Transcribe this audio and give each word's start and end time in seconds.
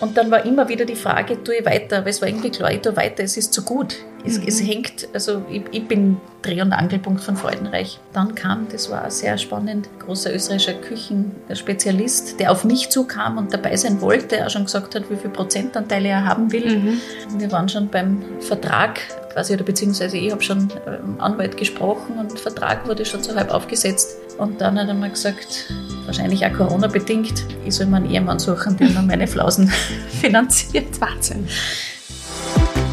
Und 0.00 0.16
dann 0.16 0.30
war 0.30 0.44
immer 0.44 0.68
wieder 0.68 0.84
die 0.84 0.94
Frage, 0.94 1.42
tue 1.42 1.56
ich 1.56 1.66
weiter? 1.66 1.98
Aber 1.98 2.08
es 2.08 2.20
war 2.20 2.28
irgendwie 2.28 2.50
klar, 2.50 2.70
ich 2.70 2.80
tue 2.82 2.96
weiter, 2.96 3.24
es 3.24 3.36
ist 3.36 3.52
zu 3.52 3.62
gut. 3.62 3.96
Es, 4.24 4.38
mhm. 4.38 4.44
es 4.46 4.62
hängt, 4.62 5.08
also 5.12 5.42
ich, 5.50 5.62
ich, 5.70 5.86
bin 5.86 6.18
Dreh- 6.42 6.60
und 6.60 6.72
Angelpunkt 6.72 7.22
von 7.22 7.36
Freudenreich. 7.36 7.98
Dann 8.12 8.34
kam, 8.34 8.66
das 8.70 8.90
war 8.90 9.10
sehr 9.10 9.38
spannend, 9.38 9.88
großer 10.00 10.34
österreichischer 10.34 10.74
Küchenspezialist, 10.74 12.38
der 12.38 12.52
auf 12.52 12.64
mich 12.64 12.90
zukam 12.90 13.38
und 13.38 13.52
dabei 13.52 13.76
sein 13.76 14.00
wollte, 14.00 14.44
auch 14.44 14.50
schon 14.50 14.64
gesagt 14.64 14.94
hat, 14.94 15.10
wie 15.10 15.16
viel 15.16 15.30
Prozentanteile 15.30 16.08
er 16.08 16.24
haben 16.24 16.52
will. 16.52 16.78
Mhm. 16.78 17.00
Wir 17.36 17.50
waren 17.50 17.68
schon 17.68 17.88
beim 17.88 18.22
Vertrag 18.40 19.00
quasi, 19.32 19.54
oder 19.54 19.64
beziehungsweise 19.64 20.16
ich 20.16 20.32
habe 20.32 20.42
schon 20.42 20.68
ähm, 20.86 21.20
Anwalt 21.20 21.56
gesprochen 21.56 22.18
und 22.18 22.38
Vertrag 22.38 22.86
wurde 22.88 23.04
schon 23.04 23.22
so 23.22 23.34
halb 23.34 23.52
aufgesetzt. 23.52 24.16
Und 24.38 24.60
dann 24.60 24.78
hat 24.78 24.86
er 24.86 24.94
mal 24.94 25.10
gesagt, 25.10 25.72
wahrscheinlich 26.06 26.46
auch 26.46 26.52
Corona-bedingt, 26.52 27.44
ich 27.66 27.74
soll 27.74 27.86
mir 27.86 27.96
einen 27.96 28.08
Ehemann 28.08 28.38
suchen, 28.38 28.76
der 28.76 28.88
mir 28.90 29.02
meine 29.02 29.26
Flausen 29.26 29.66
finanziert. 30.20 31.00
Wahnsinn. 31.00 31.48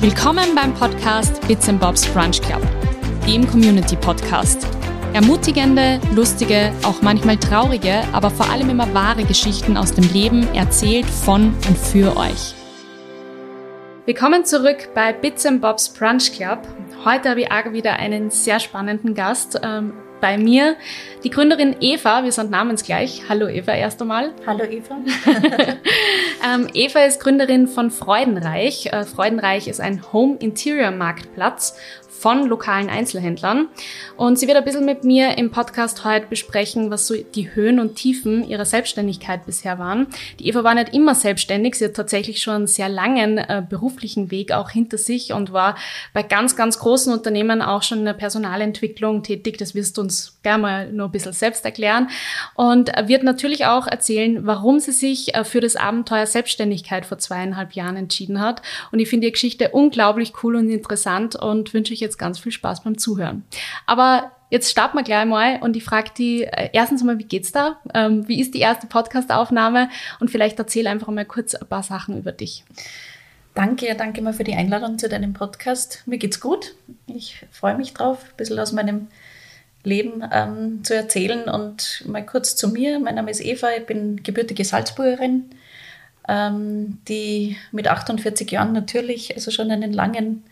Willkommen 0.01 0.55
beim 0.55 0.73
Podcast 0.73 1.47
Bits 1.47 1.71
Bobs 1.73 2.07
Brunch 2.07 2.41
Club, 2.41 2.63
dem 3.27 3.47
Community-Podcast. 3.47 4.65
Ermutigende, 5.13 6.01
lustige, 6.15 6.71
auch 6.83 7.03
manchmal 7.03 7.37
traurige, 7.37 8.01
aber 8.11 8.31
vor 8.31 8.49
allem 8.49 8.71
immer 8.71 8.91
wahre 8.95 9.23
Geschichten 9.23 9.77
aus 9.77 9.93
dem 9.93 10.11
Leben 10.11 10.51
erzählt 10.55 11.05
von 11.05 11.53
und 11.67 11.77
für 11.77 12.17
euch. 12.17 12.55
Willkommen 14.07 14.45
zurück 14.45 14.89
bei 14.95 15.13
Bits 15.13 15.47
Bobs 15.61 15.89
Brunch 15.89 16.33
Club. 16.33 16.67
Heute 17.05 17.29
habe 17.29 17.41
ich 17.41 17.51
auch 17.51 17.71
wieder 17.71 17.93
einen 17.97 18.31
sehr 18.31 18.59
spannenden 18.59 19.13
Gast. 19.13 19.59
Ähm, 19.61 19.93
bei 20.21 20.37
mir 20.37 20.75
die 21.23 21.29
Gründerin 21.29 21.75
Eva, 21.79 22.23
wir 22.23 22.31
sind 22.31 22.51
namensgleich. 22.51 23.23
Hallo 23.29 23.47
Eva 23.47 23.73
erst 23.73 24.01
einmal. 24.01 24.33
Hallo 24.45 24.63
Eva. 24.63 24.97
ähm, 26.45 26.67
Eva 26.73 26.99
ist 27.01 27.19
Gründerin 27.19 27.67
von 27.67 27.91
Freudenreich. 27.91 28.87
Äh, 28.87 29.03
Freudenreich 29.03 29.67
ist 29.67 29.81
ein 29.81 30.01
Home 30.13 30.37
Interior 30.39 30.91
Marktplatz 30.91 31.77
von 32.17 32.47
lokalen 32.47 32.89
Einzelhändlern. 32.89 33.67
Und 34.17 34.39
sie 34.39 34.47
wird 34.47 34.57
ein 34.57 34.63
bisschen 34.63 34.85
mit 34.85 35.03
mir 35.03 35.37
im 35.37 35.51
Podcast 35.51 36.03
heute 36.05 36.27
besprechen, 36.27 36.89
was 36.89 37.07
so 37.07 37.15
die 37.15 37.53
Höhen 37.53 37.79
und 37.79 37.95
Tiefen 37.95 38.47
ihrer 38.47 38.65
Selbstständigkeit 38.65 39.45
bisher 39.45 39.79
waren. 39.79 40.07
Die 40.39 40.47
Eva 40.47 40.63
war 40.63 40.75
nicht 40.75 40.93
immer 40.93 41.15
selbstständig. 41.15 41.75
Sie 41.75 41.85
hat 41.85 41.93
tatsächlich 41.93 42.41
schon 42.41 42.55
einen 42.55 42.67
sehr 42.67 42.89
langen 42.89 43.37
äh, 43.37 43.63
beruflichen 43.67 44.31
Weg 44.31 44.51
auch 44.51 44.69
hinter 44.69 44.97
sich 44.97 45.33
und 45.33 45.51
war 45.51 45.75
bei 46.13 46.23
ganz, 46.23 46.55
ganz 46.55 46.79
großen 46.79 47.11
Unternehmen 47.13 47.61
auch 47.61 47.83
schon 47.83 47.99
in 47.99 48.05
der 48.05 48.13
Personalentwicklung 48.13 49.23
tätig. 49.23 49.57
Das 49.57 49.75
wirst 49.75 49.97
du 49.97 50.01
uns 50.01 50.34
gerne 50.45 50.61
mal 50.61 50.91
nur 50.93 51.07
ein 51.07 51.11
bisschen 51.11 51.33
selbst 51.33 51.65
erklären. 51.65 52.09
Und 52.53 52.91
wird 53.07 53.23
natürlich 53.23 53.65
auch 53.65 53.87
erzählen, 53.87 54.45
warum 54.45 54.79
sie 54.79 54.91
sich 54.91 55.35
äh, 55.35 55.43
für 55.43 55.59
das 55.59 55.75
Abenteuer 55.75 56.27
Selbstständigkeit 56.27 57.05
vor 57.05 57.17
zweieinhalb 57.17 57.73
Jahren 57.73 57.97
entschieden 57.97 58.39
hat. 58.39 58.61
Und 58.91 58.99
ich 58.99 59.09
finde 59.09 59.27
die 59.27 59.31
Geschichte 59.31 59.69
unglaublich 59.69 60.33
cool 60.43 60.55
und 60.55 60.69
interessant 60.69 61.35
und 61.35 61.73
wünsche 61.73 61.93
euch 61.93 61.99
jetzt 61.99 62.17
ganz 62.17 62.39
viel 62.39 62.51
Spaß 62.51 62.83
beim 62.83 62.97
Zuhören. 62.97 63.43
Aber 63.87 64.31
jetzt 64.49 64.69
starten 64.69 64.97
wir 64.97 65.03
gleich 65.03 65.25
mal 65.25 65.59
und 65.61 65.75
ich 65.75 65.83
frage 65.83 66.11
die 66.17 66.43
äh, 66.43 66.69
erstens 66.73 67.03
mal, 67.03 67.17
wie 67.17 67.23
geht's 67.25 67.51
da? 67.51 67.77
Ähm, 67.93 68.27
wie 68.27 68.39
ist 68.39 68.53
die 68.53 68.59
erste 68.59 68.87
Podcast-Aufnahme? 68.87 69.89
Und 70.19 70.29
vielleicht 70.29 70.59
erzähl 70.59 70.87
einfach 70.87 71.07
mal 71.07 71.25
kurz 71.25 71.55
ein 71.55 71.67
paar 71.67 71.83
Sachen 71.83 72.17
über 72.17 72.31
dich. 72.31 72.63
Danke, 73.55 73.95
danke 73.97 74.21
mal 74.21 74.33
für 74.33 74.43
die 74.43 74.53
Einladung 74.53 74.99
zu 74.99 75.07
deinem 75.07 75.33
Podcast. 75.33 76.03
Mir 76.05 76.17
geht's 76.17 76.41
gut. 76.41 76.75
Ich 77.07 77.45
freue 77.51 77.77
mich 77.77 77.93
drauf, 77.93 78.19
ein 78.25 78.37
bisschen 78.37 78.59
aus 78.59 78.73
meinem 78.73 79.07
Leben 79.85 80.23
ähm, 80.31 80.83
zu 80.83 80.95
erzählen. 80.95 81.49
Und 81.49 82.03
mal 82.05 82.25
kurz 82.25 82.55
zu 82.55 82.69
mir. 82.69 82.99
Mein 82.99 83.15
Name 83.15 83.31
ist 83.31 83.43
Eva, 83.43 83.69
ich 83.77 83.85
bin 83.85 84.23
gebürtige 84.23 84.65
Salzburgerin, 84.65 85.45
ähm, 86.27 86.99
die 87.07 87.57
mit 87.71 87.87
48 87.87 88.49
Jahren 88.51 88.73
natürlich 88.73 89.35
also 89.35 89.51
schon 89.51 89.71
einen 89.71 89.93
langen 89.93 90.43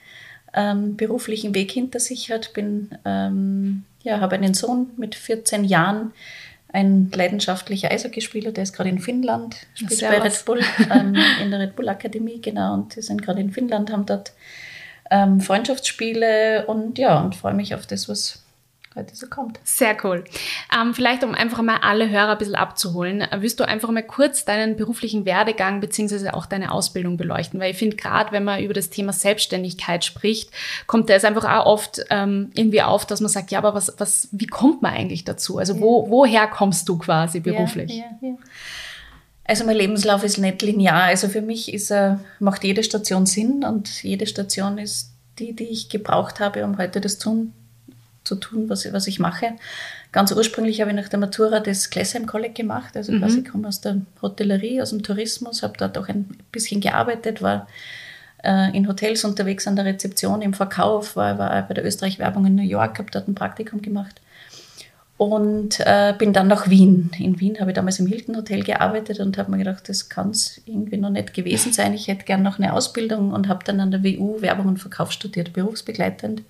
ähm, 0.54 0.96
beruflichen 0.96 1.56
Weg 1.56 1.72
hinter 1.72 2.00
sich 2.00 2.32
hat. 2.32 2.54
Bin, 2.54 2.98
ähm, 3.06 3.84
ja, 4.04 4.20
habe 4.20 4.36
einen 4.36 4.54
Sohn 4.54 4.92
mit 4.98 5.16
14 5.16 5.64
Jahren, 5.64 6.14
ein 6.74 7.12
leidenschaftlicher 7.14 7.92
Eishockeyspieler, 7.92 8.52
der 8.52 8.64
ist 8.64 8.74
gerade 8.74 8.90
in 8.90 9.00
Finnland, 9.00 9.56
spielt 9.76 10.02
bei 10.02 10.20
Red 10.20 10.46
Bull, 10.46 10.62
ähm, 10.92 11.16
in 11.42 11.52
der 11.52 11.60
Red 11.60 11.76
Bull 11.76 11.88
Akademie, 11.88 12.42
genau, 12.42 12.74
und 12.74 12.96
die 12.96 13.02
sind 13.02 13.22
gerade 13.22 13.42
in 13.42 13.52
Finnland, 13.52 13.92
haben 13.92 14.08
dort 14.08 14.34
ähm, 15.12 15.40
Freundschaftsspiele 15.40 16.66
und 16.66 16.98
ja, 16.98 17.22
und 17.22 17.36
freue 17.36 17.54
mich 17.54 17.76
auf 17.76 17.86
das, 17.86 18.10
was 18.10 18.43
heute 18.96 19.16
so 19.16 19.28
kommt. 19.28 19.60
Sehr 19.64 19.96
cool. 20.04 20.24
Ähm, 20.76 20.94
vielleicht, 20.94 21.24
um 21.24 21.34
einfach 21.34 21.62
mal 21.62 21.78
alle 21.82 22.10
Hörer 22.10 22.34
ein 22.34 22.38
bisschen 22.38 22.56
abzuholen, 22.56 23.26
wirst 23.38 23.60
du 23.60 23.68
einfach 23.68 23.90
mal 23.90 24.04
kurz 24.04 24.46
deinen 24.46 24.76
beruflichen 24.76 25.26
Werdegang 25.26 25.80
beziehungsweise 25.80 26.34
auch 26.34 26.46
deine 26.46 26.72
Ausbildung 26.72 27.18
beleuchten? 27.18 27.60
Weil 27.60 27.72
ich 27.72 27.78
finde, 27.78 27.96
gerade 27.96 28.32
wenn 28.32 28.44
man 28.44 28.62
über 28.62 28.74
das 28.74 28.90
Thema 28.90 29.14
Selbstständigkeit 29.14 30.06
spricht, 30.06 30.52
kommt 30.88 31.10
es 31.10 31.24
einfach 31.24 31.46
auch 31.46 31.66
oft 31.66 32.06
ähm, 32.10 32.52
irgendwie 32.54 32.82
auf, 32.82 33.06
dass 33.06 33.22
man 33.22 33.30
sagt, 33.30 33.52
ja, 33.52 33.60
aber 33.60 33.74
was, 33.74 33.94
was, 33.98 34.30
wie 34.32 34.48
kommt 34.48 34.82
man 34.82 34.94
eigentlich 34.94 35.24
dazu? 35.24 35.58
Also 35.58 35.80
wo, 35.80 36.10
woher 36.10 36.48
kommst 36.48 36.88
du 36.90 36.98
quasi 36.98 37.40
beruflich? 37.40 37.92
Ja, 37.92 38.06
ja, 38.22 38.30
ja. 38.30 38.36
Also 39.46 39.66
mein 39.66 39.76
Lebenslauf 39.76 40.24
ist 40.24 40.38
nicht 40.38 40.62
linear. 40.62 41.04
Also 41.04 41.28
für 41.28 41.42
mich 41.42 41.74
ist, 41.74 41.92
äh, 41.92 42.16
macht 42.40 42.64
jede 42.64 42.84
Station 42.84 43.26
Sinn 43.26 43.66
und 43.66 44.04
jede 44.04 44.26
Station 44.26 44.78
ist 44.78 45.12
die, 45.40 45.54
die 45.54 45.66
ich 45.66 45.90
gebraucht 45.90 46.40
habe, 46.40 46.64
um 46.64 46.78
heute 46.78 47.02
das 47.02 47.18
tun 47.18 47.54
zu 48.24 48.36
tun, 48.36 48.70
was, 48.70 48.92
was 48.94 49.08
ich 49.08 49.20
mache. 49.20 49.54
Ganz 50.12 50.32
ursprünglich 50.32 50.82
habe 50.82 50.92
ich 50.92 50.96
nach 50.96 51.10
der 51.10 51.20
Matura 51.20 51.60
das 51.60 51.90
Glessheim 51.90 52.26
College 52.26 52.54
gemacht, 52.54 52.96
also 52.96 53.12
mhm. 53.12 53.20
quasi 53.20 53.44
komme 53.44 53.68
aus 53.68 53.82
der 53.82 54.02
Hotellerie, 54.22 54.82
aus 54.82 54.92
dem 54.92 55.04
Tourismus, 55.04 55.64
habe 55.64 55.74
dort 55.78 55.98
auch 55.98 56.08
ein 56.08 56.38
bisschen 56.52 56.82
gearbeitet, 56.82 57.42
war 57.42 57.68
äh, 58.44 58.76
in 58.76 58.88
Hotels 58.88 59.24
unterwegs 59.24 59.68
an 59.68 59.76
der 59.76 59.86
Rezeption, 59.86 60.42
im 60.42 60.54
Verkauf, 60.54 61.16
war, 61.16 61.38
war 61.38 61.68
bei 61.68 61.74
der 61.74 61.86
Österreich-Werbung 61.86 62.46
in 62.46 62.56
New 62.56 62.64
York, 62.64 63.00
habe 63.00 63.12
dort 63.12 63.28
ein 63.28 63.36
Praktikum 63.36 63.82
gemacht 63.82 64.22
und 65.18 65.80
äh, 65.80 66.14
bin 66.18 66.34
dann 66.34 66.48
nach 66.48 66.70
Wien. 66.70 67.12
In 67.18 67.40
Wien 67.40 67.60
habe 67.60 67.72
ich 67.72 67.76
damals 67.76 68.00
im 68.00 68.08
Hilton 68.08 68.36
Hotel 68.36 68.64
gearbeitet 68.64 69.20
und 69.20 69.38
habe 69.38 69.52
mir 69.52 69.60
gedacht, 69.60 69.88
das 69.88 70.10
kann 70.10 70.32
es 70.32 70.62
irgendwie 70.66 70.98
noch 70.98 71.12
nicht 71.12 71.34
gewesen 71.34 71.72
sein. 71.72 71.94
Ich 71.94 72.08
hätte 72.08 72.26
gerne 72.26 72.44
noch 72.44 72.58
eine 72.58 72.74
Ausbildung 72.74 73.32
und 73.32 73.48
habe 73.48 73.64
dann 73.64 73.80
an 73.80 73.92
der 73.92 74.04
WU 74.04 74.42
Werbung 74.42 74.68
und 74.68 74.78
Verkauf 74.78 75.12
studiert, 75.12 75.54
berufsbegleitend. 75.54 76.42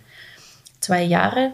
Zwei 0.80 1.04
Jahre 1.04 1.54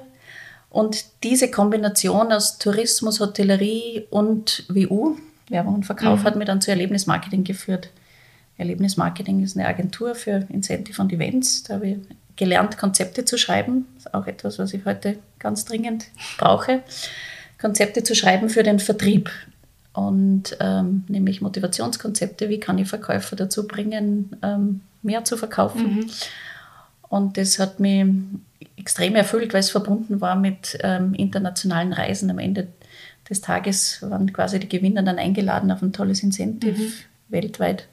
und 0.69 1.05
diese 1.23 1.49
Kombination 1.49 2.31
aus 2.31 2.57
Tourismus, 2.59 3.19
Hotellerie 3.19 4.05
und 4.09 4.65
WU, 4.69 5.17
Werbung 5.49 5.75
und 5.75 5.85
Verkauf, 5.85 6.21
mhm. 6.21 6.23
hat 6.23 6.35
mir 6.35 6.45
dann 6.45 6.61
zu 6.61 6.71
Erlebnismarketing 6.71 7.43
geführt. 7.43 7.89
Erlebnismarketing 8.57 9.43
ist 9.43 9.57
eine 9.57 9.67
Agentur 9.67 10.15
für 10.15 10.45
Incentive 10.49 11.01
und 11.01 11.11
Events. 11.11 11.63
Da 11.63 11.75
habe 11.75 11.87
ich 11.87 11.97
gelernt, 12.35 12.77
Konzepte 12.77 13.25
zu 13.25 13.37
schreiben. 13.37 13.85
Das 13.95 14.05
ist 14.05 14.13
auch 14.13 14.27
etwas, 14.27 14.59
was 14.59 14.73
ich 14.73 14.85
heute 14.85 15.17
ganz 15.39 15.65
dringend 15.65 16.05
brauche. 16.37 16.83
Konzepte 17.59 18.03
zu 18.03 18.15
schreiben 18.15 18.49
für 18.49 18.63
den 18.63 18.79
Vertrieb. 18.79 19.31
Und 19.93 20.55
ähm, 20.59 21.03
nämlich 21.07 21.41
Motivationskonzepte, 21.41 22.47
wie 22.49 22.59
kann 22.59 22.77
ich 22.77 22.87
Verkäufer 22.87 23.35
dazu 23.35 23.67
bringen, 23.67 24.37
ähm, 24.43 24.81
mehr 25.01 25.23
zu 25.25 25.35
verkaufen. 25.35 25.95
Mhm. 25.95 26.09
Und 27.09 27.37
das 27.37 27.57
hat 27.59 27.79
mich 27.79 28.05
extrem 28.79 29.15
erfüllt, 29.15 29.53
weil 29.53 29.59
es 29.59 29.69
verbunden 29.69 30.21
war 30.21 30.35
mit 30.35 30.77
ähm, 30.81 31.13
internationalen 31.13 31.93
Reisen. 31.93 32.29
Am 32.29 32.39
Ende 32.39 32.67
des 33.29 33.41
Tages 33.41 33.99
waren 34.01 34.33
quasi 34.33 34.59
die 34.59 34.69
Gewinner 34.69 35.03
dann 35.03 35.19
eingeladen 35.19 35.71
auf 35.71 35.81
ein 35.81 35.93
tolles 35.93 36.23
Incentive 36.23 36.81
mhm. 36.81 36.93
weltweit, 37.29 37.87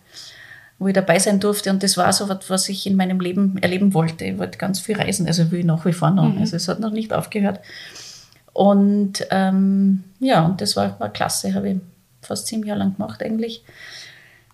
wo 0.79 0.89
ich 0.89 0.95
dabei 0.95 1.19
sein 1.19 1.41
durfte. 1.41 1.71
Und 1.71 1.83
das 1.83 1.97
war 1.97 2.13
so 2.13 2.29
was, 2.29 2.49
was 2.49 2.69
ich 2.69 2.87
in 2.87 2.97
meinem 2.97 3.21
Leben 3.21 3.59
erleben 3.59 3.95
wollte. 3.95 4.25
Ich 4.25 4.39
wollte 4.39 4.59
ganz 4.59 4.81
viel 4.81 4.97
reisen, 4.97 5.27
also 5.27 5.51
will 5.51 5.61
ich 5.61 5.67
nach 5.67 5.85
wie 5.85 5.93
vor 5.93 6.11
noch. 6.11 6.33
Mhm. 6.33 6.39
Also 6.39 6.57
es 6.57 6.69
hat 6.69 6.81
noch 6.81 6.93
nicht 6.93 7.13
aufgehört. 7.13 7.61
Und 8.53 9.27
ähm, 9.31 10.05
ja, 10.19 10.47
und 10.47 10.61
das 10.61 10.77
war, 10.77 10.99
war 10.99 11.13
klasse, 11.13 11.53
habe 11.53 11.71
ich 11.71 11.77
fast 12.23 12.47
sieben 12.47 12.65
Jahre 12.65 12.79
lang 12.81 12.97
gemacht 12.97 13.23
eigentlich. 13.23 13.63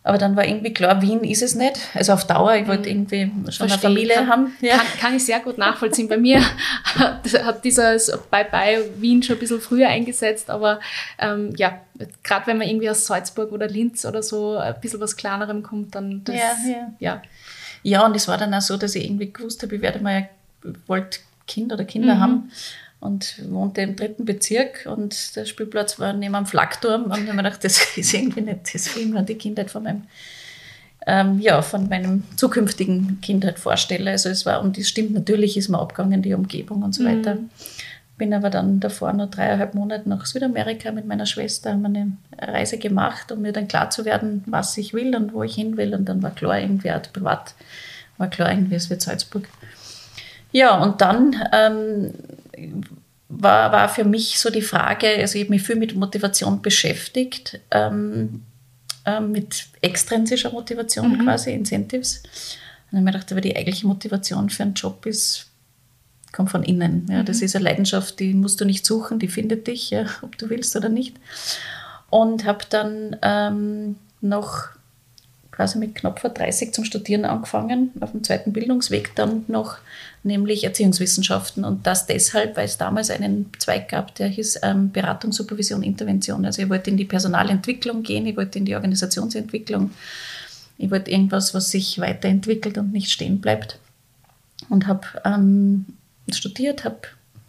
Aber 0.04 0.18
dann 0.18 0.34
war 0.34 0.44
irgendwie 0.44 0.74
klar, 0.74 1.00
Wien 1.00 1.22
ist 1.22 1.42
es 1.42 1.54
nicht. 1.54 1.78
Also 1.94 2.12
auf 2.12 2.26
Dauer, 2.26 2.56
ich 2.56 2.66
wollte 2.66 2.90
mhm. 2.90 3.06
irgendwie 3.06 3.30
schon 3.52 3.68
Verstehe. 3.68 3.70
eine 3.70 3.78
Familie 3.78 4.14
kann, 4.14 4.28
haben. 4.28 4.56
Ja. 4.60 4.76
Kann, 4.76 4.86
kann, 5.00 5.16
ich 5.16 5.24
sehr 5.24 5.38
gut 5.40 5.58
nachvollziehen. 5.58 6.08
Bei 6.08 6.16
mir 6.16 6.40
hat 6.98 7.64
dieses 7.64 8.10
Bye-bye 8.30 8.84
Wien 8.96 9.22
schon 9.22 9.36
ein 9.36 9.38
bisschen 9.38 9.60
früher 9.60 9.88
eingesetzt, 9.88 10.50
aber 10.50 10.80
ähm, 11.18 11.54
ja, 11.56 11.80
gerade 12.24 12.48
wenn 12.48 12.58
man 12.58 12.66
irgendwie 12.66 12.90
aus 12.90 13.06
Salzburg 13.06 13.52
oder 13.52 13.68
Linz 13.68 14.04
oder 14.04 14.24
so 14.24 14.56
ein 14.56 14.74
bisschen 14.80 15.00
was 15.00 15.16
Kleinerem 15.16 15.62
kommt, 15.62 15.94
dann 15.94 16.24
das, 16.24 16.34
ja, 16.34 16.52
ja. 16.66 16.92
ja. 16.98 17.22
Ja, 17.84 18.06
und 18.06 18.14
es 18.16 18.28
war 18.28 18.38
dann 18.38 18.54
auch 18.54 18.60
so, 18.60 18.76
dass 18.76 18.94
ich 18.94 19.04
irgendwie 19.04 19.32
gewusst 19.32 19.62
habe, 19.62 19.76
ich 19.76 19.82
werde 19.82 20.00
mal, 20.00 20.28
wollte 20.86 21.18
Kind 21.46 21.72
oder 21.72 21.84
Kinder 21.84 22.16
mhm. 22.16 22.20
haben 22.20 22.50
und 23.02 23.42
wohnte 23.50 23.80
im 23.80 23.96
dritten 23.96 24.24
Bezirk 24.24 24.86
und 24.86 25.34
der 25.34 25.44
Spielplatz 25.44 25.98
war 25.98 26.12
neben 26.12 26.36
einem 26.36 26.46
Flakturm 26.46 27.04
und 27.04 27.18
ich 27.18 27.26
habe 27.26 27.34
mir 27.34 27.42
gedacht, 27.42 27.64
das 27.64 27.80
ist 27.96 28.14
irgendwie 28.14 28.42
nicht 28.42 28.72
das, 28.72 28.94
wie 28.94 29.00
ich 29.00 29.08
mir 29.08 29.22
die 29.24 29.34
Kindheit 29.34 29.72
von 29.72 29.82
meinem, 29.82 30.04
ähm, 31.04 31.40
ja, 31.40 31.62
von 31.62 31.88
meinem 31.88 32.22
zukünftigen 32.36 33.20
Kindheit 33.20 33.58
vorstelle. 33.58 34.12
Also 34.12 34.28
es 34.28 34.46
war, 34.46 34.62
und 34.62 34.78
das 34.78 34.88
stimmt, 34.88 35.14
natürlich 35.14 35.56
ist 35.56 35.68
mir 35.68 35.80
abgegangen, 35.80 36.22
die 36.22 36.32
Umgebung 36.32 36.84
und 36.84 36.94
so 36.94 37.04
weiter. 37.04 37.34
Mhm. 37.34 37.50
bin 38.18 38.32
aber 38.34 38.50
dann 38.50 38.78
davor 38.78 39.12
noch 39.12 39.30
dreieinhalb 39.30 39.74
Monate 39.74 40.08
nach 40.08 40.24
Südamerika 40.24 40.92
mit 40.92 41.04
meiner 41.04 41.26
Schwester, 41.26 41.72
haben 41.72 41.84
eine 41.84 42.12
Reise 42.38 42.78
gemacht, 42.78 43.32
um 43.32 43.42
mir 43.42 43.52
dann 43.52 43.66
klar 43.66 43.90
zu 43.90 44.04
werden, 44.04 44.44
was 44.46 44.78
ich 44.78 44.94
will 44.94 45.16
und 45.16 45.34
wo 45.34 45.42
ich 45.42 45.56
hin 45.56 45.76
will. 45.76 45.92
Und 45.92 46.04
dann 46.04 46.22
war 46.22 46.30
klar, 46.30 46.60
irgendwie 46.60 46.92
halt 46.92 47.12
privat, 47.12 47.54
war 48.16 48.30
klar, 48.30 48.52
irgendwie 48.52 48.76
es 48.76 48.90
wird 48.90 49.02
Salzburg. 49.02 49.48
Ja, 50.52 50.78
und 50.80 51.00
dann 51.00 51.34
ähm, 51.52 52.12
war, 53.28 53.72
war 53.72 53.88
für 53.88 54.04
mich 54.04 54.38
so 54.38 54.50
die 54.50 54.62
Frage, 54.62 55.08
also 55.18 55.36
ich 55.36 55.44
habe 55.44 55.54
mich 55.54 55.62
viel 55.62 55.76
mit 55.76 55.94
Motivation 55.94 56.60
beschäftigt, 56.62 57.60
ähm, 57.70 58.42
äh, 59.04 59.20
mit 59.20 59.66
extrinsischer 59.80 60.52
Motivation 60.52 61.12
mhm. 61.12 61.24
quasi, 61.24 61.52
Incentives. 61.52 62.22
Und 62.22 62.28
dann 62.92 62.98
habe 62.98 62.98
ich 62.98 63.04
mir 63.04 63.12
gedacht, 63.12 63.32
aber 63.32 63.40
die 63.40 63.56
eigentliche 63.56 63.86
Motivation 63.86 64.50
für 64.50 64.62
einen 64.64 64.74
Job 64.74 65.06
ist 65.06 65.46
kommt 66.32 66.50
von 66.50 66.62
innen. 66.62 67.06
Ja, 67.10 67.22
das 67.22 67.38
mhm. 67.38 67.44
ist 67.44 67.56
eine 67.56 67.66
Leidenschaft, 67.66 68.18
die 68.18 68.34
musst 68.34 68.60
du 68.60 68.64
nicht 68.64 68.84
suchen, 68.84 69.18
die 69.18 69.28
findet 69.28 69.66
dich, 69.66 69.90
ja, 69.90 70.06
ob 70.22 70.36
du 70.38 70.50
willst 70.50 70.74
oder 70.74 70.88
nicht. 70.88 71.16
Und 72.10 72.44
habe 72.44 72.64
dann 72.68 73.16
ähm, 73.22 73.96
noch 74.20 74.68
quasi 75.50 75.78
mit 75.78 75.94
knapp 75.94 76.18
vor 76.18 76.30
30 76.30 76.72
zum 76.72 76.84
Studieren 76.84 77.24
angefangen, 77.24 77.90
auf 78.00 78.12
dem 78.12 78.24
zweiten 78.24 78.52
Bildungsweg 78.52 79.14
dann 79.14 79.44
noch, 79.48 79.78
nämlich 80.24 80.64
Erziehungswissenschaften. 80.64 81.64
Und 81.64 81.86
das 81.86 82.06
deshalb, 82.06 82.56
weil 82.56 82.66
es 82.66 82.78
damals 82.78 83.10
einen 83.10 83.50
Zweig 83.58 83.88
gab, 83.88 84.14
der 84.14 84.28
hieß 84.28 84.60
ähm, 84.62 84.92
Beratung, 84.92 85.32
Supervision, 85.32 85.82
Intervention. 85.82 86.44
Also 86.44 86.62
ich 86.62 86.68
wollte 86.68 86.90
in 86.90 86.96
die 86.96 87.04
Personalentwicklung 87.04 88.02
gehen, 88.02 88.26
ich 88.26 88.36
wollte 88.36 88.58
in 88.58 88.64
die 88.64 88.74
Organisationsentwicklung, 88.74 89.90
ich 90.78 90.90
wollte 90.90 91.10
irgendwas, 91.10 91.54
was 91.54 91.70
sich 91.70 91.98
weiterentwickelt 91.98 92.78
und 92.78 92.92
nicht 92.92 93.10
stehen 93.10 93.40
bleibt. 93.40 93.78
Und 94.68 94.86
habe 94.86 95.06
ähm, 95.24 95.86
studiert, 96.32 96.84
habe 96.84 97.00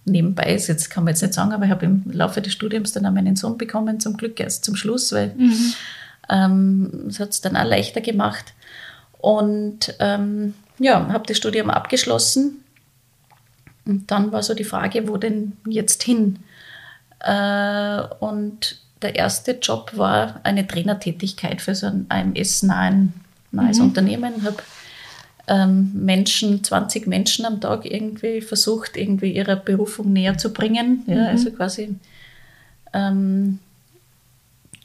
nebenbei, 0.05 0.51
jetzt 0.55 0.89
kann 0.89 1.03
man 1.03 1.13
jetzt 1.13 1.21
nicht 1.21 1.33
sagen, 1.33 1.53
aber 1.53 1.65
ich 1.65 1.71
habe 1.71 1.85
im 1.85 2.03
Laufe 2.11 2.41
des 2.41 2.53
Studiums 2.53 2.91
dann 2.91 3.05
auch 3.05 3.11
meinen 3.11 3.35
Sohn 3.35 3.57
bekommen, 3.57 3.99
zum 3.99 4.17
Glück 4.17 4.39
erst 4.39 4.65
zum 4.65 4.75
Schluss, 4.75 5.11
weil 5.11 5.33
mhm. 5.37 5.73
ähm, 6.29 7.03
das 7.05 7.19
hat 7.19 7.29
es 7.29 7.41
dann 7.41 7.55
auch 7.55 7.65
leichter 7.65 8.01
gemacht. 8.01 8.53
Und 9.19 9.95
ähm, 9.99 10.53
ja, 10.79 11.07
habe 11.07 11.25
das 11.27 11.37
Studium 11.37 11.69
abgeschlossen. 11.69 12.62
Und 13.85 14.09
dann 14.11 14.31
war 14.31 14.43
so 14.43 14.53
die 14.53 14.63
Frage, 14.63 15.07
wo 15.07 15.17
denn 15.17 15.53
jetzt 15.67 16.03
hin? 16.03 16.39
Äh, 17.19 18.01
und 18.19 18.77
der 19.01 19.15
erste 19.15 19.51
Job 19.61 19.91
war 19.95 20.39
eine 20.43 20.65
Trainertätigkeit 20.65 21.61
für 21.61 21.75
so 21.75 21.87
ein 21.87 22.05
AMS-nahes 22.09 23.11
mhm. 23.51 23.83
Unternehmen. 23.83 24.43
Habe 24.43 24.57
ähm, 25.47 25.91
Menschen, 25.93 26.63
20 26.63 27.07
Menschen 27.07 27.45
am 27.45 27.59
Tag 27.59 27.85
irgendwie 27.85 28.41
versucht, 28.41 28.95
irgendwie 28.95 29.33
ihrer 29.33 29.57
Berufung 29.57 30.13
näher 30.13 30.37
zu 30.37 30.53
bringen. 30.53 31.03
Ja, 31.07 31.15
mhm. 31.15 31.27
Also 31.27 31.51
quasi 31.51 31.95
ähm, 32.93 33.59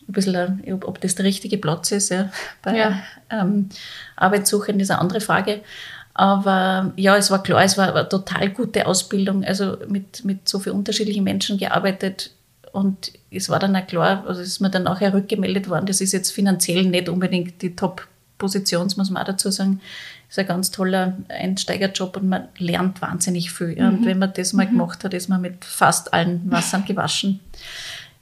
ein 0.08 0.12
bisschen, 0.12 0.62
ob, 0.72 0.88
ob, 0.88 1.00
das 1.00 1.14
der 1.14 1.26
richtige 1.26 1.58
Platz 1.58 1.92
ist. 1.92 2.08
Ja, 2.08 2.30
bei 2.62 2.76
ja. 2.76 3.02
Ähm, 3.30 3.68
Arbeitssuchen 4.16 4.80
ist 4.80 4.90
eine 4.90 5.00
andere 5.00 5.20
Frage. 5.20 5.60
Aber 6.19 6.93
ja, 6.97 7.17
es 7.17 7.31
war 7.31 7.43
klar, 7.43 7.62
es 7.62 7.79
war 7.79 7.94
eine 7.94 8.09
total 8.09 8.50
gute 8.50 8.87
Ausbildung. 8.87 9.44
Also 9.44 9.76
mit, 9.88 10.25
mit 10.25 10.49
so 10.49 10.59
vielen 10.59 10.76
unterschiedlichen 10.76 11.23
Menschen 11.23 11.59
gearbeitet. 11.59 12.32
Und 12.73 13.12
es 13.31 13.49
war 13.49 13.61
dann 13.61 13.76
auch 13.76 13.87
klar, 13.87 14.25
also 14.26 14.41
ist 14.41 14.61
mir 14.61 14.69
dann 14.69 14.82
nachher 14.82 15.15
rückgemeldet 15.15 15.69
worden, 15.69 15.87
das 15.87 16.00
ist 16.00 16.12
jetzt 16.12 16.32
finanziell 16.32 16.85
nicht 16.85 17.09
unbedingt 17.09 17.62
die 17.62 17.75
Top-Position, 17.75 18.93
muss 18.97 19.11
man 19.11 19.23
auch 19.23 19.26
dazu 19.26 19.50
sagen 19.50 19.81
ist 20.29 20.38
ein 20.38 20.47
ganz 20.47 20.70
toller 20.70 21.17
Einsteigerjob 21.29 22.19
und 22.19 22.29
man 22.29 22.49
lernt 22.59 23.00
wahnsinnig 23.00 23.50
viel. 23.50 23.76
Mhm. 23.81 23.88
Und 23.88 24.06
wenn 24.06 24.19
man 24.19 24.32
das 24.35 24.53
mal 24.53 24.67
mhm. 24.67 24.70
gemacht 24.70 25.05
hat, 25.05 25.15
ist 25.15 25.29
man 25.29 25.41
mit 25.41 25.65
fast 25.65 26.12
allen 26.12 26.50
Wassern 26.50 26.85
gewaschen. 26.85 27.41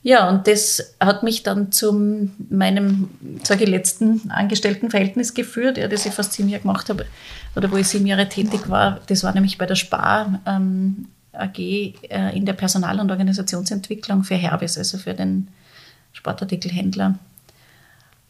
Ja, 0.02 0.28
und 0.28 0.46
das 0.46 0.94
hat 1.00 1.24
mich 1.24 1.42
dann 1.42 1.72
zu 1.72 2.30
meinem, 2.48 3.10
sage 3.42 3.64
ich, 3.64 3.70
letzten 3.70 4.30
Angestelltenverhältnis 4.30 5.34
geführt, 5.34 5.78
ja, 5.78 5.88
das 5.88 6.06
ich 6.06 6.12
fast 6.12 6.38
Jahre 6.38 6.60
gemacht 6.60 6.88
habe, 6.88 7.06
oder 7.56 7.72
wo 7.72 7.76
ich 7.76 7.88
sieben 7.88 8.06
Jahre 8.06 8.28
tätig 8.28 8.68
war. 8.68 9.00
Das 9.06 9.24
war 9.24 9.32
nämlich 9.32 9.58
bei 9.58 9.66
der 9.66 9.74
Spar 9.74 10.40
ähm, 10.46 11.08
AG 11.32 11.58
äh, 11.58 12.36
in 12.36 12.44
der 12.44 12.52
Personal- 12.52 13.00
und 13.00 13.10
Organisationsentwicklung 13.10 14.24
für 14.24 14.36
Herbis, 14.36 14.76
also 14.76 14.98
für 14.98 15.14
den 15.14 15.48
Sportartikelhändler. 16.12 17.18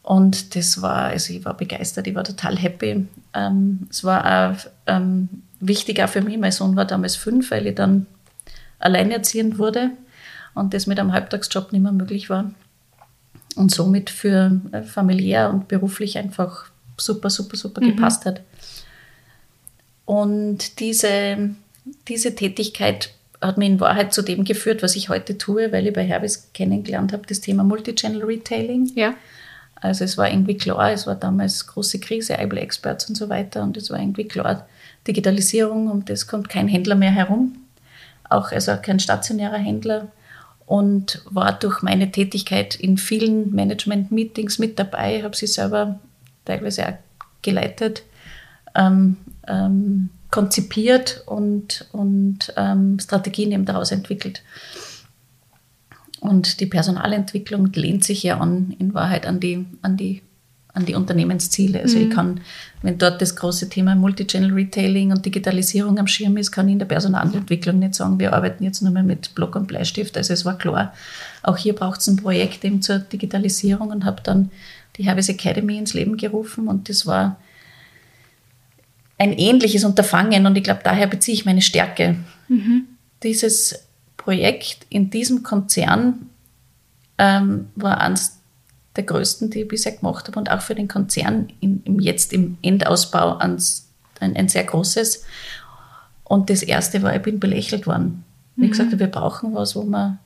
Und 0.02 0.54
das 0.54 0.80
war, 0.80 1.06
also 1.06 1.32
ich 1.32 1.44
war 1.44 1.56
begeistert, 1.56 2.06
ich 2.06 2.14
war 2.14 2.22
total 2.22 2.56
happy. 2.56 3.08
Ähm, 3.34 3.88
es 3.90 4.04
war 4.04 4.52
auch 4.52 4.56
ähm, 4.86 5.28
wichtig 5.58 6.00
auch 6.02 6.08
für 6.08 6.22
mich, 6.22 6.38
mein 6.38 6.52
Sohn 6.52 6.76
war 6.76 6.84
damals 6.84 7.16
fünf, 7.16 7.50
weil 7.50 7.66
ich 7.66 7.74
dann 7.74 8.06
alleinerziehend 8.78 9.58
wurde 9.58 9.90
und 10.54 10.74
das 10.74 10.86
mit 10.86 11.00
einem 11.00 11.12
Halbtagsjob 11.12 11.72
nicht 11.72 11.82
mehr 11.82 11.92
möglich 11.92 12.30
war. 12.30 12.52
Und 13.56 13.72
somit 13.72 14.10
für 14.10 14.60
äh, 14.70 14.82
familiär 14.82 15.50
und 15.50 15.66
beruflich 15.66 16.18
einfach 16.18 16.66
super, 16.96 17.30
super, 17.30 17.56
super 17.56 17.80
mhm. 17.80 17.96
gepasst 17.96 18.24
hat. 18.26 18.42
Und 20.06 20.80
diese, 20.80 21.50
diese 22.08 22.34
Tätigkeit 22.34 23.12
hat 23.42 23.58
mich 23.58 23.68
in 23.68 23.80
Wahrheit 23.80 24.14
zu 24.14 24.22
dem 24.22 24.44
geführt, 24.44 24.82
was 24.82 24.96
ich 24.96 25.08
heute 25.10 25.36
tue, 25.36 25.72
weil 25.72 25.86
ich 25.86 25.92
bei 25.92 26.04
Herbis 26.04 26.50
kennengelernt 26.54 27.12
habe, 27.12 27.26
das 27.26 27.40
Thema 27.40 27.64
Multichannel 27.64 28.24
Retailing. 28.24 28.90
Ja. 28.94 29.14
Also 29.74 30.04
es 30.04 30.16
war 30.16 30.30
irgendwie 30.30 30.56
klar, 30.56 30.92
es 30.92 31.06
war 31.06 31.16
damals 31.16 31.66
große 31.66 32.00
Krise, 32.00 32.38
Able 32.38 32.60
Experts 32.60 33.08
und 33.08 33.16
so 33.16 33.28
weiter 33.28 33.62
und 33.62 33.76
es 33.76 33.90
war 33.90 34.00
irgendwie 34.00 34.26
klar, 34.26 34.66
Digitalisierung, 35.06 35.90
um 35.90 36.04
das 36.04 36.26
kommt 36.26 36.48
kein 36.48 36.66
Händler 36.66 36.94
mehr 36.94 37.10
herum, 37.10 37.56
auch 38.28 38.52
also 38.52 38.72
kein 38.80 38.98
stationärer 38.98 39.58
Händler 39.58 40.08
und 40.64 41.22
war 41.30 41.52
durch 41.52 41.82
meine 41.82 42.10
Tätigkeit 42.10 42.74
in 42.74 42.96
vielen 42.96 43.54
Management-Meetings 43.54 44.58
mit 44.58 44.78
dabei, 44.78 45.22
habe 45.22 45.36
sie 45.36 45.46
selber 45.46 46.00
teilweise 46.44 46.88
auch 46.88 46.94
geleitet, 47.42 48.02
ähm, 48.74 49.18
ähm, 49.48 50.10
konzipiert 50.30 51.22
und, 51.26 51.88
und 51.92 52.52
ähm, 52.56 52.98
Strategien 52.98 53.52
eben 53.52 53.64
daraus 53.64 53.92
entwickelt. 53.92 54.42
Und 56.20 56.60
die 56.60 56.66
Personalentwicklung 56.66 57.72
lehnt 57.72 58.04
sich 58.04 58.22
ja 58.22 58.38
an, 58.38 58.74
in 58.78 58.94
Wahrheit 58.94 59.26
an 59.26 59.38
die, 59.38 59.66
an 59.82 59.96
die, 59.96 60.22
an 60.72 60.84
die 60.84 60.94
Unternehmensziele. 60.94 61.80
Also 61.80 61.98
mhm. 61.98 62.04
ich 62.04 62.10
kann, 62.10 62.40
wenn 62.82 62.98
dort 62.98 63.22
das 63.22 63.36
große 63.36 63.68
Thema 63.68 63.94
Multichannel 63.94 64.52
Retailing 64.52 65.12
und 65.12 65.24
Digitalisierung 65.24 65.98
am 65.98 66.06
Schirm 66.06 66.36
ist, 66.36 66.50
kann 66.52 66.68
ich 66.68 66.72
in 66.72 66.78
der 66.80 66.86
Personalentwicklung 66.86 67.78
nicht 67.78 67.94
sagen, 67.94 68.18
wir 68.18 68.32
arbeiten 68.32 68.64
jetzt 68.64 68.82
nur 68.82 68.92
mehr 68.92 69.04
mit 69.04 69.34
Block 69.34 69.56
und 69.56 69.68
Bleistift. 69.68 70.16
Also 70.16 70.32
es 70.32 70.44
war 70.44 70.58
klar, 70.58 70.92
auch 71.42 71.56
hier 71.56 71.74
braucht 71.74 72.00
es 72.00 72.08
ein 72.08 72.16
Projekt 72.16 72.64
eben 72.64 72.82
zur 72.82 72.98
Digitalisierung 72.98 73.90
und 73.90 74.04
habe 74.04 74.22
dann 74.22 74.50
die 74.96 75.04
Herbis 75.04 75.28
Academy 75.28 75.78
ins 75.78 75.94
Leben 75.94 76.16
gerufen 76.16 76.66
und 76.68 76.88
das 76.88 77.06
war 77.06 77.36
ein 79.18 79.32
ähnliches 79.32 79.84
Unterfangen 79.84 80.46
und 80.46 80.56
ich 80.56 80.64
glaube, 80.64 80.80
daher 80.84 81.06
beziehe 81.06 81.34
ich 81.34 81.46
meine 81.46 81.62
Stärke. 81.62 82.16
Mhm. 82.48 82.84
Dieses 83.22 83.86
Projekt 84.16 84.86
in 84.88 85.10
diesem 85.10 85.42
Konzern 85.42 86.30
ähm, 87.18 87.68
war 87.76 88.00
eines 88.00 88.40
der 88.96 89.04
größten, 89.04 89.50
die 89.50 89.62
ich 89.62 89.68
bisher 89.68 89.92
gemacht 89.92 90.26
habe 90.26 90.38
und 90.38 90.50
auch 90.50 90.60
für 90.60 90.74
den 90.74 90.88
Konzern 90.88 91.48
in, 91.60 91.82
im, 91.84 92.00
jetzt 92.00 92.32
im 92.32 92.58
Endausbau 92.62 93.36
ans, 93.38 93.88
ein, 94.20 94.36
ein, 94.36 94.48
sehr 94.48 94.64
großes. 94.64 95.24
Und 96.24 96.50
das 96.50 96.62
erste 96.62 97.02
war, 97.02 97.14
ich 97.14 97.22
bin 97.22 97.38
belächelt 97.38 97.86
worden. 97.86 98.24
Wie 98.56 98.66
mhm. 98.66 98.70
gesagt, 98.70 98.98
wir 98.98 99.06
brauchen 99.06 99.54
was, 99.54 99.76
wo 99.76 99.82
man 99.82 100.18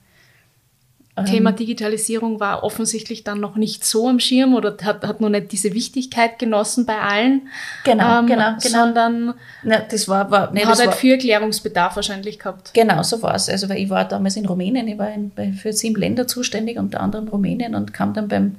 Thema 1.25 1.51
ähm, 1.51 1.57
Digitalisierung 1.57 2.41
war 2.41 2.63
offensichtlich 2.63 3.25
dann 3.25 3.41
noch 3.41 3.57
nicht 3.57 3.85
so 3.85 4.09
am 4.09 4.21
Schirm 4.21 4.55
oder 4.55 4.77
hat, 4.83 5.07
hat 5.07 5.21
noch 5.21 5.29
nicht 5.29 5.53
diese 5.53 5.75
Wichtigkeit 5.75 6.39
genossen 6.39 6.87
bei 6.87 6.99
allen. 6.99 7.49
Genau, 7.85 8.21
ähm, 8.21 8.27
genau, 8.27 8.57
genau. 8.63 8.85
Sondern 8.85 9.35
ne, 9.63 9.87
das 9.91 10.09
war, 10.09 10.31
war 10.31 10.53
nee, 10.53 10.63
hat 10.63 10.73
das 10.73 10.81
halt 10.81 10.91
war, 10.91 10.97
viel 10.97 11.13
Erklärungsbedarf 11.13 11.97
wahrscheinlich 11.97 12.39
gehabt. 12.39 12.75
Genau, 12.75 13.03
so 13.03 13.23
war 13.23 13.35
es. 13.35 13.49
Also 13.49 13.69
weil 13.69 13.79
ich 13.79 13.91
war 13.91 14.07
damals 14.07 14.37
in 14.37 14.47
Rumänien, 14.47 14.87
ich 14.89 14.99
war 14.99 15.13
in, 15.13 15.31
bei, 15.31 15.53
für 15.53 15.73
sieben 15.73 15.97
Länder 16.01 16.27
zuständig, 16.27 16.79
unter 16.79 17.01
anderem 17.01 17.29
Rumänien 17.29 17.75
und 17.75 17.93
kam 17.93 18.15
dann 18.15 18.29
beim 18.29 18.57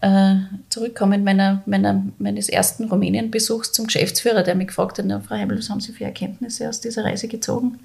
äh, 0.00 0.36
Zurückkommen 0.68 1.24
meiner, 1.24 1.62
meiner, 1.66 2.02
meines 2.18 2.48
ersten 2.48 2.84
Rumänien-Besuchs 2.84 3.72
zum 3.72 3.86
Geschäftsführer, 3.86 4.42
der 4.42 4.54
mich 4.54 4.68
gefragt 4.68 4.98
hat, 4.98 5.06
Frau 5.26 5.34
Heimel, 5.34 5.58
was 5.58 5.68
haben 5.68 5.80
Sie 5.80 5.92
für 5.92 6.04
Erkenntnisse 6.04 6.68
aus 6.68 6.80
dieser 6.80 7.04
Reise 7.04 7.28
gezogen? 7.28 7.80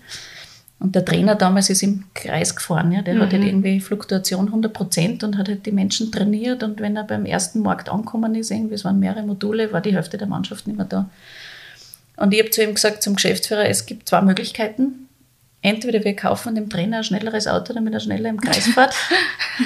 Und 0.79 0.93
der 0.93 1.05
Trainer 1.05 1.35
damals 1.35 1.69
ist 1.69 1.83
im 1.83 2.03
Kreis 2.13 2.55
gefahren. 2.55 2.91
Ja. 2.91 3.01
Der 3.01 3.15
mhm. 3.15 3.21
hat 3.21 3.31
halt 3.31 3.41
mhm. 3.41 3.47
irgendwie 3.47 3.79
Fluktuation 3.79 4.47
100 4.47 4.73
Prozent 4.73 5.23
und 5.23 5.37
hat 5.37 5.47
halt 5.47 5.65
die 5.65 5.71
Menschen 5.71 6.11
trainiert. 6.11 6.63
Und 6.63 6.79
wenn 6.81 6.97
er 6.97 7.03
beim 7.03 7.25
ersten 7.25 7.61
Markt 7.61 7.89
angekommen 7.89 8.35
ist, 8.35 8.51
irgendwie, 8.51 8.75
es 8.75 8.83
waren 8.83 8.99
mehrere 8.99 9.23
Module, 9.23 9.71
war 9.71 9.81
die 9.81 9.93
Hälfte 9.93 10.17
der 10.17 10.27
Mannschaft 10.27 10.67
nicht 10.67 10.75
mehr 10.75 10.85
da. 10.85 11.09
Und 12.17 12.33
ich 12.33 12.39
habe 12.39 12.49
zu 12.49 12.63
ihm 12.63 12.75
gesagt, 12.75 13.03
zum 13.03 13.15
Geschäftsführer, 13.15 13.67
es 13.67 13.85
gibt 13.85 14.09
zwei 14.09 14.21
Möglichkeiten. 14.21 15.07
Entweder 15.61 16.03
wir 16.03 16.15
kaufen 16.15 16.55
dem 16.55 16.69
Trainer 16.69 16.97
ein 16.97 17.03
schnelleres 17.03 17.47
Auto, 17.47 17.73
damit 17.73 17.93
er 17.93 17.99
schneller 17.99 18.29
im 18.29 18.39
Kreis 18.39 18.67
fährt. 18.67 18.93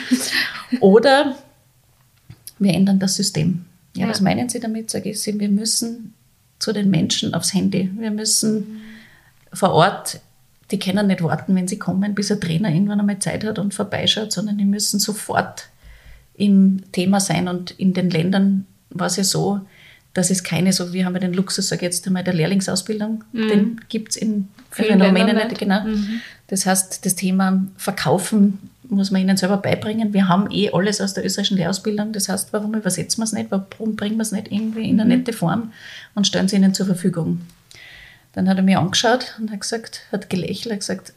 oder 0.79 1.35
wir 2.59 2.73
ändern 2.73 2.99
das 2.99 3.15
System. 3.15 3.65
Ja, 3.95 4.03
ja, 4.03 4.09
was 4.09 4.21
meinen 4.21 4.47
Sie 4.47 4.59
damit? 4.59 4.89
Sage 4.89 5.09
ich, 5.09 5.25
wir 5.25 5.49
müssen 5.49 6.13
zu 6.59 6.71
den 6.71 6.89
Menschen 6.89 7.33
aufs 7.33 7.53
Handy. 7.53 7.91
Wir 7.97 8.11
müssen 8.11 8.81
vor 9.51 9.71
Ort 9.71 10.21
die 10.71 10.79
können 10.79 11.07
nicht 11.07 11.23
warten, 11.23 11.55
wenn 11.55 11.67
sie 11.67 11.79
kommen, 11.79 12.15
bis 12.15 12.31
ein 12.31 12.39
Trainer 12.39 12.69
irgendwann 12.69 12.99
einmal 12.99 13.19
Zeit 13.19 13.43
hat 13.43 13.59
und 13.59 13.73
vorbeischaut, 13.73 14.31
sondern 14.31 14.57
die 14.57 14.65
müssen 14.65 14.99
sofort 14.99 15.67
im 16.35 16.83
Thema 16.91 17.19
sein. 17.19 17.47
Und 17.47 17.71
in 17.71 17.93
den 17.93 18.09
Ländern 18.09 18.65
war 18.89 19.07
es 19.07 19.15
ja 19.15 19.23
so, 19.23 19.61
dass 20.13 20.29
es 20.31 20.43
keine, 20.43 20.73
so 20.73 20.93
wir 20.93 21.05
haben 21.05 21.13
ja 21.13 21.19
den 21.19 21.33
Luxus, 21.33 21.69
sage 21.69 21.85
jetzt 21.85 22.05
einmal, 22.07 22.23
der 22.23 22.33
Lehrlingsausbildung, 22.33 23.23
mhm. 23.31 23.47
den 23.47 23.81
gibt 23.89 24.11
es 24.11 24.17
in 24.17 24.47
vielen 24.71 25.01
Rumänen 25.01 25.35
nicht. 25.35 25.57
Genau. 25.57 25.81
Mhm. 25.83 26.21
Das 26.47 26.65
heißt, 26.65 27.05
das 27.05 27.15
Thema 27.15 27.63
Verkaufen 27.77 28.59
muss 28.89 29.11
man 29.11 29.21
ihnen 29.21 29.37
selber 29.37 29.57
beibringen. 29.57 30.13
Wir 30.13 30.27
haben 30.27 30.49
eh 30.51 30.71
alles 30.71 30.99
aus 30.99 31.13
der 31.13 31.23
österreichischen 31.23 31.57
Lehrausbildung. 31.57 32.11
Das 32.11 32.27
heißt, 32.27 32.53
warum 32.53 32.73
übersetzen 32.73 33.21
wir 33.21 33.25
es 33.25 33.33
nicht? 33.33 33.51
Warum 33.51 33.95
bringen 33.95 34.17
wir 34.17 34.23
es 34.23 34.31
nicht 34.31 34.51
irgendwie 34.51 34.89
in 34.89 34.99
eine 34.99 35.03
mhm. 35.03 35.19
nette 35.19 35.33
Form 35.33 35.71
und 36.15 36.25
stellen 36.25 36.47
sie 36.47 36.55
ihnen 36.55 36.73
zur 36.73 36.87
Verfügung? 36.87 37.41
Dann 38.33 38.47
hat 38.49 38.57
er 38.57 38.63
mir 38.63 38.79
angeschaut 38.79 39.35
und 39.39 39.51
hat 39.51 39.61
gesagt, 39.61 40.01
hat 40.11 40.29
gelächelt, 40.29 40.73
hat 40.73 40.79
gesagt, 40.79 41.13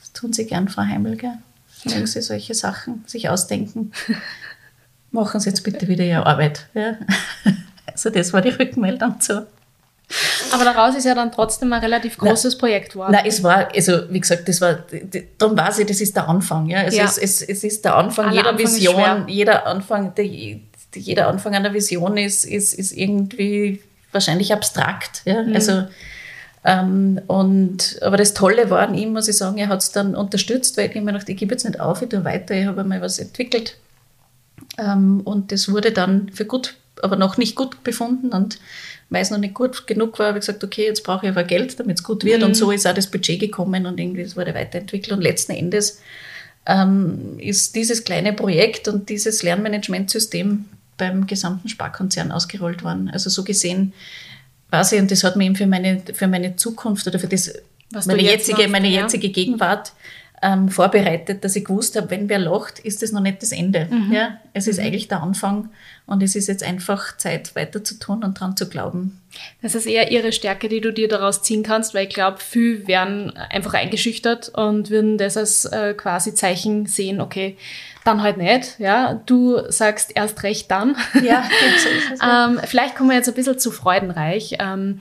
das 0.00 0.12
tun 0.12 0.32
Sie 0.32 0.46
gern, 0.46 0.68
Frau 0.68 0.82
Heimel, 0.82 1.16
gell? 1.16 1.38
Wenn 1.84 2.06
Sie 2.06 2.22
solche 2.22 2.54
Sachen 2.54 3.04
sich 3.06 3.28
ausdenken, 3.28 3.92
machen 5.10 5.40
Sie 5.40 5.48
jetzt 5.48 5.62
bitte 5.62 5.88
wieder 5.88 6.04
Ihre 6.04 6.26
Arbeit. 6.26 6.66
Ja? 6.74 6.96
Also 7.92 8.08
das 8.08 8.32
war 8.32 8.40
die 8.40 8.50
Rückmeldung 8.50 9.20
zu. 9.20 9.46
Aber 10.52 10.64
daraus 10.64 10.96
ist 10.96 11.04
ja 11.04 11.14
dann 11.14 11.30
trotzdem 11.30 11.72
ein 11.72 11.80
relativ 11.80 12.18
großes 12.18 12.58
nein, 12.60 12.82
geworden. 12.88 13.12
Nein, 13.12 13.24
es 13.26 13.42
war, 13.42 13.68
also 13.74 14.10
wie 14.10 14.20
gesagt, 14.20 14.48
das 14.48 14.60
war, 14.60 14.78
darum 15.38 15.56
weiß 15.56 15.78
ich, 15.80 15.86
das 15.86 16.00
ist 16.00 16.16
der 16.16 16.28
Anfang. 16.28 16.66
Ja? 16.66 16.80
Also 16.80 16.96
ja. 16.96 17.04
Es, 17.04 17.18
es, 17.18 17.42
es 17.42 17.62
ist 17.62 17.84
der 17.84 17.96
Anfang 17.96 18.26
Alle 18.26 18.36
jeder 18.36 18.50
Anfang 18.50 18.66
Vision, 18.66 19.28
jeder 19.28 19.66
Anfang, 19.66 20.14
der, 20.14 20.24
jeder 20.24 21.28
Anfang 21.28 21.54
einer 21.54 21.72
Vision 21.72 22.16
ist, 22.16 22.44
ist, 22.44 22.74
ist 22.74 22.92
irgendwie 22.92 23.80
wahrscheinlich 24.12 24.52
abstrakt. 24.52 25.22
Ja? 25.24 25.42
Mhm. 25.42 25.54
Also, 25.54 25.84
ähm, 26.64 27.20
und, 27.26 27.98
aber 28.02 28.16
das 28.16 28.34
Tolle 28.34 28.68
war 28.70 28.80
an 28.80 28.94
ihm, 28.94 29.12
muss 29.12 29.28
ich 29.28 29.36
sagen, 29.36 29.58
er 29.58 29.68
hat 29.68 29.80
es 29.80 29.92
dann 29.92 30.14
unterstützt, 30.14 30.76
weil 30.76 30.90
ich 30.90 30.96
immer 30.96 31.12
gedacht, 31.12 31.28
ich 31.28 31.36
gebe 31.36 31.52
jetzt 31.52 31.64
nicht 31.64 31.80
auf, 31.80 32.02
ich 32.02 32.08
tue 32.08 32.24
weiter, 32.24 32.54
ich 32.54 32.66
habe 32.66 32.82
einmal 32.82 33.00
was 33.00 33.18
entwickelt. 33.18 33.76
Ähm, 34.78 35.22
und 35.24 35.52
das 35.52 35.70
wurde 35.70 35.92
dann 35.92 36.30
für 36.32 36.44
gut 36.44 36.74
aber 37.02 37.16
noch 37.16 37.38
nicht 37.38 37.56
gut 37.56 37.82
befunden 37.82 38.28
und 38.28 38.58
weil 39.08 39.22
es 39.22 39.30
noch 39.30 39.38
nicht 39.38 39.54
gut 39.54 39.86
genug 39.86 40.18
war, 40.18 40.28
habe 40.28 40.38
ich 40.38 40.46
gesagt, 40.46 40.62
okay, 40.62 40.84
jetzt 40.84 41.02
brauche 41.02 41.26
ich 41.26 41.32
aber 41.32 41.44
Geld, 41.44 41.80
damit 41.80 41.98
es 41.98 42.04
gut 42.04 42.24
wird. 42.24 42.40
Mhm. 42.40 42.48
Und 42.48 42.54
so 42.54 42.70
ist 42.70 42.86
auch 42.86 42.94
das 42.94 43.08
Budget 43.08 43.40
gekommen 43.40 43.86
und 43.86 43.98
irgendwie 43.98 44.20
es 44.20 44.36
wurde 44.36 44.54
weiterentwickelt. 44.54 45.12
Und 45.12 45.20
letzten 45.20 45.52
Endes 45.52 46.00
ähm, 46.66 47.38
ist 47.38 47.74
dieses 47.74 48.04
kleine 48.04 48.32
Projekt 48.32 48.86
und 48.86 49.08
dieses 49.08 49.42
Lernmanagementsystem 49.42 50.66
beim 50.96 51.26
gesamten 51.26 51.68
Sparkonzern 51.68 52.30
ausgerollt 52.30 52.84
worden. 52.84 53.10
Also 53.12 53.30
so 53.30 53.42
gesehen 53.42 53.94
quasi, 54.70 54.98
und 54.98 55.10
das 55.10 55.24
hat 55.24 55.36
mir 55.36 55.44
eben 55.44 55.56
für 55.56 55.66
meine, 55.66 56.02
für 56.14 56.28
meine 56.28 56.56
Zukunft 56.56 57.06
oder 57.06 57.18
für 57.18 57.28
das, 57.28 57.52
meine, 58.06 58.22
jetzige, 58.22 58.58
machst, 58.58 58.72
meine 58.72 58.88
ja. 58.88 59.02
jetzige 59.02 59.30
Gegenwart 59.30 59.92
ähm, 60.42 60.68
vorbereitet, 60.68 61.44
dass 61.44 61.56
ich 61.56 61.64
gewusst 61.64 61.96
habe, 61.96 62.10
wenn 62.10 62.28
wer 62.28 62.38
lacht, 62.38 62.78
ist 62.78 63.02
das 63.02 63.12
noch 63.12 63.20
nicht 63.20 63.42
das 63.42 63.52
Ende. 63.52 63.86
Mhm. 63.90 64.12
Ja? 64.12 64.38
Es 64.54 64.66
ist 64.66 64.78
mhm. 64.78 64.86
eigentlich 64.86 65.08
der 65.08 65.22
Anfang 65.22 65.68
und 66.06 66.22
es 66.22 66.34
ist 66.34 66.48
jetzt 66.48 66.62
einfach 66.62 67.16
Zeit, 67.18 67.54
weiter 67.54 67.84
zu 67.84 67.98
tun 67.98 68.24
und 68.24 68.40
dran 68.40 68.56
zu 68.56 68.68
glauben. 68.68 69.20
Das 69.62 69.74
ist 69.74 69.86
eher 69.86 70.10
ihre 70.10 70.32
Stärke, 70.32 70.68
die 70.68 70.80
du 70.80 70.92
dir 70.92 71.08
daraus 71.08 71.42
ziehen 71.42 71.62
kannst, 71.62 71.94
weil 71.94 72.08
ich 72.08 72.14
glaube, 72.14 72.38
viele 72.40 72.86
werden 72.88 73.36
einfach 73.36 73.74
eingeschüchtert 73.74 74.48
und 74.48 74.90
würden 74.90 75.18
das 75.18 75.36
als 75.36 75.66
äh, 75.66 75.94
quasi 75.94 76.34
Zeichen 76.34 76.86
sehen, 76.86 77.20
okay, 77.20 77.56
dann 78.04 78.22
halt 78.22 78.38
nicht. 78.38 78.78
Ja, 78.78 79.20
du 79.26 79.60
sagst 79.68 80.12
erst 80.14 80.42
recht 80.42 80.70
dann. 80.70 80.96
Ja, 81.22 81.44
so 81.82 81.88
ist 81.88 82.12
es. 82.14 82.20
Ähm, 82.22 82.60
vielleicht 82.64 82.96
kommen 82.96 83.10
wir 83.10 83.16
jetzt 83.16 83.28
ein 83.28 83.34
bisschen 83.34 83.58
zu 83.58 83.70
Freudenreich. 83.70 84.56
Ähm, 84.58 85.00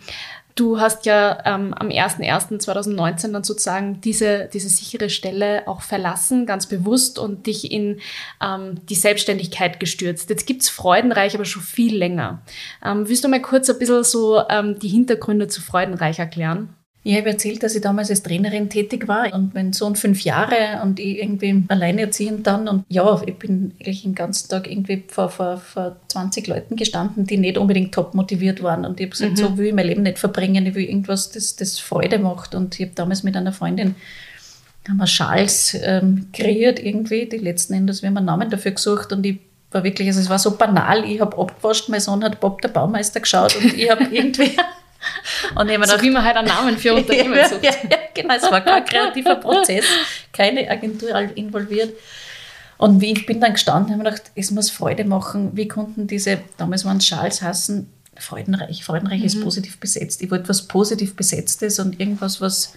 Du 0.60 0.78
hast 0.78 1.06
ja 1.06 1.42
ähm, 1.46 1.74
am 1.74 1.88
01.01.2019 1.88 3.32
dann 3.32 3.46
sozusagen 3.46 4.02
diese, 4.02 4.50
diese 4.52 4.68
sichere 4.68 5.10
Stelle 5.10 5.66
auch 5.70 5.82
verlassen, 5.82 6.46
ganz 6.46 6.68
bewusst, 6.68 7.18
und 7.18 7.48
dich 7.48 7.72
in 7.72 8.02
ähm, 8.44 8.86
die 8.88 8.96
Selbstständigkeit 8.96 9.80
gestürzt. 9.80 10.30
Jetzt 10.30 10.46
gibt's 10.48 10.68
Freudenreich 10.68 11.34
aber 11.34 11.46
schon 11.46 11.62
viel 11.62 11.96
länger. 11.96 12.42
Ähm, 12.84 13.08
willst 13.08 13.24
du 13.24 13.30
mal 13.30 13.42
kurz 13.42 13.70
ein 13.70 13.80
bisschen 13.80 14.04
so 14.04 14.42
ähm, 14.50 14.78
die 14.80 14.90
Hintergründe 14.90 15.48
zu 15.48 15.62
Freudenreich 15.62 16.20
erklären? 16.20 16.76
Ich 17.02 17.16
habe 17.16 17.30
erzählt, 17.30 17.64
dass 17.64 17.76
ich 17.76 17.82
damals 17.82 18.10
als 18.10 18.24
Trainerin 18.24 18.70
tätig 18.70 19.08
war 19.08 19.34
und 19.34 19.54
mein 19.54 19.72
Sohn 19.72 19.96
fünf 19.96 20.22
Jahre 20.24 20.82
und 20.84 21.00
ich 21.00 21.20
irgendwie 21.20 21.64
alleinerziehend 21.70 22.46
dann. 22.46 22.68
Und 22.68 22.84
ja, 22.90 23.22
ich 23.26 23.36
bin 23.36 23.72
eigentlich 23.80 24.04
den 24.04 24.16
ganzen 24.16 24.50
Tag 24.50 24.70
irgendwie 24.70 25.04
vor, 25.08 25.30
vor, 25.30 25.58
vor 25.58 25.96
20 26.10 26.48
Leuten 26.48 26.76
gestanden, 26.76 27.26
die 27.26 27.38
nicht 27.38 27.58
unbedingt 27.58 27.94
top 27.94 28.16
motiviert 28.16 28.62
waren. 28.62 28.86
Und 28.86 29.00
ich 29.00 29.06
habe 29.06 29.12
gesagt, 29.12 29.32
mhm. 29.32 29.38
so 29.38 29.58
will 29.58 29.68
ich 29.68 29.74
mein 29.74 29.88
Leben 29.88 30.04
nicht 30.04 30.20
verbringen, 30.20 30.66
ich 30.66 30.76
will 30.76 30.84
irgendwas, 30.84 31.32
das, 31.32 31.56
das 31.56 31.80
Freude 31.80 32.20
macht. 32.20 32.54
Und 32.54 32.78
ich 32.78 32.86
habe 32.86 32.96
damals 32.96 33.24
mit 33.24 33.38
einer 33.38 33.54
Freundin 33.54 33.96
haben 34.90 34.98
wir 34.98 35.08
Schals 35.08 35.78
ähm, 35.82 36.28
kreiert 36.34 36.80
irgendwie, 36.84 37.28
die 37.28 37.38
letzten 37.38 37.74
Endes, 37.74 38.02
wir 38.02 38.08
haben 38.08 38.18
einen 38.18 38.26
Namen 38.26 38.50
dafür 38.50 38.72
gesucht 38.72 39.14
und 39.14 39.26
ich 39.26 39.40
war 39.72 39.84
wirklich, 39.84 40.08
also 40.08 40.20
es 40.20 40.30
war 40.30 40.40
so 40.40 40.58
banal, 40.58 41.06
ich 41.06 41.22
habe 41.22 41.38
abgewascht, 41.38 41.90
mein 41.90 42.00
Sohn 42.00 42.24
hat 42.24 42.40
Bob 42.40 42.62
der 42.62 42.70
Baumeister 42.70 43.20
geschaut 43.20 43.56
und 43.56 43.78
ich 43.78 43.90
habe 43.90 44.04
irgendwie 44.12 44.58
und 45.56 45.68
so 45.68 45.74
gedacht, 45.74 46.02
wie 46.02 46.10
man 46.10 46.24
halt 46.24 46.38
einen 46.38 46.48
Namen 46.48 46.78
für 46.78 46.94
Unternehmen 46.96 47.40
sucht. 47.48 47.64
ja, 47.64 47.72
ja, 47.72 47.98
genau, 48.14 48.36
es 48.36 48.44
war 48.44 48.62
kein 48.62 48.86
kreativer 48.86 49.36
Prozess, 49.36 49.86
keine 50.32 50.70
Agentur 50.70 51.16
involviert. 51.36 51.94
Und 52.78 53.02
wie 53.02 53.12
ich 53.12 53.26
bin 53.26 53.42
dann 53.42 53.54
gestanden, 53.54 53.92
habe 53.92 54.04
ich 54.04 54.10
gedacht, 54.10 54.32
es 54.36 54.52
muss 54.52 54.70
Freude 54.70 55.04
machen. 55.04 55.52
Wie 55.54 55.68
konnten 55.68 56.08
diese, 56.08 56.40
damals 56.56 56.86
waren 56.86 56.98
es 56.98 57.08
Schals 57.08 57.42
hassen, 57.42 57.92
freudenreich. 58.16 58.84
Freudenreich 58.84 59.20
mhm. 59.20 59.26
ist 59.26 59.42
positiv 59.42 59.80
besetzt. 59.80 60.22
Ich 60.22 60.32
wollte 60.32 60.50
was 60.50 60.68
positiv 60.68 61.16
Besetztes 61.16 61.80
und 61.80 62.00
irgendwas, 62.00 62.40
was 62.40 62.74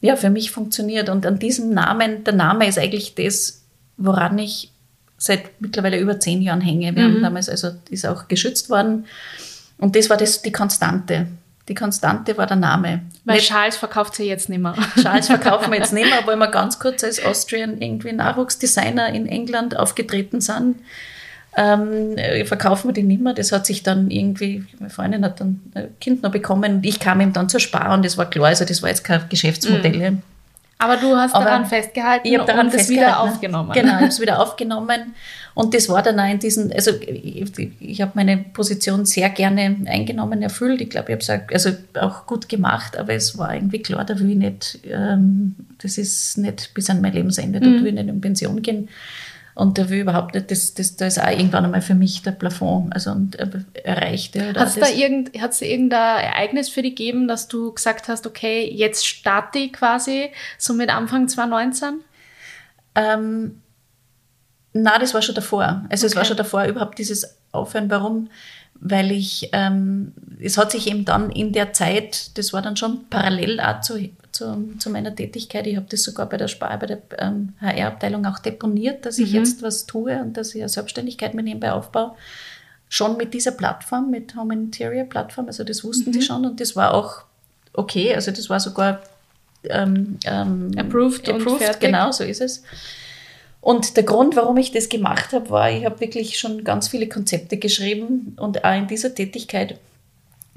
ja 0.00 0.16
für 0.16 0.30
mich 0.30 0.50
funktioniert. 0.50 1.08
Und 1.08 1.26
an 1.26 1.38
diesem 1.38 1.70
Namen, 1.70 2.24
der 2.24 2.34
Name 2.34 2.66
ist 2.66 2.78
eigentlich 2.78 3.14
das, 3.14 3.62
woran 3.96 4.38
ich 4.38 4.72
seit 5.18 5.60
mittlerweile 5.60 5.98
über 5.98 6.20
zehn 6.20 6.42
Jahren 6.42 6.60
hänge. 6.60 6.94
Wir 6.94 7.08
mhm. 7.08 7.14
haben 7.14 7.22
damals, 7.22 7.48
also 7.48 7.72
ist 7.90 8.06
auch 8.06 8.28
geschützt 8.28 8.70
worden. 8.70 9.06
Und 9.78 9.96
das 9.96 10.10
war 10.10 10.16
das, 10.16 10.42
die 10.42 10.52
Konstante. 10.52 11.26
Die 11.68 11.74
Konstante 11.74 12.36
war 12.38 12.46
der 12.46 12.56
Name. 12.56 13.02
Weil 13.24 13.36
nicht, 13.36 13.48
Charles 13.48 13.76
verkauft 13.76 14.16
sie 14.16 14.24
jetzt 14.24 14.48
nicht 14.48 14.60
mehr. 14.60 14.74
Charles 15.00 15.26
verkaufen 15.26 15.70
wir 15.70 15.78
jetzt 15.78 15.92
nicht 15.92 16.08
mehr, 16.08 16.18
obwohl 16.20 16.36
wir 16.36 16.48
ganz 16.48 16.78
kurz 16.78 17.04
als 17.04 17.22
Austrian 17.22 17.80
irgendwie 17.80 18.12
Nachwuchsdesigner 18.12 19.12
in 19.12 19.26
England 19.26 19.76
aufgetreten 19.76 20.40
sind. 20.40 20.76
Ähm, 21.56 22.16
verkaufen 22.46 22.88
wir 22.88 22.94
die 22.94 23.02
nicht 23.02 23.20
mehr. 23.20 23.34
Das 23.34 23.52
hat 23.52 23.66
sich 23.66 23.82
dann 23.82 24.10
irgendwie, 24.10 24.64
meine 24.78 24.90
Freundin 24.90 25.24
hat 25.24 25.40
dann 25.40 25.60
ein 25.74 25.88
Kind 26.00 26.22
noch 26.22 26.30
bekommen 26.30 26.76
und 26.76 26.86
ich 26.86 27.00
kam 27.00 27.20
ihm 27.20 27.32
dann 27.32 27.48
zur 27.48 27.60
Spar 27.60 27.94
und 27.94 28.04
das 28.04 28.16
war 28.16 28.30
klar, 28.30 28.46
also 28.46 28.64
das 28.64 28.82
war 28.82 28.88
jetzt 28.88 29.04
kein 29.04 29.28
Geschäftsmodell. 29.28 30.12
Mhm. 30.12 30.22
Aber 30.80 30.96
du 30.96 31.16
hast 31.16 31.34
Aber 31.34 31.44
daran 31.44 31.66
festgehalten 31.66 32.26
ich 32.26 32.38
daran 32.38 32.66
und 32.68 32.74
es 32.74 32.88
wieder 32.88 33.20
aufgenommen. 33.20 33.72
Genau, 33.72 33.88
ich 33.88 33.94
habe 33.94 34.06
es 34.06 34.20
wieder 34.20 34.40
aufgenommen. 34.40 35.14
Und 35.54 35.74
das 35.74 35.88
war 35.88 36.02
dann 36.02 36.20
auch 36.20 36.30
in 36.30 36.38
diesen, 36.38 36.72
also 36.72 36.92
ich, 37.00 37.72
ich 37.80 38.00
habe 38.00 38.12
meine 38.14 38.36
Position 38.38 39.04
sehr 39.04 39.28
gerne 39.28 39.76
eingenommen, 39.86 40.40
erfüllt. 40.40 40.80
Ich 40.80 40.90
glaube, 40.90 41.12
ich 41.12 41.28
habe 41.28 41.46
es 41.48 41.66
also 41.66 41.76
auch 42.00 42.26
gut 42.26 42.48
gemacht, 42.48 42.96
aber 42.96 43.14
es 43.14 43.36
war 43.36 43.52
irgendwie 43.54 43.80
klar, 43.82 44.04
da 44.04 44.20
will 44.20 44.30
ich 44.30 44.36
nicht, 44.36 44.78
ähm, 44.88 45.56
das 45.78 45.98
ist 45.98 46.38
nicht 46.38 46.72
bis 46.74 46.88
an 46.90 47.00
mein 47.00 47.12
Lebensende, 47.12 47.58
da 47.58 47.66
mhm. 47.66 47.80
will 47.80 47.86
ich 47.88 47.94
nicht 47.94 48.08
in 48.08 48.20
Pension 48.20 48.62
gehen. 48.62 48.88
Und 49.58 49.76
da 49.76 49.88
will 49.88 50.02
überhaupt 50.02 50.34
nicht, 50.34 50.52
das, 50.52 50.74
das, 50.74 50.94
da 50.94 51.06
ist 51.06 51.20
auch 51.20 51.28
irgendwann 51.28 51.64
einmal 51.64 51.82
für 51.82 51.96
mich 51.96 52.22
der 52.22 52.30
Plafond 52.30 52.94
also 52.94 53.10
und, 53.10 53.36
äh, 53.40 53.48
erreicht. 53.82 54.36
Hat 54.40 54.68
es 54.68 54.76
da 54.76 54.88
irgend, 54.88 55.36
hat's 55.36 55.62
irgendein 55.62 56.26
Ereignis 56.26 56.68
für 56.68 56.80
dich 56.80 56.94
gegeben, 56.94 57.26
dass 57.26 57.48
du 57.48 57.72
gesagt 57.72 58.06
hast, 58.06 58.24
okay, 58.28 58.70
jetzt 58.72 59.04
starte 59.04 59.58
ich 59.58 59.72
quasi, 59.72 60.30
so 60.58 60.74
mit 60.74 60.90
Anfang 60.90 61.26
2019? 61.26 62.04
Ähm, 62.94 63.60
na, 64.74 64.96
das 65.00 65.12
war 65.12 65.22
schon 65.22 65.34
davor. 65.34 65.82
Also 65.90 66.06
okay. 66.06 66.12
es 66.12 66.14
war 66.14 66.24
schon 66.24 66.36
davor 66.36 66.62
überhaupt 66.66 66.96
dieses 66.96 67.36
Aufhören. 67.50 67.90
Warum? 67.90 68.30
Weil 68.80 69.10
ich, 69.10 69.50
ähm, 69.52 70.12
es 70.40 70.56
hat 70.56 70.70
sich 70.70 70.86
eben 70.88 71.04
dann 71.04 71.30
in 71.30 71.52
der 71.52 71.72
Zeit, 71.72 72.38
das 72.38 72.52
war 72.52 72.62
dann 72.62 72.76
schon 72.76 73.06
parallel 73.10 73.60
auch 73.60 73.80
zu 73.80 73.98
zu, 74.38 74.74
zu 74.78 74.90
meiner 74.90 75.14
Tätigkeit. 75.14 75.66
Ich 75.66 75.76
habe 75.76 75.86
das 75.88 76.04
sogar 76.04 76.28
bei 76.28 76.36
der 76.36 76.48
Spar, 76.48 76.78
bei 76.78 76.86
der 76.86 77.02
ähm, 77.18 77.54
HR-Abteilung 77.60 78.24
auch 78.24 78.38
deponiert, 78.38 79.04
dass 79.04 79.18
ich 79.18 79.30
mhm. 79.30 79.40
jetzt 79.40 79.62
was 79.62 79.86
tue 79.86 80.20
und 80.20 80.36
dass 80.36 80.54
ich 80.54 80.62
eine 80.62 80.68
Selbstständigkeit 80.68 81.34
mir 81.34 81.42
nebenbei 81.42 81.72
aufbaue. 81.72 82.14
Schon 82.88 83.16
mit 83.16 83.34
dieser 83.34 83.50
Plattform, 83.50 84.10
mit 84.10 84.34
Home 84.36 84.54
Interior 84.54 85.04
Plattform, 85.04 85.46
also 85.46 85.64
das 85.64 85.84
wussten 85.84 86.10
mhm. 86.10 86.14
sie 86.14 86.22
schon 86.22 86.46
und 86.46 86.60
das 86.60 86.76
war 86.76 86.94
auch 86.94 87.22
okay, 87.72 88.14
also 88.14 88.30
das 88.30 88.48
war 88.48 88.60
sogar 88.60 89.02
ähm, 89.64 90.18
ähm, 90.24 90.70
approved, 90.76 91.28
approved 91.28 91.80
genau, 91.80 92.12
so 92.12 92.24
ist 92.24 92.40
es. 92.40 92.62
Und 93.60 93.96
der 93.96 94.04
Grund, 94.04 94.36
warum 94.36 94.56
ich 94.56 94.72
das 94.72 94.88
gemacht 94.88 95.32
habe, 95.32 95.50
war, 95.50 95.70
ich 95.70 95.84
habe 95.84 96.00
wirklich 96.00 96.38
schon 96.38 96.64
ganz 96.64 96.88
viele 96.88 97.08
Konzepte 97.08 97.56
geschrieben 97.56 98.36
und 98.38 98.64
auch 98.64 98.76
in 98.76 98.86
dieser 98.86 99.14
Tätigkeit 99.14 99.78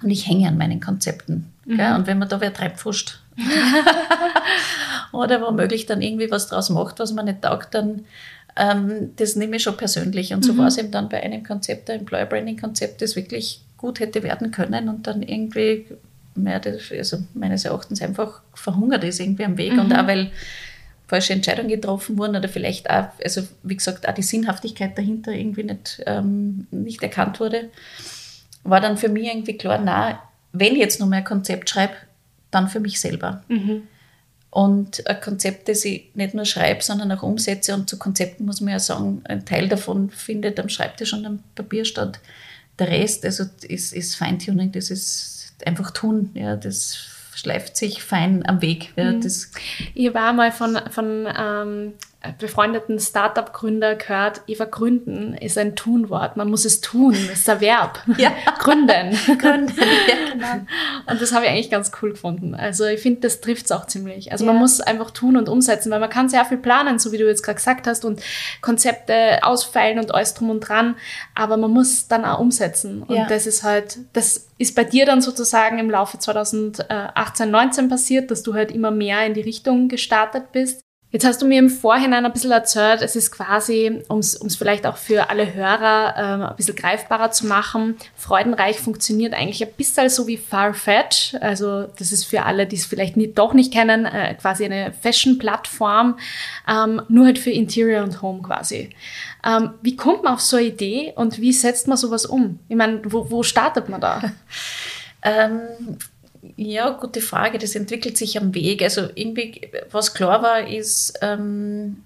und 0.01 0.09
ich 0.09 0.27
hänge 0.27 0.47
an 0.47 0.57
meinen 0.57 0.79
Konzepten. 0.79 1.51
Mhm. 1.65 1.79
Und 1.95 2.07
wenn 2.07 2.19
man 2.19 2.29
da 2.29 2.41
wer 2.41 2.53
treibfuscht 2.53 3.19
oder 5.11 5.41
womöglich 5.41 5.85
dann 5.85 6.01
irgendwie 6.01 6.31
was 6.31 6.47
draus 6.47 6.69
macht, 6.69 6.99
was 6.99 7.13
man 7.13 7.25
nicht 7.25 7.41
taugt, 7.41 7.73
dann 7.73 8.05
ähm, 8.55 9.11
das 9.15 9.35
nehme 9.35 9.55
ich 9.55 9.63
schon 9.63 9.77
persönlich. 9.77 10.33
Und 10.33 10.43
so 10.43 10.53
mhm. 10.53 10.59
war 10.59 10.67
es 10.67 10.77
eben 10.77 10.91
dann 10.91 11.09
bei 11.09 11.21
einem 11.21 11.43
Konzept, 11.43 11.87
der 11.87 11.95
Employer 11.95 12.25
Branding 12.25 12.59
Konzept, 12.59 13.01
das 13.01 13.15
wirklich 13.15 13.61
gut 13.77 13.99
hätte 13.99 14.23
werden 14.23 14.51
können 14.51 14.89
und 14.89 15.07
dann 15.07 15.21
irgendwie 15.21 15.85
mehr, 16.35 16.61
also 16.91 17.17
meines 17.33 17.65
Erachtens 17.65 18.01
einfach 18.01 18.41
verhungert 18.53 19.03
ist 19.03 19.19
irgendwie 19.19 19.45
am 19.45 19.57
Weg. 19.57 19.73
Mhm. 19.73 19.79
Und 19.79 19.93
auch 19.93 20.07
weil 20.07 20.31
falsche 21.11 21.33
Entscheidungen 21.33 21.67
getroffen 21.67 22.17
wurden 22.17 22.37
oder 22.37 22.47
vielleicht 22.47 22.89
auch, 22.89 23.09
also 23.21 23.45
wie 23.63 23.75
gesagt, 23.75 24.07
auch 24.07 24.13
die 24.13 24.21
Sinnhaftigkeit 24.21 24.97
dahinter 24.97 25.33
irgendwie 25.33 25.63
nicht, 25.63 26.01
ähm, 26.05 26.67
nicht 26.71 27.03
erkannt 27.03 27.41
wurde, 27.41 27.69
war 28.63 28.79
dann 28.79 28.95
für 28.95 29.09
mich 29.09 29.25
irgendwie 29.25 29.57
klar, 29.57 29.77
na, 29.83 30.23
wenn 30.53 30.71
ich 30.71 30.79
jetzt 30.79 31.01
noch 31.01 31.07
mal 31.07 31.17
ein 31.17 31.25
Konzept 31.25 31.69
schreibe, 31.69 31.95
dann 32.49 32.69
für 32.69 32.79
mich 32.79 33.01
selber. 33.01 33.43
Mhm. 33.49 33.83
Und 34.51 35.05
ein 35.05 35.19
Konzept, 35.19 35.67
das 35.67 35.83
ich 35.83 36.11
nicht 36.13 36.33
nur 36.33 36.45
schreibe, 36.45 36.81
sondern 36.81 37.11
auch 37.11 37.23
umsetze. 37.23 37.73
Und 37.73 37.89
zu 37.89 37.99
Konzepten 37.99 38.45
muss 38.45 38.61
man 38.61 38.71
ja 38.71 38.79
sagen, 38.79 39.21
ein 39.25 39.45
Teil 39.45 39.67
davon 39.67 40.11
findet 40.11 40.61
am 40.61 40.69
Schreibtisch 40.69 41.11
und 41.11 41.25
am 41.25 41.39
Papier 41.55 41.83
statt. 41.83 42.21
Der 42.79 42.87
Rest 42.87 43.25
also 43.25 43.43
ist, 43.63 43.91
ist 43.91 44.15
Feintuning, 44.15 44.71
das 44.71 44.89
ist 44.89 45.55
einfach 45.65 45.91
tun. 45.91 46.31
Ja, 46.35 46.55
das 46.55 47.10
schleift 47.33 47.77
sich 47.77 48.03
fein 48.03 48.45
am 48.47 48.61
Weg. 48.61 48.93
Ja, 48.95 49.11
mhm. 49.11 49.21
ich 49.93 50.13
war 50.13 50.33
mal 50.33 50.51
von, 50.51 50.79
von 50.89 51.27
ähm, 51.37 51.93
befreundeten 52.37 52.99
Startup-Gründer 52.99 53.95
gehört, 53.95 54.41
Eva, 54.45 54.65
gründen 54.65 55.33
ist 55.33 55.57
ein 55.57 55.75
Tunwort. 55.75 56.37
Man 56.37 56.51
muss 56.51 56.65
es 56.65 56.79
tun, 56.79 57.13
das 57.13 57.39
ist 57.39 57.49
ein 57.49 57.61
Verb. 57.61 57.99
Ja. 58.17 58.31
gründen. 58.59 59.17
gründen. 59.39 59.73
Ja, 59.79 60.31
genau. 60.31 60.67
Und 61.07 61.21
das 61.21 61.33
habe 61.33 61.45
ich 61.45 61.51
eigentlich 61.51 61.71
ganz 61.71 61.91
cool 62.01 62.11
gefunden. 62.11 62.53
Also 62.53 62.85
ich 62.85 62.99
finde, 62.99 63.21
das 63.21 63.41
trifft 63.41 63.65
es 63.65 63.71
auch 63.71 63.87
ziemlich. 63.87 64.31
Also 64.31 64.45
ja. 64.45 64.51
man 64.51 64.61
muss 64.61 64.79
einfach 64.79 65.09
tun 65.09 65.37
und 65.37 65.49
umsetzen, 65.49 65.89
weil 65.91 65.99
man 65.99 66.09
kann 66.09 66.29
sehr 66.29 66.45
viel 66.45 66.57
planen, 66.57 66.99
so 66.99 67.11
wie 67.11 67.17
du 67.17 67.25
jetzt 67.25 67.41
gerade 67.41 67.55
gesagt 67.55 67.87
hast, 67.87 68.05
und 68.05 68.21
Konzepte 68.61 69.39
ausfeilen 69.41 69.97
und 69.97 70.13
alles 70.13 70.35
drum 70.35 70.51
und 70.51 70.59
dran, 70.59 70.95
aber 71.33 71.57
man 71.57 71.71
muss 71.71 72.07
dann 72.07 72.25
auch 72.25 72.39
umsetzen. 72.39 73.01
Und 73.01 73.15
ja. 73.15 73.25
das 73.25 73.47
ist 73.47 73.63
halt, 73.63 73.97
das 74.13 74.49
ist 74.59 74.75
bei 74.75 74.83
dir 74.83 75.07
dann 75.07 75.21
sozusagen 75.21 75.79
im 75.79 75.89
Laufe 75.89 76.19
2018, 76.19 77.49
19 77.49 77.89
passiert, 77.89 78.29
dass 78.29 78.43
du 78.43 78.53
halt 78.53 78.71
immer 78.71 78.91
mehr 78.91 79.25
in 79.25 79.33
die 79.33 79.41
Richtung 79.41 79.87
gestartet 79.87 80.51
bist. 80.51 80.83
Jetzt 81.13 81.25
hast 81.25 81.41
du 81.41 81.45
mir 81.45 81.59
im 81.59 81.69
Vorhinein 81.69 82.25
ein 82.25 82.31
bisschen 82.31 82.51
erzählt, 82.51 83.01
es 83.01 83.17
ist 83.17 83.31
quasi, 83.31 84.01
um 84.07 84.19
es 84.19 84.55
vielleicht 84.57 84.87
auch 84.87 84.95
für 84.95 85.29
alle 85.29 85.53
Hörer 85.53 86.15
ähm, 86.17 86.43
ein 86.43 86.55
bisschen 86.55 86.77
greifbarer 86.77 87.31
zu 87.31 87.47
machen, 87.47 87.97
Freudenreich 88.15 88.79
funktioniert 88.79 89.33
eigentlich 89.33 89.61
ein 89.61 89.73
bisschen 89.73 90.07
so 90.07 90.25
wie 90.27 90.37
Farfetch. 90.37 91.35
Also 91.41 91.87
das 91.97 92.13
ist 92.13 92.23
für 92.23 92.43
alle, 92.43 92.65
die 92.65 92.77
es 92.77 92.85
vielleicht 92.85 93.17
nicht, 93.17 93.37
doch 93.37 93.53
nicht 93.53 93.73
kennen, 93.73 94.05
äh, 94.05 94.35
quasi 94.35 94.63
eine 94.63 94.93
Fashion-Plattform, 94.93 96.17
ähm, 96.65 97.01
nur 97.09 97.25
halt 97.25 97.39
für 97.39 97.51
Interior 97.51 98.03
und 98.03 98.21
Home 98.21 98.41
quasi. 98.41 98.91
Ähm, 99.45 99.71
wie 99.81 99.97
kommt 99.97 100.23
man 100.23 100.35
auf 100.35 100.41
so 100.41 100.55
eine 100.55 100.67
Idee 100.67 101.11
und 101.17 101.41
wie 101.41 101.51
setzt 101.51 101.89
man 101.89 101.97
sowas 101.97 102.25
um? 102.25 102.59
Ich 102.69 102.77
meine, 102.77 103.01
wo, 103.03 103.29
wo 103.29 103.43
startet 103.43 103.89
man 103.89 103.99
da? 103.99 104.21
ähm, 105.23 105.59
ja, 106.57 106.89
gute 106.89 107.21
Frage. 107.21 107.57
Das 107.57 107.75
entwickelt 107.75 108.17
sich 108.17 108.37
am 108.37 108.53
Weg. 108.53 108.81
Also 108.81 109.09
irgendwie, 109.15 109.61
was 109.91 110.13
klar 110.13 110.41
war, 110.41 110.67
ist, 110.67 111.19
ähm, 111.21 111.97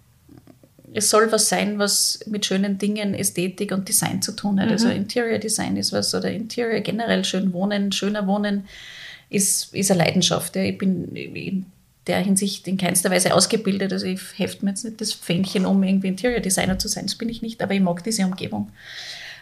es 0.94 1.10
soll 1.10 1.32
was 1.32 1.50
sein, 1.50 1.78
was 1.78 2.20
mit 2.26 2.46
schönen 2.46 2.78
Dingen, 2.78 3.14
Ästhetik 3.14 3.72
und 3.72 3.88
Design 3.88 4.22
zu 4.22 4.32
tun 4.32 4.60
hat. 4.62 4.70
Also 4.70 4.86
mhm. 4.86 4.92
Also 4.92 5.02
Interior 5.02 5.40
Design 5.40 5.78
ist 5.78 5.92
was 5.92 6.14
oder 6.16 6.32
Interior 6.32 6.80
generell 6.82 7.26
schön 7.26 7.54
wohnen, 7.54 7.92
schöner 7.92 8.28
wohnen 8.28 8.66
ist, 9.30 9.74
ist 9.74 9.92
eine 9.92 10.04
Leidenschaft. 10.04 10.56
Ja. 10.56 10.64
Ich 10.64 10.78
bin 10.78 11.16
in 11.16 11.66
der 12.08 12.20
Hinsicht 12.20 12.68
in 12.68 12.78
keinster 12.78 13.10
Weise 13.10 13.34
ausgebildet. 13.34 13.92
Also 13.92 14.06
ich 14.06 14.22
hefte 14.38 14.64
mir 14.64 14.72
jetzt 14.72 14.86
nicht 14.86 15.02
das 15.02 15.14
Fähnchen 15.14 15.66
um, 15.66 15.84
irgendwie 15.84 16.08
Interior 16.08 16.40
Designer 16.40 16.80
zu 16.80 16.88
sein. 16.88 17.06
Das 17.06 17.16
bin 17.16 17.30
ich 17.30 17.42
nicht, 17.42 17.62
aber 17.62 17.74
ich 17.74 17.82
mag 17.82 18.04
diese 18.04 18.26
Umgebung. 18.26 18.72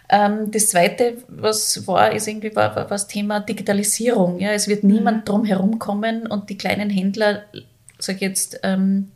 Ähm, 0.10 0.51
das 0.51 0.67
Zweite, 0.67 1.17
was 1.27 1.88
war, 1.88 2.12
ist 2.12 2.27
irgendwie 2.27 2.55
war, 2.55 2.75
war 2.75 2.86
das 2.86 3.07
Thema 3.07 3.39
Digitalisierung. 3.39 4.39
Ja, 4.39 4.51
es 4.51 4.67
wird 4.67 4.83
niemand 4.83 5.19
mhm. 5.19 5.25
drum 5.25 5.45
herum 5.45 5.79
kommen 5.79 6.27
und 6.27 6.50
die 6.50 6.57
kleinen 6.57 6.89
Händler, 6.89 7.43
sag 8.00 8.15
ich 8.15 8.22
jetzt, 8.22 8.60
ähm, 8.63 9.10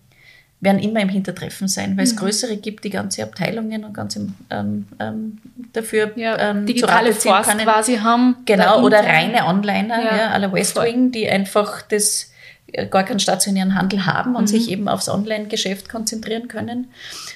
werden 0.60 0.79
immer 0.79 1.01
im 1.01 1.10
Hintertreffen 1.10 1.67
sein, 1.67 1.98
weil 1.98 2.06
es 2.06 2.13
mhm. 2.13 2.20
größere 2.20 2.58
gibt, 2.58 2.84
die 2.84 2.89
ganze 2.89 3.22
Abteilungen 3.22 3.84
und 3.84 3.94
ganze 3.94 4.27
ähm, 4.50 4.88
ähm, 5.00 5.38
dafür 5.74 6.12
ja, 6.15 6.38
ähm, 6.39 6.65
digitale 6.65 7.13
Forst 7.13 7.58
quasi 7.60 7.98
haben. 7.98 8.38
Genau, 8.46 8.84
oder 8.84 9.03
reine 9.03 9.46
Onliner, 9.46 10.03
ja, 10.03 10.17
ja 10.17 10.29
aller 10.29 10.51
Westwing, 10.51 11.12
die 11.12 11.29
einfach 11.29 11.84
das 11.84 12.32
gar 12.89 13.03
keinen 13.03 13.19
stationären 13.19 13.75
Handel 13.75 14.06
haben 14.06 14.36
und 14.36 14.43
mhm. 14.43 14.47
sich 14.47 14.69
eben 14.69 14.88
aufs 14.88 15.10
Online-Geschäft 15.10 15.89
konzentrieren 15.89 16.47
können. 16.47 16.88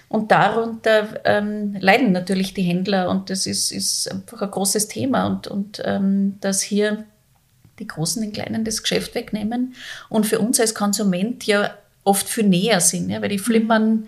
Und 0.10 0.32
darunter 0.32 1.08
ähm, 1.24 1.76
leiden 1.80 2.12
natürlich 2.12 2.54
die 2.54 2.64
Händler 2.64 3.10
und 3.10 3.30
das 3.30 3.46
ist, 3.46 3.72
ist 3.72 4.12
einfach 4.12 4.42
ein 4.42 4.52
großes 4.52 4.88
Thema 4.88 5.28
und, 5.28 5.48
und 5.48 5.82
ähm, 5.86 6.38
dass 6.42 6.62
hier 6.62 7.06
die 7.80 7.88
Großen 7.88 8.22
den 8.22 8.34
Kleinen 8.34 8.66
das 8.66 8.82
Geschäft 8.82 9.16
wegnehmen 9.16 9.74
und 10.10 10.26
für 10.26 10.40
uns 10.40 10.60
als 10.60 10.76
Konsument 10.76 11.46
ja 11.46 11.72
oft 12.04 12.28
viel 12.28 12.48
näher 12.48 12.82
sind, 12.82 13.10
ja, 13.10 13.22
weil 13.22 13.30
die 13.30 13.40
flimmern 13.40 13.92
mhm 13.92 14.08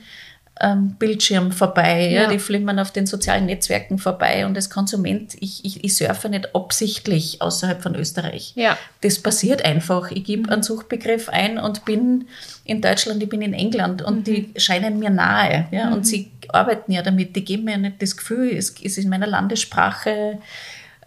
ähm, 0.64 0.96
Bildschirm 0.98 1.52
vorbei, 1.52 2.10
ja. 2.10 2.24
ja. 2.24 2.30
die 2.30 2.40
flimmern 2.40 2.80
auf 2.80 2.92
den 2.92 3.06
sozialen 3.06 3.46
Netzwerken 3.46 4.00
vorbei 4.00 4.46
und 4.46 4.56
als 4.56 4.70
Konsument, 4.70 5.36
ich, 5.40 5.64
ich, 5.66 5.84
ich 5.84 5.96
surfe 5.96 6.30
nicht 6.30 6.56
absichtlich 6.56 7.42
außerhalb 7.42 7.84
von 7.84 7.96
Österreich. 7.96 8.54
Ja. 8.56 8.78
Das 9.02 9.20
passiert 9.20 9.66
einfach. 9.66 10.10
Ich 10.12 10.24
gebe 10.24 10.50
einen 10.50 10.64
Suchbegriff 10.64 11.28
ein 11.28 11.60
und 11.60 11.84
bin 11.84 12.30
in 12.64 12.82
Deutschland, 12.82 13.22
ich 13.22 13.30
bin 13.30 13.42
in 13.42 13.54
England 13.54 14.02
und 14.02 14.20
mhm. 14.20 14.24
die 14.24 14.54
scheinen 14.56 15.00
mir 15.00 15.10
nahe. 15.10 15.68
Ja? 15.72 15.88
Mhm. 15.88 15.94
Und 15.94 16.08
sie 16.08 16.32
arbeiten 16.48 16.94
ja 16.94 17.02
damit, 17.02 17.36
die 17.36 17.44
geben 17.44 17.66
mir 17.66 17.78
nicht 17.78 18.02
das 18.02 18.16
Gefühl, 18.16 18.56
es 18.56 18.70
ist 18.70 18.98
in 18.98 19.10
meiner 19.10 19.28
Landessprache. 19.28 20.40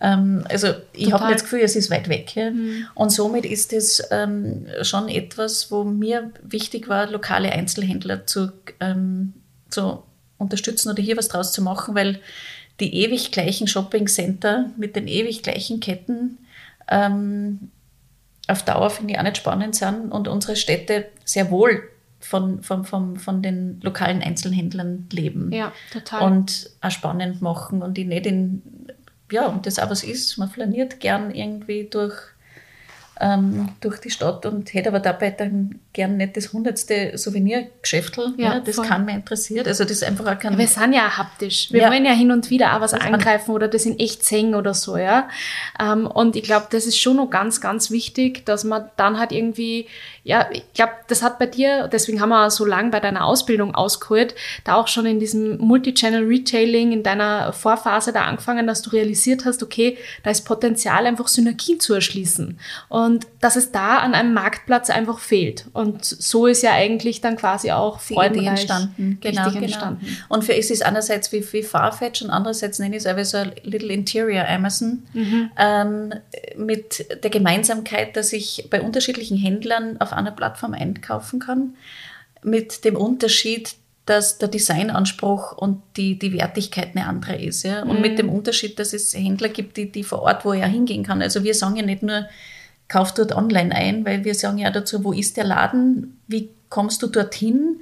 Ähm, 0.03 0.45
also 0.51 0.69
ich 0.92 1.12
habe 1.14 1.25
nicht 1.25 1.37
das 1.37 1.45
Gefühl, 1.45 1.61
es 1.61 1.77
ist 1.77 1.90
weit 1.90 2.11
weg. 2.11 2.37
Ja? 2.37 2.51
Mhm. 2.51 2.88
Und 2.95 3.11
somit 3.11 3.47
ist 3.47 3.73
es 3.73 4.07
ähm, 4.11 4.66
schon 4.83 5.09
etwas, 5.09 5.71
wo 5.71 5.83
mir 5.83 6.31
wichtig 6.42 6.88
war, 6.88 7.09
lokale 7.09 7.51
Einzelhändler 7.53 8.27
zu, 8.27 8.53
ähm, 8.81 9.33
zu 9.77 10.03
unterstützen 10.39 10.91
oder 10.91 11.03
hier 11.03 11.17
was 11.17 11.29
draus 11.29 11.53
zu 11.53 11.62
machen, 11.62 11.95
weil 11.95 12.21
die 12.81 12.95
ewig 12.95 13.33
gleichen 13.33 13.69
Shopping-Center 13.69 14.71
mit 14.77 14.97
den 14.97 15.09
ewig 15.09 15.43
gleichen 15.43 15.81
Ketten 15.81 16.39
ähm, 16.89 17.71
auf 18.49 18.65
Dauer 18.65 18.91
finde 18.91 19.12
ich 19.12 19.19
auch 19.19 19.25
nicht 19.25 19.39
spannend 19.39 19.75
sind 19.75 20.12
und 20.12 20.29
unsere 20.29 20.57
Städte 20.57 21.07
sehr 21.25 21.51
wohl 21.51 21.83
von, 22.21 22.62
von, 22.62 22.85
von, 22.85 23.19
von 23.19 23.43
den 23.43 23.81
lokalen 23.83 24.23
Einzelhändlern 24.23 25.09
leben. 25.12 25.53
Ja, 25.53 25.73
total. 25.93 26.23
Und 26.23 26.71
auch 26.81 26.91
spannend 26.91 27.43
machen 27.43 27.83
und 27.83 27.97
die 27.97 28.05
nicht 28.05 28.27
in 28.27 28.62
ja, 29.31 29.47
und 29.47 29.67
das 29.67 29.81
auch 29.81 29.91
was 29.91 30.05
ist. 30.05 30.39
Man 30.39 30.49
flaniert 30.49 31.01
gern 31.01 31.33
irgendwie 31.33 31.89
durch, 31.91 32.15
ähm, 33.20 33.70
durch 33.81 33.98
die 33.98 34.11
Stadt 34.11 34.44
und 34.46 34.72
hätte 34.74 34.88
aber 34.90 35.00
dabei 35.00 35.31
dann 35.31 35.81
gern 35.92 36.16
nicht 36.16 36.37
das 36.37 36.52
hundertste 36.52 37.16
Souvenirgeschäftel, 37.16 38.35
ja, 38.37 38.55
ja, 38.55 38.61
das 38.61 38.76
voll. 38.76 38.87
kann 38.87 39.05
mir 39.05 39.14
interessiert. 39.14 39.66
Also 39.66 39.85
das 39.85 39.92
ist 39.92 40.05
einfach 40.05 40.26
auch 40.26 40.38
kein... 40.38 40.52
Ja, 40.52 40.59
wir 40.59 40.68
sind 40.68 40.92
ja 40.92 41.16
haptisch. 41.16 41.72
Wir 41.72 41.83
ja. 41.83 41.90
wollen 41.90 42.05
ja 42.05 42.12
hin 42.12 42.31
und 42.31 42.50
wieder 42.50 42.76
auch 42.76 42.81
was 42.81 42.90
das 42.90 43.00
angreifen 43.00 43.52
oder 43.52 43.68
das 43.68 43.87
in 43.87 43.98
echt 43.98 44.24
sehen 44.24 44.55
oder 44.55 44.74
so, 44.74 44.96
ja. 44.96 45.29
Ähm, 45.81 46.07
und 46.07 46.37
ich 46.37 46.42
glaube, 46.42 46.66
das 46.70 46.87
ist 46.87 46.98
schon 46.98 47.16
noch 47.16 47.31
ganz, 47.31 47.61
ganz 47.61 47.90
wichtig, 47.90 48.44
dass 48.44 48.64
man 48.64 48.90
dann 48.96 49.18
halt 49.18 49.33
irgendwie 49.33 49.87
ja, 50.26 50.48
ich 50.50 50.64
glaube, 50.74 50.90
das 51.07 51.22
hat 51.22 51.38
bei 51.38 51.46
dir, 51.46 51.87
deswegen 51.87 52.20
haben 52.20 52.31
wir 52.31 52.50
so 52.50 52.64
lange 52.64 52.90
bei 52.90 52.98
deiner 52.98 53.24
Ausbildung 53.24 53.76
ausgeholt, 53.76 54.35
da 54.64 54.74
auch 54.74 54.88
schon 54.88 55.07
in 55.07 55.20
diesem 55.20 55.57
Multichannel 55.59 56.26
Retailing 56.26 56.90
in 56.90 57.05
deiner 57.05 57.52
Vorphase 57.52 58.12
da 58.12 58.22
angefangen, 58.22 58.66
dass 58.66 58.83
du 58.83 58.90
realisiert 58.90 59.44
hast, 59.44 59.62
okay, 59.62 59.96
da 60.24 60.31
ist 60.31 60.44
Potenzial, 60.44 61.07
einfach 61.07 61.29
Synergien 61.29 61.79
zu 61.79 61.94
erschließen. 61.94 62.59
Und 62.88 63.06
dass 63.40 63.57
es 63.57 63.73
da 63.73 63.99
an 63.99 64.14
einem 64.14 64.35
Marktplatz 64.35 64.90
einfach 64.90 65.19
fehlt. 65.19 65.66
Und 65.73 66.05
so 66.05 66.47
ist 66.47 66.62
ja 66.62 66.73
eigentlich 66.73 67.21
dann 67.21 67.37
quasi 67.37 67.71
auch 67.71 68.01
Freudenreich 68.01 68.49
entstanden. 68.49 69.19
Genau, 69.21 69.51
genau. 69.51 69.62
entstanden. 69.62 70.07
Und 70.29 70.45
für 70.45 70.55
es 70.55 70.71
ist 70.71 70.85
einerseits 70.85 71.33
wie, 71.33 71.45
wie 71.53 71.62
Farfetch 71.62 72.23
und 72.23 72.31
andererseits 72.31 72.79
nenne 72.79 72.97
ich 72.97 73.03
es 73.03 73.07
einfach 73.07 73.25
so 73.25 73.38
ein 73.38 73.53
Little 73.62 73.92
Interior 73.92 74.47
Amazon 74.49 75.03
mhm. 75.12 75.51
ähm, 75.59 76.14
mit 76.57 77.07
der 77.23 77.31
Gemeinsamkeit, 77.31 78.16
dass 78.16 78.33
ich 78.33 78.69
bei 78.71 78.81
unterschiedlichen 78.81 79.37
Händlern 79.37 80.01
auf 80.01 80.12
einer 80.12 80.31
Plattform 80.31 80.75
einkaufen 80.75 81.38
kann, 81.38 81.75
mit 82.42 82.85
dem 82.85 82.97
Unterschied, 82.97 83.75
dass 84.07 84.38
der 84.38 84.49
Designanspruch 84.49 85.53
und 85.53 85.83
die, 85.97 86.19
die 86.19 86.33
Wertigkeit 86.33 86.90
eine 86.95 87.07
andere 87.07 87.37
ist. 87.37 87.64
Ja? 87.64 87.83
Und 87.83 87.97
mhm. 87.97 88.03
mit 88.03 88.19
dem 88.19 88.29
Unterschied, 88.29 88.79
dass 88.79 88.92
es 88.92 89.12
Händler 89.14 89.49
gibt, 89.49 89.77
die, 89.77 89.90
die 89.90 90.05
vor 90.05 90.23
Ort, 90.23 90.45
wo 90.45 90.53
er 90.53 90.69
hingehen 90.69 91.03
kann. 91.03 91.21
Also 91.21 91.42
wir 91.42 91.55
sagen 91.55 91.77
ja 91.77 91.85
nicht 91.85 92.03
nur, 92.03 92.27
kauf 92.88 93.14
dort 93.14 93.33
online 93.33 93.75
ein, 93.75 94.05
weil 94.05 94.25
wir 94.25 94.35
sagen 94.35 94.59
ja 94.59 94.70
dazu, 94.70 95.05
wo 95.05 95.12
ist 95.12 95.37
der 95.37 95.44
Laden, 95.44 96.20
wie 96.27 96.51
kommst 96.68 97.03
du 97.03 97.07
dorthin, 97.07 97.81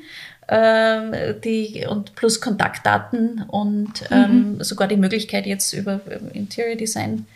ähm, 0.49 1.15
die, 1.43 1.87
und 1.89 2.15
plus 2.15 2.41
Kontaktdaten 2.41 3.45
und 3.49 4.05
ähm, 4.11 4.57
mhm. 4.57 4.65
sogar 4.65 4.89
die 4.89 4.97
Möglichkeit 4.97 5.47
jetzt 5.47 5.73
über 5.73 6.01
Interior 6.33 6.77
Design 6.77 7.11
ähm, 7.11 7.27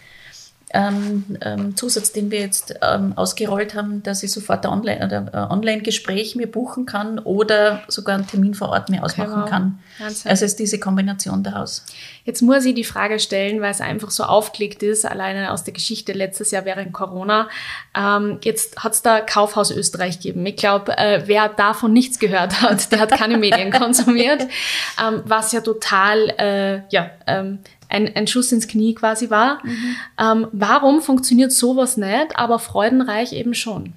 ähm, 0.75 1.77
Zusatz, 1.77 2.13
den 2.13 2.31
wir 2.31 2.41
jetzt 2.41 2.75
ähm, 2.83 3.15
ausgerollt 3.17 3.75
haben, 3.75 4.03
dass 4.03 4.23
ich 4.23 4.33
sofort 4.33 4.67
ein 4.67 4.73
Online- 4.73 5.31
äh, 5.33 5.37
Online-Gespräch 5.53 6.37
mir 6.37 6.51
buchen 6.51 6.85
kann 6.85 7.19
oder 7.19 7.83
sogar 7.89 8.17
einen 8.17 8.27
Termin 8.27 8.55
vor 8.55 8.69
Ort 8.69 8.91
mir 8.91 9.03
ausmachen 9.03 9.33
okay, 9.33 9.43
wow. 9.43 9.51
kann. 9.51 9.79
Wahnsinn. 9.99 10.31
Also 10.31 10.45
ist 10.45 10.59
diese 10.59 10.79
Kombination 10.79 11.43
daraus. 11.43 11.85
Jetzt 12.25 12.43
muss 12.43 12.67
ich 12.67 12.75
die 12.75 12.85
Frage 12.85 13.19
stellen, 13.19 13.63
weil 13.63 13.71
es 13.71 13.81
einfach 13.81 14.11
so 14.11 14.25
aufgelegt 14.25 14.83
ist, 14.83 15.07
alleine 15.07 15.53
aus 15.53 15.65
der 15.65 15.73
Geschichte 15.73 16.13
letztes 16.13 16.51
Jahr 16.51 16.67
während 16.67 16.93
Corona. 16.93 17.49
Ähm, 17.97 18.39
jetzt 18.43 18.85
hat 18.85 18.93
es 18.93 19.03
da 19.03 19.21
Kaufhaus 19.21 19.71
Österreich 19.71 20.21
gegeben. 20.21 20.45
Ich 20.45 20.57
glaube, 20.57 20.97
äh, 20.99 21.23
wer 21.25 21.49
davon 21.49 21.93
nichts 21.93 22.19
gehört 22.19 22.61
hat, 22.61 22.93
der 22.93 23.01
hat 23.01 23.13
keine 23.13 23.39
Medien 23.39 23.73
konsumiert, 23.73 24.43
ähm, 25.03 25.23
was 25.25 25.53
ja 25.53 25.63
total 25.63 26.29
äh, 26.39 26.83
ja, 26.91 27.11
ähm, 27.27 27.61
ein, 27.89 28.15
ein 28.15 28.27
Schuss 28.27 28.53
ins 28.53 28.69
Knie 28.69 28.95
quasi 28.95 29.31
war. 29.31 29.65
Mhm. 29.65 29.97
Ähm, 30.19 30.47
warum 30.53 31.03
funktioniert 31.03 31.53
sowas 31.53 31.97
nicht, 31.97 32.37
aber 32.37 32.59
freudenreich 32.59 33.33
eben 33.33 33.55
schon? 33.55 33.95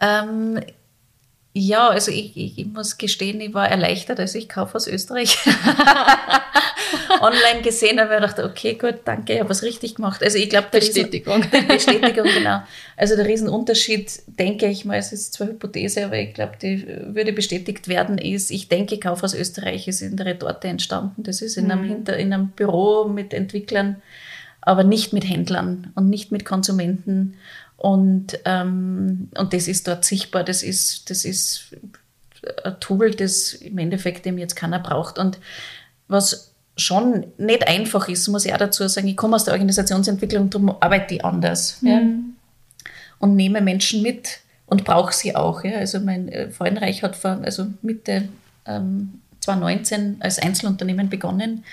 Ähm, 0.00 0.60
ja, 1.58 1.88
also 1.88 2.10
ich, 2.10 2.36
ich, 2.36 2.58
ich, 2.58 2.66
muss 2.66 2.98
gestehen, 2.98 3.40
ich 3.40 3.54
war 3.54 3.66
erleichtert, 3.66 4.20
als 4.20 4.34
ich 4.34 4.46
Kauf 4.46 4.74
aus 4.74 4.86
Österreich 4.86 5.38
online 7.22 7.62
gesehen 7.62 7.98
habe. 7.98 8.14
Ich 8.14 8.20
dachte, 8.20 8.44
okay, 8.44 8.74
gut, 8.74 8.96
danke, 9.06 9.32
ich 9.32 9.40
habe 9.40 9.48
was 9.48 9.62
richtig 9.62 9.94
gemacht. 9.94 10.22
Also 10.22 10.36
ich 10.36 10.50
glaube, 10.50 10.68
Bestätigung. 10.70 11.42
Riesen, 11.42 11.68
Bestätigung, 11.68 12.26
genau. 12.26 12.60
Also 12.98 13.16
der 13.16 13.24
Riesenunterschied, 13.24 14.20
denke 14.38 14.66
ich 14.66 14.84
mal, 14.84 14.98
es 14.98 15.14
ist 15.14 15.32
zwar 15.32 15.46
Hypothese, 15.46 16.04
aber 16.04 16.18
ich 16.18 16.34
glaube, 16.34 16.58
die 16.60 16.86
würde 16.86 17.32
bestätigt 17.32 17.88
werden, 17.88 18.18
ist, 18.18 18.50
ich 18.50 18.68
denke, 18.68 18.98
Kauf 18.98 19.22
aus 19.22 19.32
Österreich 19.32 19.88
ist 19.88 20.02
in 20.02 20.18
der 20.18 20.26
Retorte 20.26 20.68
entstanden. 20.68 21.22
Das 21.22 21.40
ist 21.40 21.56
in 21.56 21.70
einem, 21.70 21.84
mhm. 21.84 21.88
Hinter, 21.88 22.18
in 22.18 22.34
einem 22.34 22.48
Büro 22.48 23.08
mit 23.08 23.32
Entwicklern, 23.32 24.02
aber 24.60 24.84
nicht 24.84 25.14
mit 25.14 25.26
Händlern 25.26 25.90
und 25.94 26.10
nicht 26.10 26.32
mit 26.32 26.44
Konsumenten 26.44 27.38
und, 27.76 28.38
ähm, 28.44 29.28
und 29.36 29.52
das 29.52 29.68
ist 29.68 29.86
dort 29.86 30.04
sichtbar, 30.04 30.44
das 30.44 30.62
ist, 30.62 31.10
das 31.10 31.24
ist 31.24 31.76
ein 32.64 32.80
Tool, 32.80 33.10
das 33.10 33.52
im 33.54 33.78
Endeffekt 33.78 34.26
eben 34.26 34.38
jetzt 34.38 34.56
keiner 34.56 34.78
braucht. 34.78 35.18
Und 35.18 35.38
was 36.08 36.52
schon 36.76 37.26
nicht 37.38 37.66
einfach 37.68 38.08
ist, 38.08 38.28
muss 38.28 38.44
ich 38.44 38.54
auch 38.54 38.58
dazu 38.58 38.86
sagen, 38.88 39.08
ich 39.08 39.16
komme 39.16 39.36
aus 39.36 39.44
der 39.44 39.54
Organisationsentwicklung, 39.54 40.50
darum 40.50 40.70
arbeite 40.80 41.14
ich 41.14 41.24
anders. 41.24 41.82
Mhm. 41.82 41.88
Ja, 41.88 42.00
und 43.18 43.36
nehme 43.36 43.60
Menschen 43.60 44.02
mit 44.02 44.40
und 44.66 44.84
brauche 44.84 45.12
sie 45.12 45.34
auch. 45.34 45.64
Ja. 45.64 45.78
Also 45.78 46.00
mein 46.00 46.28
äh, 46.28 46.50
Freudenreich 46.50 47.02
hat 47.02 47.16
vor, 47.16 47.40
also 47.42 47.66
Mitte 47.82 48.28
ähm, 48.66 49.20
2019 49.40 50.16
als 50.20 50.38
Einzelunternehmen 50.38 51.08
begonnen 51.08 51.64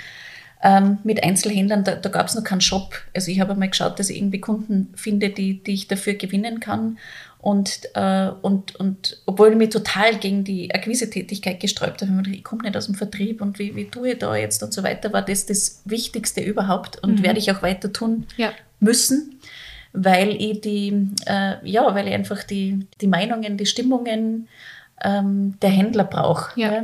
ähm, 0.64 1.00
mit 1.04 1.22
Einzelhändlern, 1.22 1.84
da, 1.84 1.96
da 1.96 2.10
gab 2.10 2.28
es 2.28 2.36
noch 2.36 2.44
keinen 2.44 2.62
Shop. 2.62 2.96
Also 3.14 3.30
ich 3.30 3.42
habe 3.42 3.52
einmal 3.52 3.70
geschaut, 3.70 4.00
dass 4.00 4.10
ich 4.10 4.18
irgendwie 4.18 4.40
Kunden 4.40 4.94
finde, 4.96 5.30
die, 5.30 5.62
die 5.62 5.74
ich 5.74 5.88
dafür 5.90 6.14
gewinnen 6.14 6.62
kann. 6.62 6.98
Und, 7.40 7.90
äh, 7.96 8.30
und, 8.42 8.78
und 8.78 9.22
obwohl 9.26 9.50
ich 9.50 9.58
mich 9.58 9.70
total 9.70 10.16
gegen 10.16 10.46
die 10.46 10.74
Akquise-Tätigkeit 10.74 11.60
gesträubt 11.60 12.02
habe, 12.02 12.24
ich, 12.26 12.38
ich 12.38 12.44
komme 12.46 12.64
nicht 12.64 12.78
aus 12.78 12.86
dem 12.86 12.96
Vertrieb 12.96 13.42
und 13.42 13.60
wie, 13.60 13.76
wie 13.76 13.90
tue 13.90 14.14
ich 14.14 14.20
da 14.20 14.34
jetzt 14.34 14.64
und 14.64 14.74
so 14.74 14.82
weiter, 14.82 15.12
war 15.12 15.24
das 15.24 15.46
das 15.46 15.82
Wichtigste 15.84 16.40
überhaupt 16.40 17.04
und 17.04 17.20
mhm. 17.20 17.24
werde 17.24 17.40
ich 17.40 17.52
auch 17.52 17.62
weiter 17.62 17.92
tun 17.92 18.26
ja. 18.38 18.54
müssen, 18.80 19.42
weil 19.92 20.42
ich 20.42 20.62
die, 20.62 21.10
äh, 21.26 21.56
ja, 21.70 21.94
weil 21.94 22.08
ich 22.08 22.14
einfach 22.14 22.44
die, 22.44 22.88
die 23.02 23.08
Meinungen, 23.08 23.58
die 23.58 23.66
Stimmungen 23.66 24.48
ähm, 25.04 25.56
der 25.62 25.70
Händler 25.70 26.06
brauche. 26.06 26.58
Ja. 26.58 26.72
ja. 26.72 26.84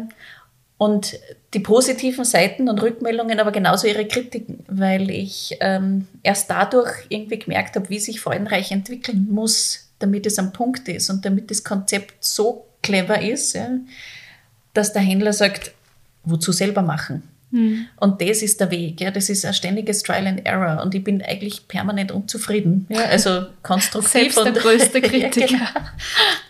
Und 0.80 1.20
die 1.54 1.60
positiven 1.60 2.24
Seiten 2.24 2.70
und 2.70 2.82
Rückmeldungen, 2.82 3.38
aber 3.42 3.52
genauso 3.52 3.86
ihre 3.86 4.08
Kritiken, 4.08 4.63
weil 4.70 5.12
ich 5.12 5.58
ähm, 5.60 6.08
erst 6.24 6.50
dadurch 6.50 6.94
irgendwie 7.10 7.38
gemerkt 7.38 7.76
habe, 7.76 7.89
wie 7.89 8.00
sich 8.00 8.22
Freudenreich 8.22 8.72
entwickeln 8.72 9.28
muss, 9.30 9.89
damit 10.00 10.26
es 10.26 10.39
am 10.39 10.54
Punkt 10.54 10.88
ist 10.88 11.10
und 11.10 11.26
damit 11.26 11.52
das 11.52 11.65
Konzept 11.65 12.24
so 12.24 12.65
clever 12.82 13.22
ist, 13.22 13.56
ja, 13.56 13.72
dass 14.74 14.94
der 14.94 15.02
Händler 15.02 15.34
sagt, 15.34 15.74
wozu 16.24 16.54
selber 16.54 16.82
machen? 16.82 17.29
Mhm. 17.51 17.88
Und 17.97 18.21
das 18.21 18.41
ist 18.41 18.59
der 18.59 18.71
Weg. 18.71 19.01
Ja. 19.01 19.12
Das 19.12 19.29
ist 19.29 19.45
ein 19.45 19.53
ständiges 19.53 20.03
Trial 20.03 20.27
and 20.27 20.45
Error. 20.45 20.81
Und 20.83 20.93
ich 20.93 21.03
bin 21.03 21.21
eigentlich 21.21 21.67
permanent 21.67 22.12
unzufrieden. 22.12 22.85
Ja. 22.89 23.05
Also 23.05 23.47
konstruktiv. 23.63 24.12
Selbst 24.12 24.38
und, 24.38 24.45
der 24.45 24.53
größte 24.53 25.01
Kritiker. 25.01 25.39
ja, 25.39 25.47
genau. 25.47 25.89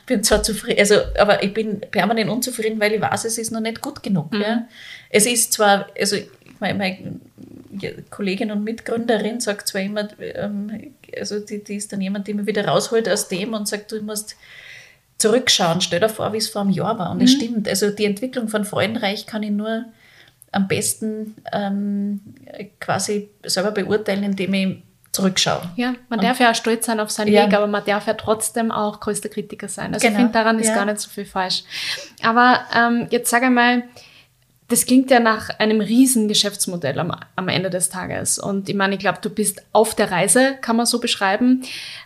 bin 0.06 0.24
zwar 0.24 0.44
zufrieden, 0.44 0.80
also, 0.80 0.96
aber 1.18 1.44
ich 1.44 1.54
bin 1.54 1.82
permanent 1.92 2.30
unzufrieden, 2.30 2.80
weil 2.80 2.94
ich 2.94 3.02
weiß, 3.02 3.26
es 3.26 3.38
ist 3.38 3.52
noch 3.52 3.62
nicht 3.62 3.82
gut 3.82 4.04
genug. 4.04 4.32
Mhm. 4.34 4.42
Ja. 4.42 4.68
Es 5.10 5.26
ist 5.26 5.54
zwar, 5.54 5.88
also 5.98 6.18
meine, 6.60 6.78
meine 6.78 7.20
Kollegin 8.10 8.52
und 8.52 8.64
Mitgründerin 8.64 9.40
sagt 9.40 9.68
zwar 9.68 9.82
immer, 9.82 10.10
ähm, 10.20 10.94
also 11.18 11.40
die, 11.40 11.64
die 11.64 11.76
ist 11.76 11.94
dann 11.94 12.02
jemand, 12.02 12.28
der 12.28 12.36
mich 12.36 12.46
wieder 12.46 12.66
rausholt 12.66 13.08
aus 13.08 13.28
dem 13.28 13.54
und 13.54 13.68
sagt, 13.68 13.92
du 13.92 14.02
musst 14.02 14.36
zurückschauen, 15.18 15.82
stell 15.82 16.00
dir 16.00 16.10
vor, 16.10 16.34
wie 16.34 16.38
es 16.38 16.50
vor 16.50 16.62
einem 16.62 16.72
Jahr 16.72 16.98
war. 16.98 17.12
Und 17.12 17.22
es 17.22 17.34
mhm. 17.34 17.38
stimmt. 17.38 17.70
Also 17.70 17.90
die 17.90 18.06
Entwicklung 18.06 18.48
von 18.48 18.66
Freudenreich 18.66 19.26
kann 19.26 19.44
ich 19.44 19.52
nur 19.52 19.86
am 20.52 20.68
besten 20.68 21.36
ähm, 21.52 22.22
quasi 22.80 23.30
selber 23.46 23.72
beurteilen, 23.72 24.24
indem 24.24 24.54
ich 24.54 24.78
zurückschaue. 25.12 25.62
Ja, 25.76 25.96
man 26.10 26.20
und, 26.20 26.24
darf 26.26 26.40
ja 26.40 26.52
auch 26.52 26.56
stolz 26.56 26.86
sein 26.86 27.00
auf 27.00 27.12
seinen 27.12 27.34
ja. 27.34 27.46
Weg, 27.46 27.54
aber 27.54 27.68
man 27.68 27.84
darf 27.86 28.08
ja 28.08 28.14
trotzdem 28.14 28.72
auch 28.72 29.00
größter 29.00 29.30
Kritiker 29.30 29.68
sein. 29.68 29.94
Also 29.94 30.06
genau. 30.06 30.20
ich 30.20 30.24
finde, 30.24 30.34
daran 30.34 30.60
ist 30.60 30.68
ja. 30.68 30.76
gar 30.76 30.86
nicht 30.86 31.00
so 31.00 31.10
viel 31.10 31.26
falsch. 31.26 31.64
Aber 32.24 32.62
ähm, 32.76 33.08
jetzt 33.10 33.30
sage 33.30 33.46
ich 33.46 33.52
mal, 33.52 33.84
das 34.70 34.86
klingt 34.86 35.10
ja 35.10 35.20
nach 35.20 35.50
einem 35.58 35.82
riesen 35.82 36.28
Geschäftsmodell 36.28 37.00
am, 37.00 37.12
am 37.36 37.48
Ende 37.48 37.72
des 37.72 37.90
Tages. 37.90 38.38
Und 38.38 38.70
ich 38.70 38.76
meine, 38.76 38.94
ich 38.94 39.00
glaube, 39.00 39.18
du 39.20 39.32
bist 39.32 39.64
auf 39.74 39.96
der 39.96 40.12
Reise, 40.12 40.58
kann 40.62 40.76
man 40.76 40.86
so 40.86 41.00
beschreiben. 41.00 41.64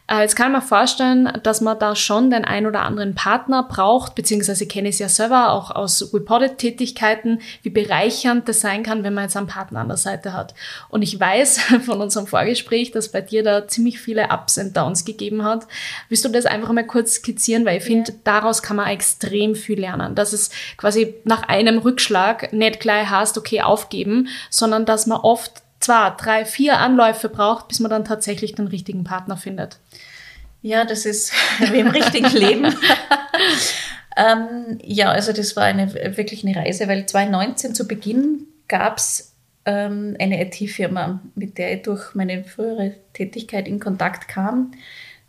Äh, 0.08 0.22
jetzt 0.22 0.36
kann 0.36 0.52
man 0.52 0.62
vorstellen, 0.62 1.32
dass 1.44 1.62
man 1.62 1.80
da 1.80 1.96
schon 1.96 2.30
den 2.30 2.44
ein 2.44 2.68
oder 2.68 2.82
anderen 2.82 3.16
Partner 3.16 3.63
braucht, 3.63 4.16
beziehungsweise 4.16 4.68
kenne 4.68 4.89
ich 4.89 4.96
es 4.96 5.00
ja 5.00 5.08
selber 5.08 5.52
auch 5.52 5.72
aus 5.72 6.13
Reported-Tätigkeiten, 6.13 7.42
wie 7.62 7.70
bereichernd 7.70 8.50
das 8.50 8.60
sein 8.60 8.84
kann, 8.84 9.04
wenn 9.04 9.13
man 9.13 9.24
jetzt 9.26 9.38
einen 9.38 9.48
Partner 9.48 9.80
an 9.80 9.88
der 9.88 9.98
Seite 9.98 10.34
hat. 10.34 10.54
Und 10.89 11.04
ich 11.04 11.18
weiß 11.18 11.60
von 11.86 12.02
unserem 12.02 12.28
Vorgespräch, 12.28 12.92
dass 12.92 13.10
bei 13.10 13.22
dir 13.22 13.44
da 13.44 13.68
ziemlich 13.68 14.00
viele 14.00 14.28
Ups 14.30 14.58
und 14.58 14.76
Downs 14.76 15.06
gegeben 15.06 15.44
hat. 15.44 15.68
Willst 16.10 16.26
du 16.26 16.30
das 16.30 16.46
einfach 16.46 16.72
mal 16.74 16.86
kurz 16.86 17.16
skizzieren? 17.16 17.66
Weil 17.66 17.78
ich 17.78 17.84
finde, 17.84 18.12
ja. 18.12 18.18
daraus 18.26 18.62
kann 18.62 18.76
man 18.76 18.88
extrem 18.88 19.56
viel 19.56 19.80
lernen. 19.80 20.16
Dass 20.16 20.34
es 20.34 20.50
quasi 20.76 21.16
nach 21.24 21.44
einem 21.44 21.78
Rückschlag 21.78 22.52
nicht 22.52 22.82
gleich 22.82 23.10
heißt, 23.10 23.38
okay, 23.38 23.62
aufgeben, 23.62 24.28
sondern 24.50 24.86
dass 24.86 25.08
man 25.08 25.22
oft 25.22 25.62
zwei, 25.84 26.12
drei, 26.12 26.46
vier 26.46 26.80
Anläufe 26.80 27.30
braucht, 27.30 27.67
bis 27.67 27.80
man 27.80 27.91
dann 27.91 28.06
tatsächlich 28.06 28.56
den 28.56 28.67
richtigen 28.67 29.04
Partner 29.04 29.38
findet. 29.38 29.80
Ja, 30.62 30.86
das 30.86 31.06
ist 31.06 31.34
wie 31.72 31.80
im 31.80 31.88
richtigen 31.88 32.32
Leben. 32.32 32.65
ähm, 34.17 34.80
ja, 34.82 35.12
also 35.12 35.34
das 35.34 35.56
war 35.56 35.65
eine, 35.65 35.93
wirklich 36.17 36.46
eine 36.46 36.56
Reise, 36.56 36.88
weil 36.88 37.06
2019 37.06 37.76
zu 37.76 37.88
Beginn 37.88 38.48
gab 38.67 38.98
es 38.98 39.34
ähm, 39.65 40.15
eine 40.19 40.46
IT-Firma, 40.46 41.19
mit 41.36 41.58
der 41.58 41.76
ich 41.76 41.82
durch 41.84 42.15
meine 42.15 42.43
frühere 42.43 42.96
Tätigkeit 43.13 43.67
in 43.67 43.80
Kontakt 43.80 44.28
kam, 44.28 44.72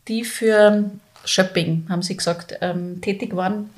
die 0.06 0.24
für 0.24 0.90
Shopping, 1.24 1.86
haben 1.88 2.02
sie 2.02 2.16
gesagt, 2.16 2.58
ähm, 2.60 3.00
tätig 3.00 3.34
waren 3.34 3.70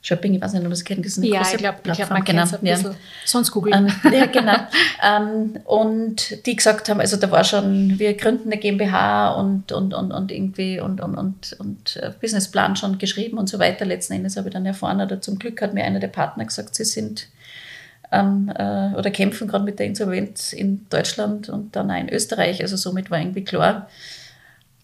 Shopping, 0.00 0.34
ich 0.34 0.40
weiß 0.40 0.52
nicht, 0.52 0.62
ob 0.62 0.70
das 0.70 0.84
kennt, 0.84 1.04
das 1.04 1.12
ist 1.12 1.18
eine 1.18 1.26
ja, 1.26 1.38
große 1.38 1.56
ich 1.56 1.58
glaub, 1.58 1.82
Plattform. 1.82 2.18
Ich 2.18 2.24
glaub, 2.24 2.38
man 2.38 2.52
genau, 2.60 2.76
ein 2.76 2.84
ja. 2.84 2.94
Sonst 3.24 3.50
googeln. 3.50 3.88
Ähm, 4.04 4.12
ja, 4.12 4.26
genau. 4.26 4.56
ähm, 5.02 5.60
und 5.64 6.46
die 6.46 6.54
gesagt 6.54 6.88
haben, 6.88 7.00
also 7.00 7.16
da 7.16 7.30
war 7.32 7.42
schon, 7.42 7.98
wir 7.98 8.14
gründen 8.14 8.52
eine 8.52 8.60
GmbH 8.60 9.32
und, 9.32 9.72
und, 9.72 9.94
und, 9.94 10.12
und 10.12 10.30
irgendwie 10.30 10.78
und, 10.78 11.00
und, 11.00 11.16
und, 11.16 11.56
und 11.58 11.96
äh, 11.96 12.12
Businessplan 12.20 12.76
schon 12.76 12.98
geschrieben 12.98 13.38
und 13.38 13.48
so 13.48 13.58
weiter. 13.58 13.84
Letzten 13.84 14.12
Endes 14.14 14.36
habe 14.36 14.48
ich 14.48 14.54
dann 14.54 14.66
erfahren, 14.66 15.00
oder 15.00 15.20
zum 15.20 15.38
Glück 15.38 15.60
hat 15.60 15.74
mir 15.74 15.84
einer 15.84 15.98
der 15.98 16.08
Partner 16.08 16.44
gesagt, 16.44 16.76
sie 16.76 16.84
sind 16.84 17.26
ähm, 18.12 18.52
äh, 18.54 18.94
oder 18.96 19.10
kämpfen 19.10 19.48
gerade 19.48 19.64
mit 19.64 19.80
der 19.80 19.86
Insolvenz 19.86 20.52
in 20.52 20.86
Deutschland 20.90 21.48
und 21.48 21.74
dann 21.74 21.90
auch 21.90 21.98
in 21.98 22.08
Österreich. 22.08 22.62
Also 22.62 22.76
somit 22.76 23.10
war 23.10 23.18
irgendwie 23.18 23.44
klar, 23.44 23.88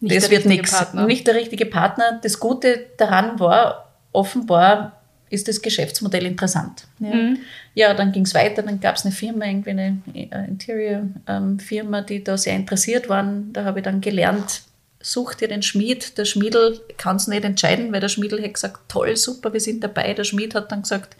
nicht 0.01 0.17
das 0.17 0.31
wird 0.31 0.45
nichts. 0.45 0.93
Nicht 0.93 1.27
der 1.29 1.37
richtige 1.37 1.67
Partner. 1.67 2.19
Das 2.23 2.41
Gute 2.41 2.87
daran 2.99 3.39
war, 3.39 3.93
offenbar 4.13 5.01
ist 5.35 5.49
das 5.49 5.61
Geschäftsmodell 5.61 6.27
interessant. 6.27 6.87
Ja, 6.99 7.15
mhm. 7.15 7.39
ja 7.75 7.95
dann 7.95 8.13
ging 8.13 8.25
es 8.25 8.35
weiter, 8.35 8.63
dann 8.63 8.81
gab 8.81 8.97
es 8.97 9.05
eine 9.05 9.13
Firma, 9.13 9.47
irgendwie 9.47 9.71
eine 9.71 9.99
äh, 10.15 10.49
Interior-Firma, 10.49 11.99
ähm, 11.99 12.07
die 12.07 12.25
da 12.25 12.39
sehr 12.39 12.57
interessiert 12.57 13.09
waren. 13.09 13.53
Da 13.53 13.65
habe 13.65 13.81
ich 13.81 13.85
dann 13.85 14.01
gelernt, 14.01 14.63
such 15.01 15.35
dir 15.35 15.49
den 15.49 15.63
Schmied. 15.63 16.17
Der 16.17 16.25
Schmiedel 16.25 16.81
kann 16.97 17.17
es 17.17 17.29
nicht 17.29 17.45
entscheiden, 17.45 17.93
weil 17.93 18.01
der 18.01 18.09
Schmiedel 18.09 18.43
hat 18.43 18.55
gesagt, 18.55 18.81
toll, 18.89 19.17
super, 19.17 19.53
wir 19.53 19.61
sind 19.61 19.85
dabei. 19.85 20.15
Der 20.15 20.25
Schmied 20.25 20.55
hat 20.55 20.73
dann 20.73 20.83
gesagt, 20.83 21.17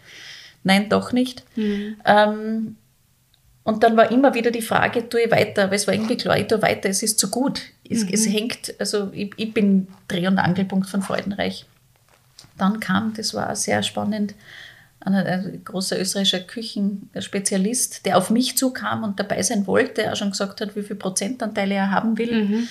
nein, 0.63 0.89
doch 0.89 1.11
nicht. 1.11 1.43
Mhm. 1.55 1.97
Ähm, 2.05 2.77
und 3.63 3.81
dann 3.83 3.97
war 3.97 4.11
immer 4.11 4.33
wieder 4.35 4.51
die 4.51 4.61
Frage, 4.61 5.09
tue 5.09 5.21
ich 5.21 5.31
weiter? 5.31 5.65
Aber 5.65 5.75
es 5.75 5.87
war 5.87 5.93
irgendwie 5.93 6.17
klar, 6.17 6.37
ich 6.37 6.47
tue 6.47 6.61
weiter, 6.61 6.87
es 6.87 7.01
ist 7.01 7.19
zu 7.19 7.29
gut. 7.29 7.61
Es, 7.89 8.03
mhm. 8.03 8.09
es 8.13 8.27
hängt, 8.27 8.75
also 8.79 9.09
ich, 9.11 9.31
ich, 9.37 9.53
bin 9.53 9.87
Dreh- 10.07 10.27
und 10.27 10.37
Angelpunkt 10.37 10.87
von 10.87 11.01
Freudenreich 11.01 11.65
dann 12.57 12.79
kam, 12.79 13.13
das 13.15 13.33
war 13.33 13.55
sehr 13.55 13.83
spannend, 13.83 14.33
ein, 15.05 15.61
großer 15.63 15.99
österreichischer 15.99 16.39
Küchenspezialist, 16.39 18.05
der 18.05 18.17
auf 18.17 18.31
mich 18.31 18.57
zukam 18.57 19.03
und 19.03 19.19
dabei 19.19 19.43
sein 19.43 19.67
wollte, 19.67 20.03
er 20.03 20.15
schon 20.15 20.31
gesagt 20.31 20.61
hat, 20.61 20.75
wie 20.75 20.81
viel 20.81 20.95
Prozentanteile 20.95 21.75
er 21.75 21.91
haben 21.91 22.17
will. 22.17 22.45
Mhm. 22.45 22.67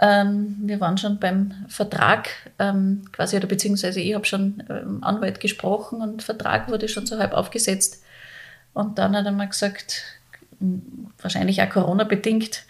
Ähm, 0.00 0.56
wir 0.62 0.80
waren 0.80 0.98
schon 0.98 1.18
beim 1.18 1.54
Vertrag 1.68 2.28
ähm, 2.58 3.02
quasi, 3.12 3.36
oder 3.36 3.46
beziehungsweise 3.46 4.00
ich 4.00 4.14
habe 4.14 4.24
schon 4.24 4.62
ähm, 4.68 5.02
Anwalt 5.02 5.40
gesprochen 5.40 6.00
und 6.00 6.22
Vertrag 6.22 6.68
wurde 6.68 6.88
schon 6.88 7.06
so 7.06 7.18
halb 7.18 7.32
aufgesetzt. 7.32 8.02
Und 8.74 8.98
dann 8.98 9.16
hat 9.16 9.26
er 9.26 9.32
mal 9.32 9.48
gesagt, 9.48 10.02
wahrscheinlich 11.20 11.62
auch 11.62 11.68
Corona-bedingt, 11.68 12.64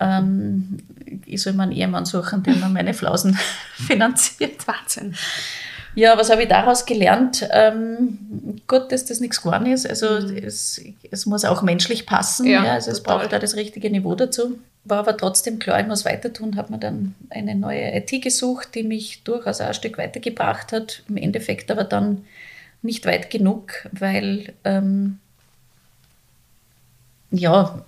ähm, 0.00 0.78
ich 1.26 1.42
soll 1.42 1.52
mir 1.52 1.64
einen 1.64 1.72
Ehemann 1.72 2.06
suchen, 2.06 2.42
der 2.42 2.56
mir 2.56 2.68
meine 2.68 2.94
Flausen 2.94 3.38
finanziert. 3.74 4.66
Wahnsinn. 4.66 5.14
Ja, 5.94 6.16
was 6.16 6.30
habe 6.30 6.42
ich 6.42 6.48
daraus 6.48 6.86
gelernt? 6.86 7.48
Ähm, 7.50 8.60
gut, 8.68 8.92
dass 8.92 9.04
das 9.04 9.20
nichts 9.20 9.42
geworden 9.42 9.66
ist. 9.66 9.88
Also 9.88 10.20
mhm. 10.20 10.36
es, 10.36 10.80
es 11.10 11.26
muss 11.26 11.44
auch 11.44 11.62
menschlich 11.62 12.06
passen. 12.06 12.46
Ja, 12.46 12.64
ja 12.64 12.72
also 12.74 12.90
es 12.90 13.02
braucht 13.02 13.32
da 13.32 13.38
das 13.38 13.56
richtige 13.56 13.90
Niveau 13.90 14.14
dazu. 14.14 14.58
War 14.84 15.00
aber 15.00 15.16
trotzdem 15.16 15.58
klar, 15.58 15.80
ich 15.80 15.86
muss 15.86 16.04
weiter 16.04 16.32
tun. 16.32 16.56
Habe 16.56 16.72
mir 16.72 16.78
dann 16.78 17.14
eine 17.28 17.54
neue 17.54 17.94
IT 17.96 18.22
gesucht, 18.22 18.74
die 18.74 18.84
mich 18.84 19.24
durchaus 19.24 19.60
auch 19.60 19.66
ein 19.66 19.74
Stück 19.74 19.98
weitergebracht 19.98 20.72
hat. 20.72 21.02
Im 21.08 21.16
Endeffekt 21.16 21.70
aber 21.70 21.84
dann 21.84 22.24
nicht 22.82 23.04
weit 23.04 23.28
genug, 23.28 23.72
weil 23.92 24.54
ähm, 24.64 25.18
ja, 27.30 27.82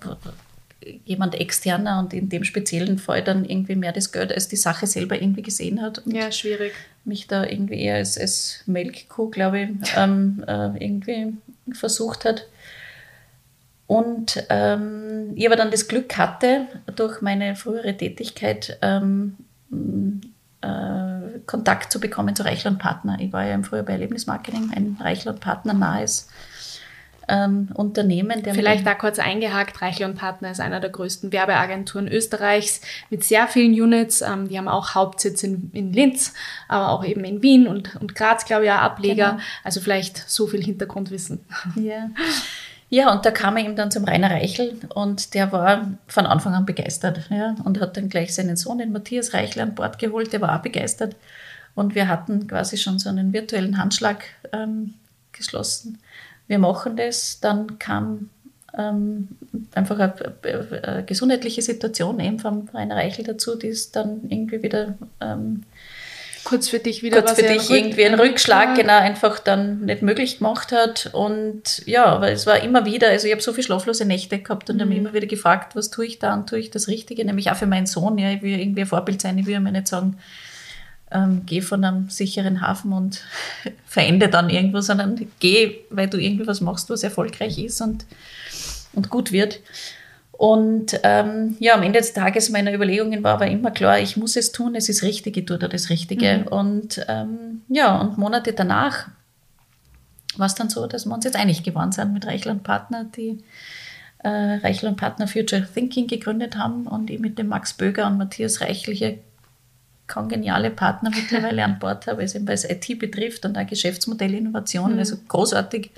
jemand 1.04 1.34
externer 1.34 1.98
und 1.98 2.12
in 2.12 2.28
dem 2.28 2.44
speziellen 2.44 2.98
Fall 2.98 3.22
dann 3.22 3.44
irgendwie 3.44 3.74
mehr 3.74 3.92
das 3.92 4.12
Geld 4.12 4.32
als 4.32 4.48
die 4.48 4.56
Sache 4.56 4.86
selber 4.86 5.20
irgendwie 5.20 5.42
gesehen 5.42 5.82
hat. 5.82 6.02
ja, 6.06 6.30
schwierig. 6.30 6.72
Mich 7.04 7.26
da 7.26 7.44
irgendwie 7.44 7.80
eher 7.80 7.96
als, 7.96 8.18
als 8.18 8.62
Melkkuh, 8.66 9.28
glaube 9.28 9.60
ich, 9.60 9.68
ähm, 9.96 10.44
äh, 10.46 10.84
irgendwie 10.84 11.34
versucht 11.72 12.24
hat. 12.24 12.46
Und 13.86 14.44
ähm, 14.48 15.32
ich 15.34 15.46
aber 15.46 15.56
dann 15.56 15.70
das 15.70 15.88
Glück 15.88 16.16
hatte, 16.16 16.66
durch 16.96 17.20
meine 17.20 17.56
frühere 17.56 17.96
Tätigkeit 17.96 18.78
ähm, 18.80 19.36
äh, 20.62 21.40
Kontakt 21.46 21.92
zu 21.92 22.00
bekommen 22.00 22.34
zu 22.34 22.44
Reichler 22.44 22.72
Partner. 22.72 23.18
Ich 23.20 23.32
war 23.32 23.44
ja 23.44 23.54
im 23.54 23.64
Frühjahr 23.64 23.84
bei 23.84 23.92
Erlebnismarketing, 23.92 24.70
ein 24.74 24.96
Reichler 25.00 25.34
Partner 25.34 25.74
nahes 25.74 26.28
ähm, 27.28 27.68
Unternehmen. 27.74 28.42
Vielleicht 28.44 28.86
da 28.86 28.94
kurz 28.94 29.18
eingehakt, 29.18 29.80
Reichel 29.80 30.06
und 30.06 30.16
Partner 30.16 30.50
ist 30.50 30.60
einer 30.60 30.80
der 30.80 30.90
größten 30.90 31.32
Werbeagenturen 31.32 32.08
Österreichs 32.08 32.80
mit 33.10 33.24
sehr 33.24 33.48
vielen 33.48 33.72
Units. 33.72 34.22
Ähm, 34.22 34.48
die 34.48 34.58
haben 34.58 34.68
auch 34.68 34.94
Hauptsitz 34.94 35.42
in, 35.42 35.70
in 35.72 35.92
Linz, 35.92 36.34
aber 36.68 36.90
auch 36.90 37.04
eben 37.04 37.24
in 37.24 37.42
Wien 37.42 37.66
und, 37.66 37.96
und 37.96 38.14
Graz, 38.14 38.44
glaube 38.44 38.64
ich, 38.64 38.70
auch 38.70 38.76
Ableger. 38.76 39.32
Genau. 39.32 39.42
Also 39.64 39.80
vielleicht 39.80 40.28
so 40.28 40.46
viel 40.46 40.62
Hintergrundwissen. 40.62 41.40
Ja. 41.76 42.10
Ja, 42.94 43.10
und 43.10 43.24
da 43.24 43.30
kam 43.30 43.56
er 43.56 43.64
eben 43.64 43.74
dann 43.74 43.90
zum 43.90 44.04
Rainer 44.04 44.30
Reichel 44.30 44.78
und 44.94 45.32
der 45.32 45.50
war 45.50 45.92
von 46.08 46.26
Anfang 46.26 46.52
an 46.52 46.66
begeistert 46.66 47.26
ja, 47.30 47.56
und 47.64 47.80
hat 47.80 47.96
dann 47.96 48.10
gleich 48.10 48.34
seinen 48.34 48.56
Sohn, 48.56 48.76
den 48.76 48.92
Matthias 48.92 49.32
Reichel, 49.32 49.62
an 49.62 49.74
Bord 49.74 49.98
geholt, 49.98 50.34
der 50.34 50.42
war 50.42 50.54
auch 50.54 50.60
begeistert. 50.62 51.16
Und 51.74 51.94
wir 51.94 52.06
hatten 52.06 52.46
quasi 52.46 52.76
schon 52.76 52.98
so 52.98 53.08
einen 53.08 53.32
virtuellen 53.32 53.78
Handschlag 53.78 54.24
ähm, 54.52 54.92
geschlossen 55.32 56.02
wir 56.48 56.58
machen 56.58 56.96
das, 56.96 57.40
dann 57.40 57.78
kam 57.78 58.30
ähm, 58.76 59.28
einfach 59.74 59.98
eine, 59.98 60.14
eine, 60.82 61.04
gesundheitliche 61.04 61.62
Situation 61.62 62.20
eben 62.20 62.38
vom 62.38 62.68
Rainer 62.72 62.96
Reichel 62.96 63.24
dazu, 63.24 63.56
die 63.56 63.68
ist 63.68 63.94
dann 63.96 64.22
irgendwie 64.28 64.62
wieder 64.62 64.94
ähm, 65.20 65.64
kurz 66.44 66.68
für 66.68 66.78
dich 66.78 67.02
wieder 67.02 67.22
kurz 67.22 67.38
für 67.38 67.46
dich 67.46 67.70
irgendwie 67.70 68.04
ein 68.04 68.14
Rückschlag 68.14 68.74
genau 68.74 68.98
einfach 68.98 69.38
dann 69.38 69.82
nicht 69.82 70.02
möglich 70.02 70.38
gemacht 70.38 70.72
hat 70.72 71.10
und 71.12 71.86
ja, 71.86 72.06
aber 72.06 72.32
es 72.32 72.46
war 72.46 72.62
immer 72.62 72.84
wieder, 72.84 73.08
also 73.08 73.26
ich 73.26 73.32
habe 73.32 73.42
so 73.42 73.52
viele 73.52 73.64
schlaflose 73.64 74.04
Nächte 74.04 74.38
gehabt 74.38 74.70
und 74.70 74.76
mhm. 74.76 74.80
habe 74.82 74.94
immer 74.94 75.12
wieder 75.12 75.26
gefragt, 75.26 75.76
was 75.76 75.90
tue 75.90 76.06
ich 76.06 76.18
da 76.18 76.34
und 76.34 76.48
tue 76.48 76.58
ich 76.58 76.70
das 76.70 76.88
Richtige, 76.88 77.24
nämlich 77.24 77.50
auch 77.50 77.56
für 77.56 77.66
meinen 77.66 77.86
Sohn, 77.86 78.18
ja, 78.18 78.30
ich 78.30 78.42
will 78.42 78.58
irgendwie 78.58 78.82
ein 78.82 78.86
Vorbild 78.86 79.20
sein, 79.20 79.38
ich 79.38 79.46
will 79.46 79.60
mir 79.60 79.72
nicht 79.72 79.88
sagen, 79.88 80.18
ähm, 81.12 81.42
geh 81.46 81.60
von 81.60 81.84
einem 81.84 82.08
sicheren 82.08 82.60
Hafen 82.60 82.92
und 82.92 83.22
verende 83.86 84.28
dann 84.28 84.50
irgendwo, 84.50 84.80
sondern 84.80 85.28
geh, 85.40 85.80
weil 85.90 86.08
du 86.08 86.18
irgendwie 86.18 86.46
was 86.46 86.60
machst, 86.60 86.90
was 86.90 87.02
erfolgreich 87.02 87.58
ist 87.58 87.80
und, 87.80 88.04
und 88.92 89.10
gut 89.10 89.32
wird. 89.32 89.60
Und 90.32 90.98
ähm, 91.04 91.56
ja, 91.60 91.74
am 91.74 91.82
Ende 91.82 92.00
des 92.00 92.14
Tages 92.14 92.50
meiner 92.50 92.74
Überlegungen 92.74 93.22
war 93.22 93.34
aber 93.34 93.46
immer 93.46 93.70
klar, 93.70 94.00
ich 94.00 94.16
muss 94.16 94.34
es 94.34 94.50
tun, 94.50 94.74
es 94.74 94.88
ist 94.88 95.02
richtig, 95.02 95.36
ich 95.36 95.46
tue 95.46 95.58
da 95.58 95.68
das 95.68 95.88
Richtige. 95.88 96.38
Mhm. 96.38 96.46
Und 96.48 97.04
ähm, 97.08 97.62
ja, 97.68 97.96
und 98.00 98.18
Monate 98.18 98.52
danach 98.52 99.08
war 100.36 100.46
es 100.46 100.54
dann 100.54 100.70
so, 100.70 100.86
dass 100.86 101.06
wir 101.06 101.14
uns 101.14 101.24
jetzt 101.24 101.36
einig 101.36 101.62
geworden 101.62 101.92
sind 101.92 102.12
mit 102.12 102.26
Reichel 102.26 102.50
und 102.50 102.64
Partner, 102.64 103.04
die 103.04 103.44
äh, 104.18 104.28
Reichel 104.28 104.88
und 104.88 104.96
Partner 104.96 105.28
Future 105.28 105.66
Thinking 105.72 106.06
gegründet 106.06 106.56
haben 106.56 106.86
und 106.86 107.10
ich 107.10 107.20
mit 107.20 107.38
dem 107.38 107.48
Max 107.48 107.74
Böger 107.74 108.06
und 108.06 108.18
Matthias 108.18 108.60
Reichel 108.60 108.94
hier 108.94 109.18
kongeniale 110.08 110.70
Partner 110.70 111.10
mittlerweile 111.14 111.64
an 111.64 111.78
Bord 111.78 112.06
habe, 112.06 112.22
also 112.22 112.38
was 112.46 112.64
IT 112.64 112.98
betrifft 112.98 113.44
und 113.44 113.56
auch 113.56 113.66
Geschäftsmodellinnovationen, 113.66 114.94
mhm. 114.94 114.98
also 114.98 115.16
großartig. 115.28 115.90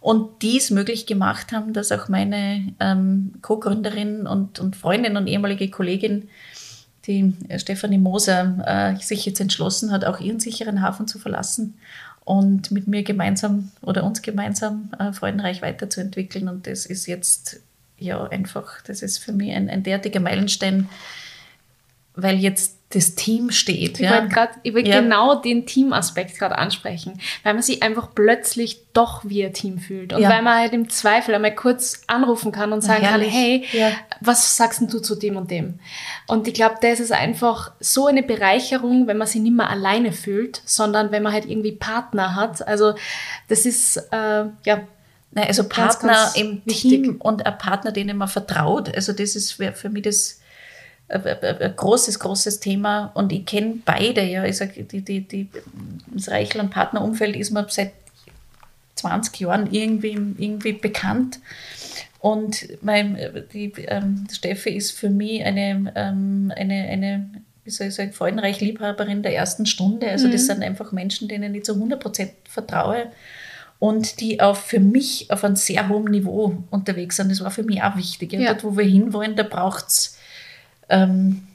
Und 0.00 0.42
dies 0.42 0.70
möglich 0.70 1.06
gemacht 1.06 1.52
haben, 1.52 1.72
dass 1.72 1.90
auch 1.90 2.08
meine 2.08 2.72
ähm, 2.78 3.32
Co-Gründerin 3.42 4.26
und, 4.26 4.60
und 4.60 4.76
Freundin 4.76 5.16
und 5.16 5.26
ehemalige 5.26 5.68
Kollegin, 5.68 6.28
die 7.06 7.34
äh, 7.48 7.58
Stefanie 7.58 7.98
Moser, 7.98 8.94
äh, 8.98 9.02
sich 9.02 9.26
jetzt 9.26 9.40
entschlossen 9.40 9.90
hat, 9.90 10.04
auch 10.04 10.20
ihren 10.20 10.38
sicheren 10.38 10.82
Hafen 10.82 11.08
zu 11.08 11.18
verlassen 11.18 11.74
und 12.24 12.70
mit 12.70 12.88
mir 12.88 13.02
gemeinsam 13.04 13.70
oder 13.82 14.04
uns 14.04 14.22
gemeinsam 14.22 14.90
äh, 14.98 15.12
Freudenreich 15.12 15.62
weiterzuentwickeln. 15.62 16.48
Und 16.48 16.66
das 16.66 16.86
ist 16.86 17.06
jetzt 17.06 17.60
ja 17.98 18.22
einfach, 18.24 18.82
das 18.82 19.02
ist 19.02 19.18
für 19.18 19.32
mich 19.32 19.54
ein, 19.54 19.70
ein 19.70 19.82
derartiger 19.82 20.20
Meilenstein, 20.20 20.88
weil 22.14 22.36
jetzt 22.36 22.75
das 22.90 23.16
Team 23.16 23.50
steht. 23.50 23.98
Ich 23.98 24.06
ja. 24.06 24.12
wollte, 24.12 24.28
grad, 24.28 24.50
ich 24.62 24.72
wollte 24.72 24.90
ja. 24.90 25.00
genau 25.00 25.34
den 25.40 25.66
Teamaspekt 25.66 26.38
gerade 26.38 26.56
ansprechen, 26.56 27.20
weil 27.42 27.54
man 27.54 27.62
sich 27.62 27.82
einfach 27.82 28.14
plötzlich 28.14 28.80
doch 28.92 29.24
wie 29.24 29.44
ein 29.44 29.52
Team 29.52 29.78
fühlt 29.78 30.12
und 30.12 30.22
ja. 30.22 30.30
weil 30.30 30.42
man 30.42 30.60
halt 30.60 30.72
im 30.72 30.88
Zweifel 30.88 31.34
einmal 31.34 31.54
kurz 31.54 32.02
anrufen 32.06 32.52
kann 32.52 32.72
und 32.72 32.82
sagen 32.82 33.04
kann, 33.04 33.20
hey, 33.20 33.64
was 34.20 34.56
sagst 34.56 34.82
du 34.82 35.00
zu 35.00 35.16
dem 35.16 35.36
und 35.36 35.50
dem? 35.50 35.80
Und 36.28 36.46
ich 36.46 36.54
glaube, 36.54 36.76
das 36.80 37.00
ist 37.00 37.12
einfach 37.12 37.72
so 37.80 38.06
eine 38.06 38.22
Bereicherung, 38.22 39.08
wenn 39.08 39.18
man 39.18 39.26
sich 39.26 39.40
nicht 39.40 39.56
mehr 39.56 39.68
alleine 39.68 40.12
fühlt, 40.12 40.62
sondern 40.64 41.10
wenn 41.10 41.24
man 41.24 41.32
halt 41.32 41.46
irgendwie 41.46 41.72
Partner 41.72 42.36
hat. 42.36 42.66
Also 42.66 42.94
das 43.48 43.66
ist, 43.66 43.96
äh, 44.12 44.44
ja, 44.64 44.82
also 45.34 45.64
Partner 45.64 46.12
ganz, 46.12 46.34
ganz 46.34 46.36
im 46.36 46.62
wichtig. 46.64 47.02
Team 47.02 47.16
und 47.18 47.44
ein 47.44 47.58
Partner, 47.58 47.90
denen 47.90 48.16
man 48.16 48.28
vertraut. 48.28 48.94
Also 48.94 49.12
das 49.12 49.34
ist 49.34 49.52
für 49.52 49.88
mich 49.90 50.04
das 50.04 50.40
ein 51.08 51.76
großes, 51.76 52.18
großes 52.18 52.60
Thema 52.60 53.12
und 53.14 53.32
ich 53.32 53.46
kenne 53.46 53.78
beide, 53.84 54.24
ja, 54.24 54.44
ich 54.44 54.56
sage, 54.56 54.82
die, 54.82 55.02
die, 55.02 55.20
die, 55.20 55.48
das 56.08 56.28
Reichel- 56.28 56.60
und 56.60 56.70
Partnerumfeld 56.70 57.36
ist 57.36 57.52
mir 57.52 57.66
seit 57.68 57.92
20 58.96 59.38
Jahren 59.40 59.72
irgendwie, 59.72 60.12
irgendwie 60.12 60.72
bekannt 60.72 61.38
und 62.18 62.66
mein, 62.82 63.18
die 63.52 63.72
ähm, 63.86 64.26
Steffi 64.32 64.70
ist 64.70 64.92
für 64.92 65.10
mich 65.10 65.44
eine, 65.44 65.92
ähm, 65.94 66.52
eine, 66.56 66.88
eine 66.88 67.30
wie 67.62 67.70
soll 67.70 67.88
ich 67.88 67.94
sagen, 67.94 68.12
freudenreich 68.12 68.60
Liebhaberin 68.60 69.22
der 69.22 69.34
ersten 69.34 69.66
Stunde, 69.66 70.08
also 70.08 70.26
mhm. 70.26 70.32
das 70.32 70.46
sind 70.46 70.62
einfach 70.62 70.90
Menschen, 70.92 71.28
denen 71.28 71.54
ich 71.54 71.64
zu 71.64 71.74
100% 71.74 72.30
vertraue 72.48 73.12
und 73.78 74.20
die 74.20 74.40
auch 74.40 74.56
für 74.56 74.80
mich 74.80 75.30
auf 75.30 75.44
einem 75.44 75.56
sehr 75.56 75.88
hohen 75.88 76.10
Niveau 76.10 76.56
unterwegs 76.70 77.16
sind. 77.16 77.30
Das 77.30 77.42
war 77.42 77.50
für 77.50 77.62
mich 77.62 77.82
auch 77.82 77.96
wichtig. 77.96 78.32
Ja. 78.32 78.54
Dort, 78.54 78.64
wo 78.64 78.76
wir 78.76 78.84
hinwollen, 78.84 79.36
da 79.36 79.42
braucht 79.42 79.88
es 79.88 80.15
ähm, 80.88 81.46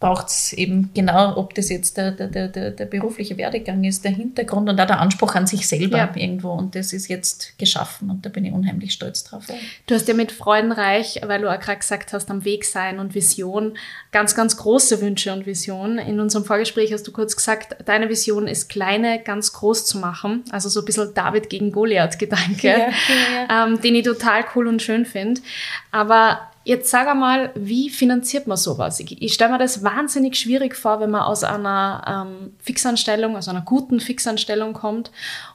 braucht 0.00 0.28
es 0.28 0.52
eben 0.52 0.90
genau, 0.94 1.36
ob 1.36 1.54
das 1.54 1.70
jetzt 1.70 1.96
der, 1.96 2.12
der, 2.12 2.48
der, 2.48 2.70
der 2.70 2.84
berufliche 2.84 3.36
Werdegang 3.36 3.82
ist, 3.82 4.04
der 4.04 4.12
Hintergrund 4.12 4.68
und 4.68 4.80
auch 4.80 4.86
der 4.86 5.00
Anspruch 5.00 5.34
an 5.34 5.48
sich 5.48 5.66
selber 5.66 5.98
ja. 5.98 6.10
irgendwo. 6.14 6.52
Und 6.52 6.76
das 6.76 6.92
ist 6.92 7.08
jetzt 7.08 7.58
geschaffen 7.58 8.08
und 8.08 8.24
da 8.24 8.30
bin 8.30 8.44
ich 8.44 8.52
unheimlich 8.52 8.92
stolz 8.92 9.24
drauf. 9.24 9.46
Du 9.86 9.94
hast 9.94 10.06
ja 10.06 10.14
mit 10.14 10.30
Freudenreich, 10.30 11.20
weil 11.26 11.40
du 11.40 11.52
auch 11.52 11.58
gerade 11.58 11.80
gesagt 11.80 12.12
hast, 12.12 12.30
am 12.30 12.44
Weg 12.44 12.64
sein 12.64 13.00
und 13.00 13.16
Vision, 13.16 13.76
ganz, 14.12 14.36
ganz 14.36 14.56
große 14.56 15.00
Wünsche 15.00 15.32
und 15.32 15.46
Visionen. 15.46 15.98
In 15.98 16.20
unserem 16.20 16.44
Vorgespräch 16.44 16.92
hast 16.92 17.06
du 17.08 17.12
kurz 17.12 17.34
gesagt, 17.34 17.76
deine 17.84 18.08
Vision 18.08 18.46
ist, 18.46 18.68
kleine 18.68 19.20
ganz 19.20 19.52
groß 19.52 19.84
zu 19.84 19.98
machen. 19.98 20.44
Also 20.50 20.68
so 20.68 20.80
ein 20.80 20.86
bisschen 20.86 21.12
David 21.12 21.50
gegen 21.50 21.72
Goliath-Gedanke, 21.72 22.68
ja, 22.68 22.78
ja, 22.78 23.66
ähm, 23.66 23.80
den 23.80 23.96
ich 23.96 24.04
total 24.04 24.44
cool 24.54 24.68
und 24.68 24.80
schön 24.80 25.04
finde. 25.04 25.40
Aber 25.90 26.38
Jetzt 26.68 26.90
sag 26.90 27.08
einmal, 27.08 27.50
wie 27.54 27.88
finanziert 27.88 28.46
man 28.46 28.58
sowas? 28.58 29.00
Ich, 29.00 29.22
ich 29.22 29.32
stelle 29.32 29.52
mir 29.52 29.58
das 29.58 29.82
wahnsinnig 29.82 30.36
schwierig 30.36 30.76
vor, 30.76 31.00
wenn 31.00 31.10
man 31.10 31.22
aus 31.22 31.42
einer 31.42 32.26
ähm, 32.28 32.52
Fixanstellung, 32.58 33.38
aus 33.38 33.48
einer 33.48 33.62
guten 33.62 34.00
Fixanstellung 34.00 34.74
kommt 34.74 35.10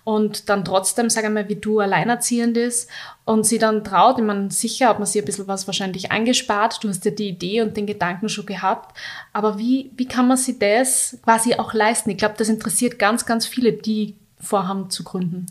und 0.06 0.50
dann 0.50 0.66
trotzdem, 0.66 1.12
sag 1.12 1.24
einmal, 1.24 1.50
wie 1.50 1.56
du 1.56 1.80
alleinerziehend 1.82 2.58
ist 2.58 2.90
und 3.26 3.46
sie 3.46 3.60
dann 3.60 3.84
traut. 3.84 4.18
Ich 4.18 4.24
meine, 4.24 4.50
sicher 4.50 4.88
hat 4.88 4.98
man 4.98 5.06
sich 5.06 5.22
ein 5.22 5.26
bisschen 5.26 5.48
was 5.48 5.68
wahrscheinlich 5.68 6.12
angespart. 6.12 6.84
Du 6.84 6.90
hast 6.90 7.06
ja 7.06 7.12
die 7.12 7.30
Idee 7.30 7.62
und 7.62 7.78
den 7.78 7.86
Gedanken 7.86 8.28
schon 8.28 8.48
gehabt. 8.48 8.98
Aber 9.34 9.60
wie, 9.60 9.92
wie 9.96 10.08
kann 10.08 10.28
man 10.28 10.38
sich 10.38 10.58
das 10.58 11.20
quasi 11.24 11.54
auch 11.54 11.76
leisten? 11.76 12.10
Ich 12.10 12.18
glaube, 12.18 12.38
das 12.40 12.50
interessiert 12.50 12.98
ganz, 12.98 13.28
ganz 13.28 13.46
viele, 13.46 13.72
die 13.72 14.16
vorhaben 14.40 14.90
zu 14.90 15.04
gründen. 15.04 15.46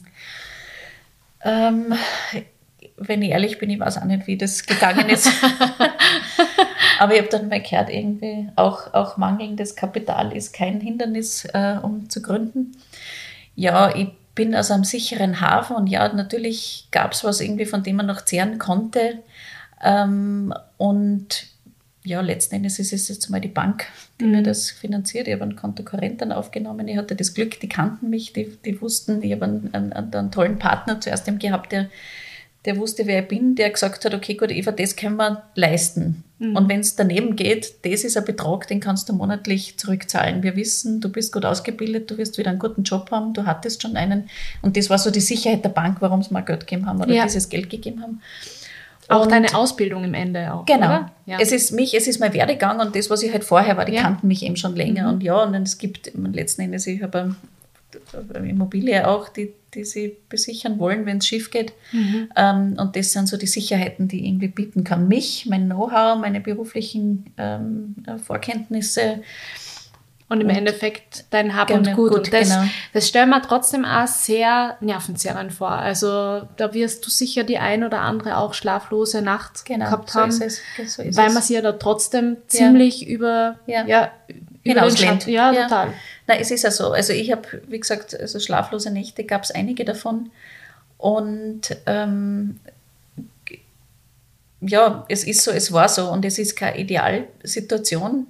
Ähm, 1.45 1.95
wenn 3.09 3.23
ich 3.23 3.31
ehrlich 3.31 3.59
bin, 3.59 3.71
ich 3.71 3.81
weiß 3.81 3.99
auch 3.99 4.05
nicht, 4.05 4.27
wie 4.27 4.37
das 4.37 4.67
gegangen 4.67 5.09
ist. 5.09 5.31
Aber 6.99 7.15
ich 7.15 7.21
habe 7.21 7.31
dann 7.31 7.49
mal 7.49 7.63
gehört, 7.63 7.91
irgendwie 7.91 8.49
auch, 8.57 8.93
auch 8.95 9.17
mangelndes 9.17 9.75
Kapital 9.75 10.37
ist 10.37 10.53
kein 10.53 10.81
Hindernis, 10.81 11.45
äh, 11.47 11.77
um 11.83 12.09
zu 12.09 12.23
gründen. 12.23 12.77
Ja, 13.55 13.95
ich 13.95 14.09
bin 14.35 14.55
aus 14.55 14.71
einem 14.71 14.85
sicheren 14.85 15.41
Hafen 15.41 15.77
und 15.77 15.89
ja, 15.89 16.13
natürlich 16.13 16.89
gab 16.91 17.13
es 17.13 17.25
was 17.25 17.41
irgendwie, 17.41 17.67
von 17.67 17.83
dem 17.83 17.97
man 17.97 18.07
noch 18.07 18.23
zehren 18.23 18.59
konnte. 18.59 19.19
Ähm, 19.83 20.55
und 20.79 21.47
ja, 22.05 22.21
letzten 22.21 22.57
Endes 22.57 22.79
ist 22.79 22.93
es 22.93 23.09
jetzt 23.09 23.31
mal 23.31 23.41
die 23.41 23.49
Bank, 23.49 23.87
die 24.21 24.25
mhm. 24.25 24.31
mir 24.33 24.43
das 24.43 24.71
finanziert. 24.71 25.29
Ich 25.29 25.35
habe 25.35 25.45
einen 25.45 25.57
Kontokorrent 25.57 26.21
dann 26.21 26.33
aufgenommen. 26.33 26.89
Ich 26.89 26.97
hatte 26.97 27.15
das 27.15 27.35
Glück, 27.35 27.61
die 27.61 27.69
kannten 27.69 28.11
mich, 28.11 28.33
die, 28.33 28.57
die 28.65 28.81
wussten, 28.81 29.23
ich 29.23 29.33
habe 29.33 29.45
einen, 29.45 29.73
einen, 29.73 29.93
einen, 29.93 30.31
tollen 30.31 30.59
Partner 30.59 31.01
zuerst 31.01 31.27
gehabt, 31.39 31.73
der, 31.73 31.89
der 32.65 32.77
wusste, 32.77 33.07
wer 33.07 33.23
ich 33.23 33.29
bin, 33.29 33.55
der 33.55 33.71
gesagt 33.71 34.05
hat, 34.05 34.15
okay, 34.15 34.35
gut, 34.35 34.53
Eva, 34.53 34.71
das 34.71 34.95
können 34.95 35.17
wir 35.17 35.43
leisten. 35.55 36.23
Mhm. 36.39 36.57
Und 36.57 36.69
wenn 36.69 36.81
es 36.81 36.95
daneben 36.95 37.35
geht, 37.35 37.85
das 37.85 38.05
ist 38.05 38.17
ein 38.17 38.25
Betrag, 38.25 38.69
den 38.69 38.79
kannst 38.79 39.09
du 39.09 39.13
monatlich 39.13 39.79
zurückzahlen. 39.79 40.43
Wir 40.43 40.55
wissen, 40.55 41.01
du 41.01 41.09
bist 41.09 41.33
gut 41.33 41.45
ausgebildet, 41.45 42.11
du 42.11 42.19
wirst 42.19 42.39
wieder 42.39 42.51
einen 42.51 42.61
guten 42.61 42.85
Job 42.85 43.11
haben, 43.11 43.33
du 43.33 43.47
hattest 43.47 43.83
schon 43.83 43.97
einen. 43.97 44.29
Und 44.61 44.77
das 44.77 44.91
war 44.91 44.99
so 44.99 45.11
die 45.11 45.21
Sicherheit 45.21 45.65
der 45.65 45.71
Bank, 45.71 45.97
warum 46.01 46.23
sie 46.23 46.33
mal 46.33 46.43
Geld 46.43 46.61
gegeben 46.61 46.87
haben 46.87 47.01
oder 47.01 47.13
ja. 47.13 47.25
dieses 47.25 47.49
Geld 47.49 47.69
gegeben 47.69 48.03
haben. 48.03 48.21
Auch 49.09 49.25
und 49.25 49.33
deine 49.33 49.55
Ausbildung 49.55 50.05
im 50.05 50.15
Ende 50.15 50.55
auch. 50.55 50.65
Genau. 50.65 51.07
Ja. 51.27 51.39
Es 51.41 51.51
ist 51.51 51.73
mich, 51.73 51.95
es 51.95 52.07
ist 52.07 52.21
mein 52.21 52.33
Werdegang 52.33 52.81
und 52.81 52.95
das, 52.95 53.11
was 53.11 53.23
ich 53.23 53.33
halt 53.33 53.43
vorher 53.43 53.77
war, 53.77 53.85
die 53.85 53.95
ja. 53.95 54.03
kannten 54.03 54.29
mich 54.29 54.45
eben 54.45 54.57
schon 54.57 54.77
länger. 54.77 55.05
Mhm. 55.05 55.15
Und 55.15 55.23
ja, 55.23 55.43
und 55.43 55.55
es 55.55 55.79
gibt 55.79 56.13
letzten 56.15 56.63
Endes, 56.63 56.87
ich 56.87 57.03
habe 57.03 57.35
Immobilie 58.35 59.07
auch, 59.07 59.29
die, 59.29 59.53
die 59.75 59.85
sie 59.85 60.17
besichern 60.29 60.79
wollen, 60.79 61.07
wenn 61.07 61.19
es 61.19 61.27
schief 61.27 61.51
geht. 61.51 61.73
Mhm. 61.93 62.31
Ähm, 62.37 62.77
und 62.79 62.97
das 62.97 63.13
sind 63.13 63.29
so 63.29 63.37
die 63.37 63.47
Sicherheiten, 63.47 64.09
die 64.09 64.21
ich 64.21 64.27
irgendwie 64.27 64.49
bieten 64.49 64.85
kann. 64.85 65.09
Mich, 65.09 65.47
mein 65.47 65.67
Know-how, 65.67 66.19
meine 66.19 66.41
beruflichen 66.41 67.33
ähm, 67.39 67.97
Vorkenntnisse 68.25 69.23
und 70.33 70.41
im 70.41 70.49
und 70.49 70.57
Endeffekt 70.57 71.27
dein 71.31 71.55
Hab 71.55 71.71
und 71.71 71.93
Gut. 71.95 72.13
und 72.13 72.33
das, 72.33 72.49
genau. 72.49 72.65
das 72.95 73.07
stellen 73.07 73.29
wir 73.29 73.43
trotzdem 73.43 73.85
auch 73.85 74.07
sehr 74.07 74.79
nervenzerrend 74.81 75.53
vor. 75.53 75.73
Also 75.73 76.49
da 76.57 76.73
wirst 76.73 77.05
du 77.05 77.11
sicher 77.11 77.45
die 77.45 77.59
ein 77.59 77.85
oder 77.85 78.01
andere 78.01 78.39
auch 78.39 78.55
schlaflose 78.55 79.21
Nacht 79.21 79.67
genau, 79.67 79.85
gehabt 79.85 80.11
so 80.11 80.21
haben, 80.21 80.31
so 80.31 80.47
weil 81.05 81.33
man 81.33 81.43
sie 81.43 81.55
ja 81.55 81.61
da 81.61 81.73
trotzdem 81.73 82.39
ziemlich 82.47 83.07
über, 83.07 83.59
ja. 83.67 83.85
Ja, 83.85 84.11
über 84.65 84.89
Ja, 85.27 85.53
ja, 85.53 85.63
total. 85.65 85.93
Nein, 86.27 86.39
es 86.41 86.51
ist 86.51 86.63
ja 86.65 86.71
so. 86.71 86.93
Also 86.93 87.13
ich 87.13 87.31
habe, 87.33 87.63
wie 87.69 87.81
gesagt, 87.81 88.19
also 88.19 88.39
schlaflose 88.39 88.91
Nächte 88.91 89.25
gab 89.25 89.43
es 89.43 89.51
einige 89.51 89.85
davon. 89.85 90.31
Und 90.99 91.77
ähm, 91.87 92.61
ja, 94.61 95.05
es 95.09 95.25
ist 95.25 95.43
so, 95.43 95.51
es 95.51 95.73
war 95.73 95.89
so 95.89 96.09
und 96.11 96.25
es 96.25 96.39
ist 96.39 96.57
keine 96.57 96.79
Idealsituation. 96.79 98.29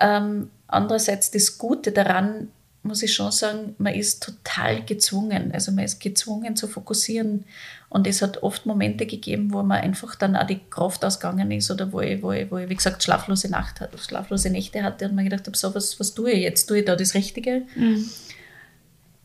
Ähm, 0.00 0.50
Andererseits 0.70 1.32
das 1.32 1.58
Gute 1.58 1.90
daran, 1.90 2.48
muss 2.84 3.02
ich 3.02 3.12
schon 3.12 3.32
sagen, 3.32 3.74
man 3.78 3.92
ist 3.92 4.22
total 4.22 4.84
gezwungen. 4.84 5.50
Also 5.52 5.72
man 5.72 5.84
ist 5.84 6.00
gezwungen 6.00 6.54
zu 6.54 6.68
fokussieren. 6.68 7.44
Und 7.90 8.06
es 8.06 8.22
hat 8.22 8.44
oft 8.44 8.66
Momente 8.66 9.04
gegeben, 9.04 9.52
wo 9.52 9.64
man 9.64 9.80
einfach 9.80 10.14
dann 10.14 10.36
auch 10.36 10.46
die 10.46 10.60
Kraft 10.70 11.04
ausgegangen 11.04 11.50
ist 11.50 11.72
oder 11.72 11.92
wo 11.92 12.00
ich, 12.00 12.22
wo 12.22 12.30
ich, 12.30 12.48
wo 12.48 12.56
ich 12.58 12.70
wie 12.70 12.76
gesagt, 12.76 13.02
schlaflose, 13.02 13.50
Nacht, 13.50 13.80
schlaflose 13.98 14.48
Nächte 14.48 14.84
hatte 14.84 15.06
und 15.08 15.16
mir 15.16 15.24
gedacht 15.24 15.46
habe, 15.48 15.56
so, 15.56 15.74
was, 15.74 15.98
was 15.98 16.14
tue 16.14 16.30
ich 16.30 16.42
jetzt? 16.42 16.66
Tue 16.66 16.78
ich 16.78 16.84
da 16.84 16.94
das 16.94 17.14
Richtige? 17.14 17.62
Mhm. 17.74 18.08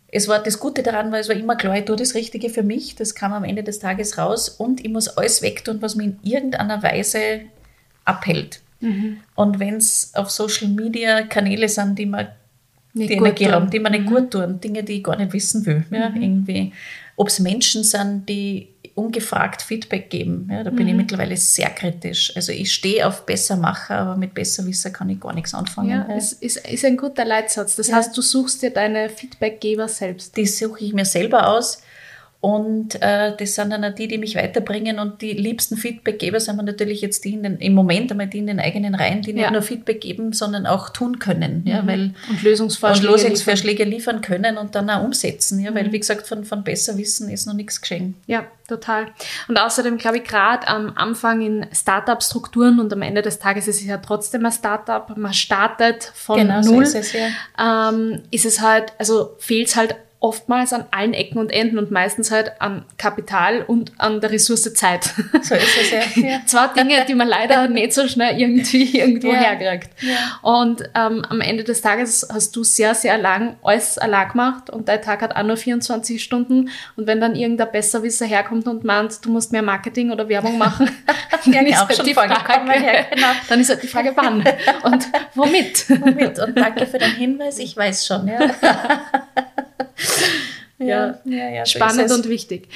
Es 0.08 0.28
war 0.28 0.42
das 0.42 0.60
Gute 0.60 0.82
daran, 0.82 1.12
weil 1.12 1.22
es 1.22 1.30
war 1.30 1.36
immer 1.36 1.56
klar, 1.56 1.78
ich 1.78 1.86
tue 1.86 1.96
das 1.96 2.16
Richtige 2.16 2.50
für 2.50 2.64
mich. 2.64 2.96
Das 2.96 3.14
kam 3.14 3.34
am 3.34 3.44
Ende 3.44 3.62
des 3.62 3.78
Tages 3.78 4.18
raus 4.18 4.50
und 4.50 4.84
ich 4.84 4.92
muss 4.92 5.10
alles 5.10 5.44
wegtun, 5.44 5.82
was 5.84 5.96
mich 5.96 6.08
in 6.08 6.20
irgendeiner 6.24 6.82
Weise 6.82 7.42
abhält. 8.04 8.62
Mhm. 8.80 9.18
Und 9.36 9.60
wenn 9.60 9.76
es 9.76 10.12
auf 10.16 10.32
Social 10.32 10.70
Media 10.70 11.22
Kanäle 11.22 11.70
sind, 11.70 12.00
die 12.00 12.08
man 12.08 12.30
nicht 12.94 13.12
die 13.12 13.16
Energie 13.16 13.48
haben, 13.48 13.70
die 13.70 13.80
man 13.80 13.92
nicht 13.92 14.06
mhm. 14.06 14.10
gut 14.10 14.32
tun, 14.32 14.60
Dinge, 14.60 14.84
die 14.84 14.94
ich 14.94 15.04
gar 15.04 15.18
nicht 15.18 15.34
wissen 15.34 15.66
will, 15.68 15.86
ja, 15.92 16.10
mhm. 16.10 16.22
irgendwie. 16.22 16.74
Ob 17.16 17.28
es 17.30 17.40
Menschen 17.40 17.84
sind, 17.84 18.28
die 18.28 18.70
ungefragt 18.94 19.62
Feedback 19.62 20.10
geben, 20.10 20.48
ja, 20.50 20.64
da 20.64 20.70
bin 20.70 20.88
ich 20.88 20.94
mhm. 20.94 21.00
mittlerweile 21.00 21.36
sehr 21.36 21.70
kritisch. 21.70 22.34
Also 22.36 22.52
ich 22.52 22.74
stehe 22.74 23.06
auf 23.06 23.26
Bessermacher, 23.26 23.98
aber 23.98 24.16
mit 24.16 24.34
Besserwisser 24.34 24.90
kann 24.90 25.10
ich 25.10 25.20
gar 25.20 25.34
nichts 25.34 25.54
anfangen. 25.54 25.90
Ja, 25.90 26.06
ja. 26.08 26.16
es 26.16 26.34
ist, 26.34 26.58
ist 26.66 26.86
ein 26.86 26.96
guter 26.96 27.26
Leitsatz. 27.26 27.76
Das 27.76 27.92
heißt, 27.92 28.16
du 28.16 28.22
suchst 28.22 28.62
dir 28.62 28.72
deine 28.72 29.10
Feedbackgeber 29.10 29.88
selbst. 29.88 30.38
Die 30.38 30.46
suche 30.46 30.86
ich 30.86 30.94
mir 30.94 31.06
selber 31.06 31.50
aus 31.50 31.82
und 32.46 33.02
äh, 33.02 33.36
das 33.36 33.56
sind 33.56 33.72
dann 33.72 33.84
auch 33.84 33.96
die, 33.96 34.08
die 34.08 34.20
mich 34.20 34.36
weiterbringen. 34.36 35.00
Und 35.00 35.24
die 35.24 35.34
liebsten 35.34 35.78
Feedbackgeber 35.78 36.40
sind 36.40 36.64
natürlich 36.64 37.02
jetzt 37.02 37.26
die 37.26 37.42
den, 37.42 37.58
im 37.58 37.74
Moment 37.74 38.12
einmal 38.12 38.28
die 38.28 38.38
in 38.38 38.46
den 38.46 38.60
eigenen 38.60 38.94
Reihen, 38.94 39.24
die 39.24 39.34
nicht 39.34 39.50
nur 39.50 39.64
Feedback 39.64 40.02
geben, 40.02 40.32
sondern 40.32 40.68
auch 40.68 40.90
tun 40.90 41.18
können. 41.18 41.64
Mhm. 41.66 41.68
Ja, 41.68 41.88
weil, 41.88 42.14
und 42.30 42.44
Lösungsvorschläge, 42.44 43.12
und 43.12 43.20
Lösungsvorschläge 43.20 43.84
liefern. 43.86 44.18
liefern. 44.18 44.22
können 44.22 44.58
und 44.60 44.76
dann 44.76 44.92
auch 44.92 45.04
umsetzen. 45.04 45.60
Ja, 45.60 45.72
mhm. 45.72 45.76
Weil, 45.76 45.92
wie 45.92 45.98
gesagt, 45.98 46.28
von, 46.28 46.46
von 46.46 46.64
besser 46.64 47.00
Wissen 47.00 47.32
ist 47.32 47.48
noch 47.48 47.56
nichts 47.56 47.82
geschehen. 47.82 48.14
Ja, 48.28 48.46
total. 48.68 49.08
Und 49.48 49.58
außerdem 49.58 49.98
glaube 49.98 50.18
ich, 50.18 50.24
gerade 50.24 50.68
am 50.68 50.94
Anfang 50.96 51.42
in 51.42 51.66
Startup-Strukturen 51.74 52.80
und 52.80 52.94
am 52.94 53.02
Ende 53.02 53.24
des 53.24 53.40
Tages 53.40 53.68
ist 53.68 53.82
es 53.82 53.88
ja 53.88 53.98
trotzdem 53.98 54.46
ein 54.46 54.52
Startup, 54.52 55.18
man 55.18 55.34
startet 55.34 56.12
von 56.14 56.38
genau, 56.38 56.62
null, 56.62 56.86
so 56.86 57.00
ist, 57.00 57.08
es, 57.08 57.14
ja. 57.14 57.90
ähm, 57.90 58.22
ist 58.30 58.46
es 58.46 58.62
halt, 58.62 58.94
also 59.00 59.36
fehlt 59.40 59.70
es 59.70 59.76
halt 59.76 59.96
oftmals 60.26 60.74
an 60.74 60.86
allen 60.90 61.14
Ecken 61.14 61.38
und 61.38 61.52
Enden 61.52 61.78
und 61.78 61.92
meistens 61.92 62.32
halt 62.32 62.54
am 62.58 62.84
Kapital 62.98 63.62
und 63.62 63.92
an 64.00 64.22
der 64.22 64.32
Ressource 64.32 64.74
Zeit. 64.74 65.04
So 65.44 65.54
ist 65.54 65.78
es 65.80 65.92
ja. 65.92 66.00
ja. 66.30 66.42
Zwei 66.48 66.68
Dinge, 66.70 67.06
die 67.08 67.14
man 67.14 67.28
leider 67.28 67.68
nicht 67.68 67.94
so 67.94 68.08
schnell 68.08 68.42
irgendwie 68.42 68.98
irgendwo 69.00 69.32
ja. 69.32 69.36
herkriegt. 69.36 69.92
Ja. 70.02 70.40
Und 70.42 70.82
ähm, 70.96 71.24
am 71.30 71.42
Ende 71.42 71.64
des 71.64 71.82
Tages 71.82 72.28
hast 72.34 72.56
du 72.56 72.64
sehr, 72.64 72.96
sehr 72.96 73.20
lang 73.20 73.58
alles 73.62 74.00
allein 74.00 74.30
gemacht 74.30 74.72
und 74.72 74.88
dein 74.88 75.00
Tag 75.04 75.22
hat 75.22 75.36
auch 75.36 75.44
nur 75.44 75.58
24 75.58 76.24
Stunden 76.24 76.70
und 76.96 77.06
wenn 77.06 77.22
dann 77.22 77.36
irgendein 77.36 77.72
Besserwisser 77.72 78.26
herkommt 78.26 78.68
und 78.68 78.84
meint, 78.84 79.24
du 79.24 79.30
musst 79.30 79.52
mehr 79.52 79.62
Marketing 79.62 80.12
oder 80.12 80.28
Werbung 80.28 80.58
machen, 80.58 80.90
dann, 81.46 81.68
ist 81.68 81.78
halt 81.78 82.04
die 82.04 82.16
Frage, 82.16 82.34
genau. 83.14 83.28
dann 83.48 83.60
ist 83.60 83.70
halt 83.70 83.84
die 83.84 83.88
Frage, 83.88 84.12
wann 84.16 84.44
und 84.84 85.08
womit? 85.36 85.88
Womit? 85.88 86.40
Und 86.40 86.58
danke 86.58 86.88
für 86.88 86.98
den 86.98 87.12
Hinweis, 87.12 87.60
ich 87.60 87.78
weiß 87.78 88.08
schon. 88.08 88.28
Ja. 88.28 88.50
Ja, 90.88 91.20
ja, 91.26 91.50
ja, 91.50 91.66
spannend 91.66 92.12
und 92.12 92.30
wichtig. 92.30 92.68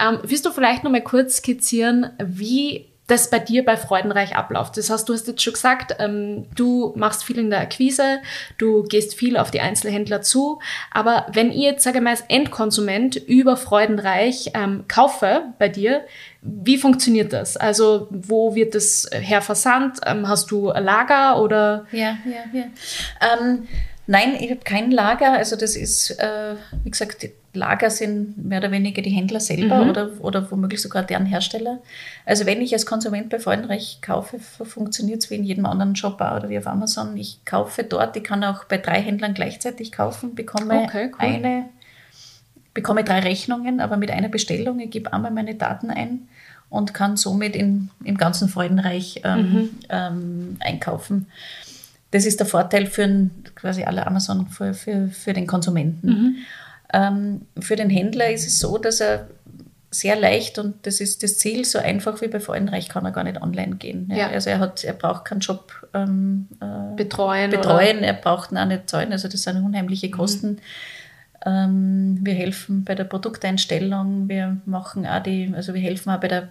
Ähm, 0.00 0.18
willst 0.22 0.46
du 0.46 0.50
vielleicht 0.50 0.84
noch 0.84 0.90
mal 0.90 1.02
kurz 1.02 1.36
skizzieren, 1.36 2.10
wie 2.22 2.92
das 3.08 3.30
bei 3.30 3.38
dir 3.38 3.64
bei 3.64 3.76
Freudenreich 3.76 4.36
abläuft. 4.36 4.76
Das 4.76 4.88
heißt, 4.88 5.08
du 5.08 5.12
hast 5.12 5.26
jetzt 5.26 5.42
schon 5.42 5.52
gesagt, 5.52 5.96
ähm, 5.98 6.46
du 6.54 6.92
machst 6.96 7.24
viel 7.24 7.38
in 7.38 7.50
der 7.50 7.60
Akquise, 7.60 8.20
du 8.58 8.84
gehst 8.84 9.14
viel 9.14 9.36
auf 9.36 9.50
die 9.50 9.60
Einzelhändler 9.60 10.22
zu, 10.22 10.60
aber 10.90 11.26
wenn 11.32 11.50
ich 11.50 11.58
jetzt, 11.62 11.82
sage 11.82 11.98
ich 11.98 12.04
mal, 12.04 12.10
als 12.10 12.24
Endkonsument 12.28 13.16
über 13.16 13.56
Freudenreich 13.56 14.52
ähm, 14.54 14.84
kaufe 14.88 15.42
bei 15.58 15.68
dir, 15.68 16.02
wie 16.40 16.78
funktioniert 16.78 17.32
das? 17.32 17.56
Also 17.56 18.08
wo 18.10 18.54
wird 18.54 18.74
das 18.74 19.08
her 19.12 19.42
versandt? 19.42 19.98
Ähm, 20.06 20.28
hast 20.28 20.50
du 20.50 20.70
ein 20.70 20.82
Lager 20.82 21.42
oder? 21.42 21.86
Ja, 21.92 22.16
ja, 22.24 22.44
ja. 22.52 22.64
Ähm, 23.40 23.68
Nein, 24.08 24.34
ich 24.38 24.50
habe 24.50 24.60
kein 24.64 24.90
Lager. 24.90 25.32
Also 25.32 25.54
das 25.54 25.76
ist, 25.76 26.10
äh, 26.18 26.56
wie 26.82 26.90
gesagt, 26.90 27.24
Lager 27.54 27.90
sind 27.90 28.42
mehr 28.42 28.60
oder 28.60 28.70
weniger 28.70 29.02
die 29.02 29.10
Händler 29.10 29.40
selber 29.40 29.84
mhm. 29.84 29.90
oder, 29.90 30.10
oder 30.20 30.50
womöglich 30.50 30.80
sogar 30.80 31.02
deren 31.02 31.26
Hersteller. 31.26 31.80
Also 32.24 32.46
wenn 32.46 32.62
ich 32.62 32.72
als 32.72 32.86
Konsument 32.86 33.28
bei 33.28 33.38
Freudenreich 33.38 33.98
kaufe, 34.00 34.38
funktioniert 34.38 35.22
es 35.22 35.30
wie 35.30 35.34
in 35.34 35.44
jedem 35.44 35.66
anderen 35.66 35.94
Shop 35.94 36.14
oder 36.14 36.48
wie 36.48 36.58
auf 36.58 36.66
Amazon. 36.66 37.16
Ich 37.16 37.44
kaufe 37.44 37.84
dort, 37.84 38.16
ich 38.16 38.24
kann 38.24 38.42
auch 38.42 38.64
bei 38.64 38.78
drei 38.78 39.02
Händlern 39.02 39.34
gleichzeitig 39.34 39.92
kaufen, 39.92 40.34
bekomme 40.34 40.80
okay, 40.82 41.10
cool. 41.12 41.18
eine, 41.18 41.64
bekomme 42.72 43.04
drei 43.04 43.20
Rechnungen, 43.20 43.80
aber 43.80 43.98
mit 43.98 44.10
einer 44.10 44.28
Bestellung. 44.28 44.80
Ich 44.80 44.90
gebe 44.90 45.12
einmal 45.12 45.30
meine 45.30 45.54
Daten 45.54 45.90
ein 45.90 46.28
und 46.70 46.94
kann 46.94 47.18
somit 47.18 47.54
in, 47.54 47.90
im 48.02 48.16
ganzen 48.16 48.48
Freudenreich 48.48 49.20
ähm, 49.24 49.52
mhm. 49.52 49.70
ähm, 49.90 50.56
einkaufen 50.60 51.26
das 52.12 52.26
ist 52.26 52.38
der 52.38 52.46
Vorteil 52.46 52.86
für 52.86 53.30
quasi 53.54 53.84
alle 53.84 54.06
Amazon 54.06 54.46
für, 54.46 54.74
für, 54.74 55.08
für 55.08 55.32
den 55.32 55.46
Konsumenten. 55.46 56.06
Mhm. 56.06 56.36
Ähm, 56.92 57.42
für 57.58 57.76
den 57.76 57.90
Händler 57.90 58.30
ist 58.30 58.46
es 58.46 58.58
so, 58.58 58.78
dass 58.78 59.00
er 59.00 59.28
sehr 59.90 60.16
leicht 60.16 60.58
und 60.58 60.86
das 60.86 61.00
ist 61.00 61.22
das 61.22 61.36
Ziel, 61.36 61.66
so 61.66 61.78
einfach 61.78 62.22
wie 62.22 62.28
bei 62.28 62.40
Freudenreich 62.40 62.88
kann 62.88 63.04
er 63.04 63.12
gar 63.12 63.24
nicht 63.24 63.42
online 63.42 63.76
gehen. 63.76 64.10
Ja. 64.10 64.28
Also 64.28 64.48
er 64.48 64.58
hat, 64.58 64.84
er 64.84 64.94
braucht 64.94 65.26
keinen 65.26 65.40
Job 65.40 65.70
ähm, 65.92 66.48
äh, 66.60 66.96
betreuen. 66.96 67.50
betreuen. 67.50 68.02
Er 68.02 68.14
braucht 68.14 68.52
ihn 68.52 68.58
auch 68.58 68.64
nicht 68.64 68.88
zahlen. 68.88 69.12
Also 69.12 69.28
das 69.28 69.42
sind 69.42 69.62
unheimliche 69.62 70.06
mhm. 70.08 70.12
Kosten. 70.12 70.48
Mhm. 70.48 70.58
Ähm, 71.44 72.18
wir 72.22 72.34
helfen 72.34 72.84
bei 72.84 72.94
der 72.94 73.04
Produkteinstellung, 73.04 74.28
wir 74.28 74.58
machen 74.64 75.06
auch 75.06 75.22
die, 75.22 75.52
also 75.54 75.74
wir 75.74 75.80
helfen 75.80 76.10
auch 76.10 76.20
bei 76.20 76.28
der, 76.28 76.48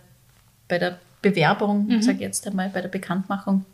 bei 0.67 0.77
der 0.77 0.99
Bewerbung, 1.21 1.87
mhm. 1.87 2.01
sage 2.01 2.17
ich 2.17 2.21
jetzt 2.23 2.45
einmal, 2.45 2.69
bei 2.69 2.81
der 2.81 2.89
Bekanntmachung 2.89 3.65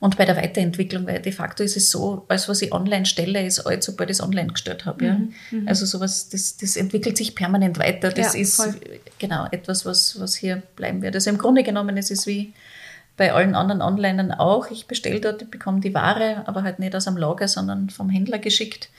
und 0.00 0.16
bei 0.16 0.24
der 0.24 0.36
Weiterentwicklung, 0.36 1.06
weil 1.06 1.20
de 1.20 1.32
facto 1.32 1.64
ist 1.64 1.76
es 1.76 1.90
so, 1.90 2.24
alles 2.28 2.48
was 2.48 2.62
ich 2.62 2.72
online 2.72 3.04
stelle, 3.04 3.44
ist 3.44 3.60
alles, 3.60 3.84
sobald 3.84 4.10
ich 4.10 4.18
es 4.18 4.22
online 4.22 4.52
gestellt 4.52 4.86
habe. 4.86 5.04
Ja. 5.04 5.14
Mhm, 5.14 5.34
mhm. 5.50 5.68
Also 5.68 5.86
sowas, 5.86 6.28
das, 6.28 6.56
das 6.56 6.76
entwickelt 6.76 7.16
sich 7.16 7.34
permanent 7.34 7.78
weiter. 7.78 8.10
Das 8.10 8.34
ja, 8.34 8.40
ist 8.40 8.56
voll. 8.56 8.74
genau 9.18 9.46
etwas, 9.50 9.84
was, 9.84 10.20
was 10.20 10.36
hier 10.36 10.62
bleiben 10.76 11.02
wird. 11.02 11.16
Also 11.16 11.30
im 11.30 11.38
Grunde 11.38 11.64
genommen 11.64 11.96
ist 11.96 12.12
es 12.12 12.28
wie 12.28 12.52
bei 13.16 13.32
allen 13.32 13.56
anderen 13.56 13.82
Onlinern 13.82 14.30
auch. 14.30 14.70
Ich 14.70 14.86
bestelle 14.86 15.20
dort, 15.20 15.42
ich 15.42 15.50
bekomme 15.50 15.80
die 15.80 15.92
Ware, 15.92 16.44
aber 16.46 16.62
halt 16.62 16.78
nicht 16.78 16.94
aus 16.94 17.08
einem 17.08 17.16
Lager, 17.16 17.48
sondern 17.48 17.90
vom 17.90 18.08
Händler 18.08 18.38
geschickt. 18.38 18.90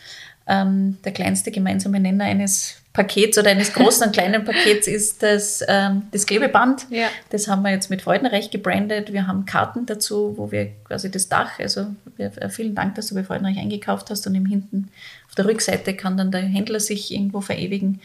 Ähm, 0.48 0.98
der 1.06 1.14
kleinste 1.14 1.52
gemeinsame 1.52 2.02
Nenner 2.02 2.26
eines 2.26 2.79
Pakets 2.94 3.38
oder 3.38 3.52
eines 3.52 3.74
großen 3.74 4.08
und 4.08 4.14
kleinen 4.14 4.44
Pakets 4.44 4.88
ist 4.88 5.22
das, 5.22 5.64
ähm, 5.68 6.04
das 6.12 6.26
Klebeband. 6.26 6.88
Ja. 6.90 7.08
Das 7.30 7.48
haben 7.48 7.62
wir 7.62 7.72
jetzt 7.72 7.90
mit 7.90 8.02
Freudenreich 8.02 8.50
gebrandet. 8.50 9.14
Wir 9.14 9.28
haben 9.28 9.46
Karten 9.46 9.86
dazu, 9.86 10.34
wo 10.38 10.52
wir 10.52 10.72
quasi 10.86 11.12
das 11.12 11.30
Dach, 11.30 11.60
also 11.60 11.88
wir, 12.18 12.32
äh, 12.38 12.50
vielen 12.50 12.74
Dank, 12.74 12.96
dass 12.96 13.08
du 13.08 13.16
bei 13.16 13.24
Freudenreich 13.24 13.58
eingekauft 13.58 14.10
hast 14.10 14.26
und 14.26 14.34
im 14.34 14.46
hinten 14.46 14.90
auf 15.28 15.36
der 15.36 15.46
Rückseite 15.46 15.96
kann 15.96 16.18
dann 16.18 16.32
der 16.32 16.42
Händler 16.42 16.80
sich 16.80 17.14
irgendwo 17.14 17.42
verewigen. 17.42 18.02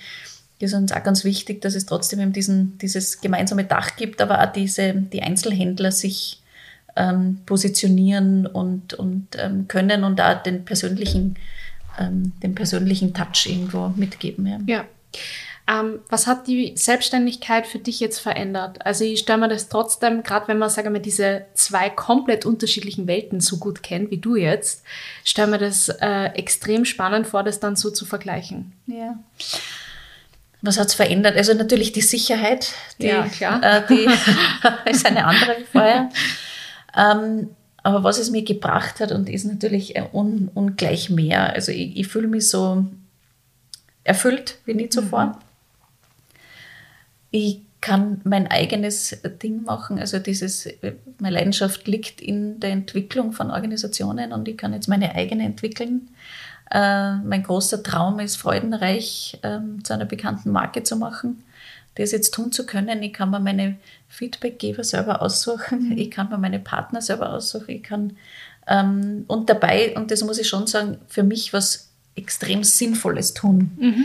Das 0.61 0.73
ist 0.73 0.77
uns 0.77 0.93
auch 0.93 1.03
ganz 1.03 1.25
wichtig, 1.25 1.63
dass 1.63 1.75
es 1.75 1.87
trotzdem 1.87 2.21
eben 2.21 2.33
diesen, 2.33 2.79
dieses 2.79 3.21
gemeinsame 3.21 3.65
Dach 3.65 3.97
gibt, 3.97 4.21
aber 4.21 4.43
auch 4.43 4.53
diese, 4.53 4.93
die 4.95 5.23
Einzelhändler 5.23 5.93
sich 5.93 6.43
ähm, 6.97 7.41
positionieren 7.47 8.47
und, 8.47 8.95
und 8.95 9.29
ähm, 9.39 9.67
können 9.67 10.05
und 10.05 10.21
auch 10.21 10.43
den 10.43 10.65
persönlichen 10.65 11.37
ähm, 11.99 12.33
den 12.43 12.55
persönlichen 12.55 13.15
Touch 13.15 13.47
irgendwo 13.47 13.89
mitgeben. 13.97 14.47
Ja. 14.47 14.59
ja. 14.67 14.85
Ähm, 15.67 16.01
was 16.11 16.27
hat 16.27 16.47
die 16.47 16.75
Selbstständigkeit 16.77 17.67
für 17.67 17.79
dich 17.79 17.99
jetzt 17.99 18.19
verändert? 18.19 18.85
Also 18.85 19.05
ich 19.05 19.21
stelle 19.21 19.39
mir 19.39 19.49
das 19.49 19.71
trotzdem, 19.71 20.23
gerade 20.23 20.49
wenn 20.49 20.59
man, 20.59 20.69
sagen 20.69 20.93
wir, 20.93 21.01
diese 21.01 21.47
zwei 21.55 21.89
komplett 21.89 22.45
unterschiedlichen 22.45 23.07
Welten 23.07 23.41
so 23.41 23.57
gut 23.57 23.83
kennt 23.83 24.11
wie 24.11 24.19
du 24.19 24.37
jetzt, 24.37 24.85
stelle 25.25 25.49
mir 25.49 25.59
das 25.59 25.89
äh, 25.89 26.27
extrem 26.35 26.85
spannend 26.85 27.27
vor, 27.27 27.43
das 27.43 27.61
dann 27.61 27.77
so 27.77 27.91
zu 27.91 28.05
vergleichen. 28.05 28.73
Ja. 28.87 29.19
Was 30.61 30.79
hat 30.79 30.89
es 30.89 30.95
verändert? 30.95 31.37
Also 31.37 31.55
natürlich 31.55 31.93
die 31.93 32.03
Sicherheit, 32.03 32.73
die, 33.01 33.07
ja, 33.07 33.27
klar. 33.29 33.63
Äh, 33.63 33.83
die 33.89 34.07
ist 34.91 35.07
eine 35.07 35.25
andere 35.25 35.57
wie 35.61 35.65
vorher. 35.65 36.11
Ähm, 36.95 37.51
aber 37.85 38.03
was 38.03 38.19
es 38.19 38.31
mir 38.31 38.43
gebracht 38.43 38.99
hat 38.99 39.13
und 39.13 39.29
ist 39.29 39.45
natürlich 39.45 39.95
un, 40.13 40.51
ungleich 40.55 41.11
mehr. 41.11 41.53
Also 41.53 41.71
ich, 41.71 41.97
ich 41.97 42.09
fühle 42.09 42.29
mich 42.29 42.49
so 42.49 42.87
erfüllt 44.03 44.57
wie 44.65 44.75
nie 44.75 44.89
zuvor. 44.89 45.27
Mhm. 45.27 45.35
Ich 47.31 47.61
kann 47.83 48.23
mein 48.25 48.47
eigenes 48.47 49.19
Ding 49.43 49.65
machen. 49.65 49.99
Also 49.99 50.19
dieses, 50.19 50.67
meine 51.19 51.37
Leidenschaft 51.37 51.87
liegt 51.87 52.23
in 52.23 52.59
der 52.59 52.71
Entwicklung 52.71 53.33
von 53.33 53.51
Organisationen 53.51 54.33
und 54.33 54.49
ich 54.49 54.57
kann 54.57 54.73
jetzt 54.73 54.89
meine 54.89 55.15
eigene 55.15 55.45
entwickeln. 55.45 56.09
Äh, 56.71 57.17
mein 57.17 57.43
großer 57.43 57.83
Traum 57.83 58.19
ist, 58.19 58.37
Freudenreich 58.37 59.39
äh, 59.43 59.59
zu 59.83 59.93
einer 59.93 60.07
bekannten 60.07 60.51
Marke 60.53 60.85
zu 60.85 60.97
machen 60.97 61.45
das 61.97 62.13
jetzt 62.13 62.35
tun 62.35 62.53
zu 62.53 62.67
können. 62.67 63.03
Ich 63.03 63.13
kann 63.13 63.31
mir 63.31 63.41
meine 63.41 63.77
Feedbackgeber 64.09 64.85
selber 64.85 65.23
aussuchen, 65.23 65.91
mhm. 65.91 65.99
ich 65.99 66.11
kann 66.11 66.29
mir 66.29 66.39
meine 66.39 66.59
Partner 66.59 67.01
selber 67.01 67.33
aussuchen, 67.33 67.71
ich 67.71 67.83
kann 67.83 68.17
ähm, 68.67 69.25
und 69.29 69.51
dabei, 69.51 69.95
und 69.97 70.11
das 70.11 70.25
muss 70.25 70.39
ich 70.39 70.49
schon 70.49 70.67
sagen, 70.67 70.99
für 71.09 71.23
mich 71.23 71.53
was 71.53 71.91
extrem 72.15 72.65
Sinnvolles 72.65 73.35
tun. 73.35 73.73
Mhm. 73.79 74.05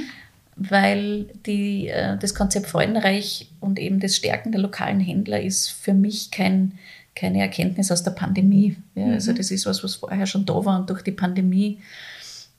Weil 0.56 1.28
die, 1.46 1.88
äh, 1.88 2.18
das 2.18 2.36
Konzept 2.36 2.68
Freudenreich 2.68 3.50
und 3.62 3.80
eben 3.80 4.02
das 4.02 4.18
Stärken 4.18 4.52
der 4.52 4.60
lokalen 4.60 5.00
Händler 5.00 5.42
ist 5.42 5.70
für 5.70 5.94
mich 5.94 6.32
kein, 6.32 6.78
keine 7.16 7.40
Erkenntnis 7.40 7.92
aus 7.92 8.04
der 8.04 8.12
Pandemie. 8.12 8.76
Ja, 8.96 9.04
also 9.04 9.08
mhm. 9.08 9.14
Also 9.14 9.34
das 9.34 9.52
ist 9.52 9.66
was, 9.66 9.84
was 9.84 9.96
vorher 9.96 10.26
schon 10.26 10.46
da 10.46 10.66
war 10.66 10.80
und 10.80 10.90
durch 10.90 11.02
die 11.02 11.12
Pandemie 11.12 11.80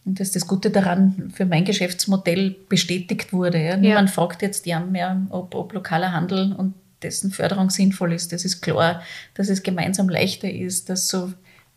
und 0.05 0.19
das 0.19 0.29
ist 0.29 0.37
das 0.37 0.47
Gute 0.47 0.71
daran, 0.71 1.31
für 1.35 1.45
mein 1.45 1.65
Geschäftsmodell 1.65 2.57
bestätigt 2.69 3.33
wurde. 3.33 3.59
Ja. 3.63 3.77
Niemand 3.77 4.09
ja. 4.09 4.15
fragt 4.15 4.43
jetzt 4.43 4.67
ja 4.67 4.81
mehr, 4.81 5.27
ob, 5.31 5.55
ob 5.55 5.73
lokaler 5.73 6.13
Handel 6.13 6.53
und 6.53 6.75
dessen 7.03 7.31
Förderung 7.31 7.71
sinnvoll 7.71 8.13
ist. 8.13 8.33
Das 8.33 8.45
ist 8.45 8.61
klar, 8.61 9.03
dass 9.35 9.49
es 9.49 9.63
gemeinsam 9.63 10.09
leichter 10.09 10.51
ist, 10.51 10.89
dass 10.89 11.09
so 11.09 11.33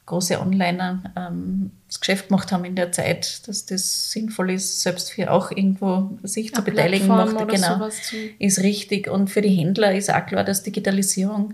große 0.05 0.39
Onliner 0.39 1.13
ähm, 1.15 1.71
das 1.87 1.99
Geschäft 1.99 2.27
gemacht 2.27 2.51
haben 2.51 2.65
in 2.65 2.75
der 2.75 2.91
Zeit, 2.91 3.47
dass 3.47 3.65
das 3.65 4.11
sinnvoll 4.11 4.51
ist, 4.51 4.81
selbst 4.81 5.11
für 5.11 5.31
auch 5.31 5.51
irgendwo 5.51 6.17
sich 6.23 6.47
Eine 6.47 6.55
zu 6.55 6.63
beteiligen, 6.63 7.07
macht, 7.07 7.47
genau, 7.47 7.89
ist 8.39 8.59
richtig. 8.59 9.07
Und 9.07 9.29
für 9.29 9.41
die 9.41 9.49
Händler 9.49 9.95
ist 9.95 10.13
auch 10.13 10.25
klar, 10.25 10.43
dass 10.43 10.63
Digitalisierung 10.63 11.53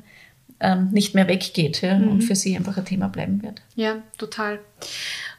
ähm, 0.60 0.90
nicht 0.92 1.16
mehr 1.16 1.28
weggeht 1.28 1.82
ja, 1.82 1.98
mhm. 1.98 2.10
und 2.10 2.22
für 2.22 2.36
sie 2.36 2.56
einfach 2.56 2.78
ein 2.78 2.86
Thema 2.86 3.08
bleiben 3.08 3.42
wird. 3.44 3.62
Ja, 3.76 4.02
total. 4.18 4.60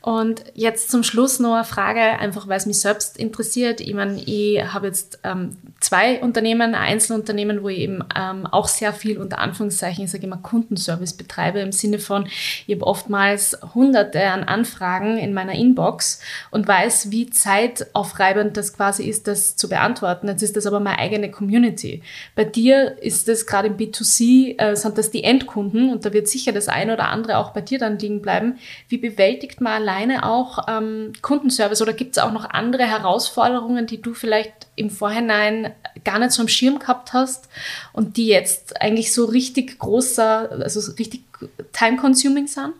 Und 0.02 0.44
jetzt 0.54 0.90
zum 0.90 1.02
Schluss 1.02 1.40
noch 1.40 1.54
eine 1.54 1.64
Frage, 1.64 2.00
einfach 2.00 2.48
weil 2.48 2.56
es 2.56 2.64
mich 2.64 2.80
selbst 2.80 3.18
interessiert. 3.18 3.82
Ich 3.82 3.92
meine, 3.92 4.18
ich 4.22 4.62
habe 4.62 4.86
jetzt 4.86 5.18
ähm, 5.24 5.58
zwei 5.78 6.22
Unternehmen, 6.22 6.74
ein 6.74 6.90
Einzelunternehmen, 6.90 7.62
wo 7.62 7.68
ich 7.68 7.80
eben 7.80 8.02
ähm, 8.16 8.46
auch 8.46 8.66
sehr 8.66 8.94
viel 8.94 9.18
unter 9.18 9.40
Anführungszeichen, 9.40 10.04
ich 10.04 10.10
sage 10.10 10.24
immer 10.24 10.38
Kundenservice 10.38 11.12
betreibe, 11.12 11.60
im 11.60 11.72
Sinne 11.72 11.98
von, 11.98 12.26
ich 12.66 12.74
habe 12.74 12.86
oftmals 12.86 13.58
hunderte 13.74 14.24
an 14.24 14.44
Anfragen 14.44 15.18
in 15.18 15.34
meiner 15.34 15.52
Inbox 15.52 16.20
und 16.50 16.66
weiß, 16.66 17.10
wie 17.10 17.28
zeitaufreibend 17.28 18.56
das 18.56 18.72
quasi 18.72 19.04
ist, 19.04 19.26
das 19.26 19.56
zu 19.56 19.68
beantworten. 19.68 20.28
Jetzt 20.28 20.42
ist 20.42 20.56
das 20.56 20.66
aber 20.66 20.80
meine 20.80 20.98
eigene 20.98 21.30
Community. 21.30 22.02
Bei 22.34 22.44
dir 22.44 22.96
ist 23.02 23.28
das 23.28 23.44
gerade 23.46 23.68
im 23.68 23.76
B2C, 23.76 24.58
äh, 24.58 24.76
sind 24.76 24.96
das 24.96 25.10
die 25.10 25.24
Endkunden 25.24 25.92
und 25.92 26.06
da 26.06 26.14
wird 26.14 26.26
sicher 26.26 26.52
das 26.52 26.68
eine 26.68 26.94
oder 26.94 27.08
andere 27.08 27.36
auch 27.36 27.50
bei 27.50 27.60
dir 27.60 27.78
dann 27.78 27.98
liegen 27.98 28.22
bleiben. 28.22 28.58
Wie 28.88 28.96
bewältigt 28.96 29.60
man 29.60 29.89
alleine 29.90 30.24
auch 30.24 30.66
ähm, 30.68 31.12
Kundenservice 31.20 31.82
oder 31.82 31.92
gibt 31.92 32.16
es 32.16 32.22
auch 32.22 32.32
noch 32.32 32.48
andere 32.48 32.84
Herausforderungen, 32.84 33.86
die 33.86 34.00
du 34.00 34.14
vielleicht 34.14 34.68
im 34.76 34.90
Vorhinein 34.90 35.72
gar 36.04 36.18
nicht 36.18 36.32
so 36.32 36.42
am 36.42 36.48
Schirm 36.48 36.78
gehabt 36.78 37.12
hast 37.12 37.48
und 37.92 38.16
die 38.16 38.26
jetzt 38.26 38.80
eigentlich 38.80 39.12
so 39.12 39.24
richtig 39.24 39.78
großer, 39.78 40.50
also 40.52 40.92
richtig 40.92 41.24
time-consuming 41.72 42.46
sind? 42.46 42.72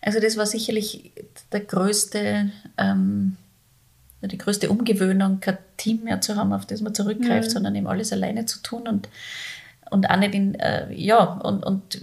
Also 0.00 0.20
das 0.20 0.36
war 0.36 0.46
sicherlich 0.46 1.12
der 1.52 1.60
größte, 1.60 2.50
ähm, 2.78 3.36
die 4.22 4.38
größte 4.38 4.70
Umgewöhnung, 4.70 5.40
kein 5.40 5.58
Team 5.76 6.04
mehr 6.04 6.20
zu 6.20 6.36
haben, 6.36 6.52
auf 6.52 6.66
das 6.66 6.80
man 6.80 6.94
zurückgreift, 6.94 7.48
mhm. 7.48 7.52
sondern 7.52 7.76
eben 7.76 7.86
alles 7.86 8.12
alleine 8.12 8.46
zu 8.46 8.60
tun 8.62 8.88
und, 8.88 9.08
und 9.90 10.08
auch 10.08 10.16
nicht 10.16 10.34
in, 10.34 10.54
äh, 10.54 10.92
ja, 10.94 11.22
und, 11.22 11.64
und 11.64 12.00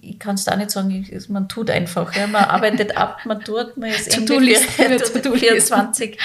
ich 0.00 0.18
kann 0.18 0.34
es 0.34 0.44
da 0.44 0.56
nicht 0.56 0.70
sagen, 0.70 1.06
man 1.28 1.48
tut 1.48 1.70
einfach. 1.70 2.14
Ja. 2.14 2.26
Man 2.26 2.44
arbeitet 2.44 2.96
ab, 2.96 3.20
man 3.24 3.40
tut, 3.40 3.76
man 3.76 3.90
ist 3.90 4.16
irgendwie 4.16 4.54
24, 4.54 6.18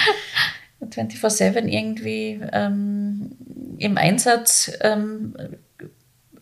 24-7 0.82 1.66
irgendwie 1.66 2.40
ähm, 2.52 3.32
im 3.78 3.96
Einsatz. 3.98 4.72
Ähm, 4.80 5.34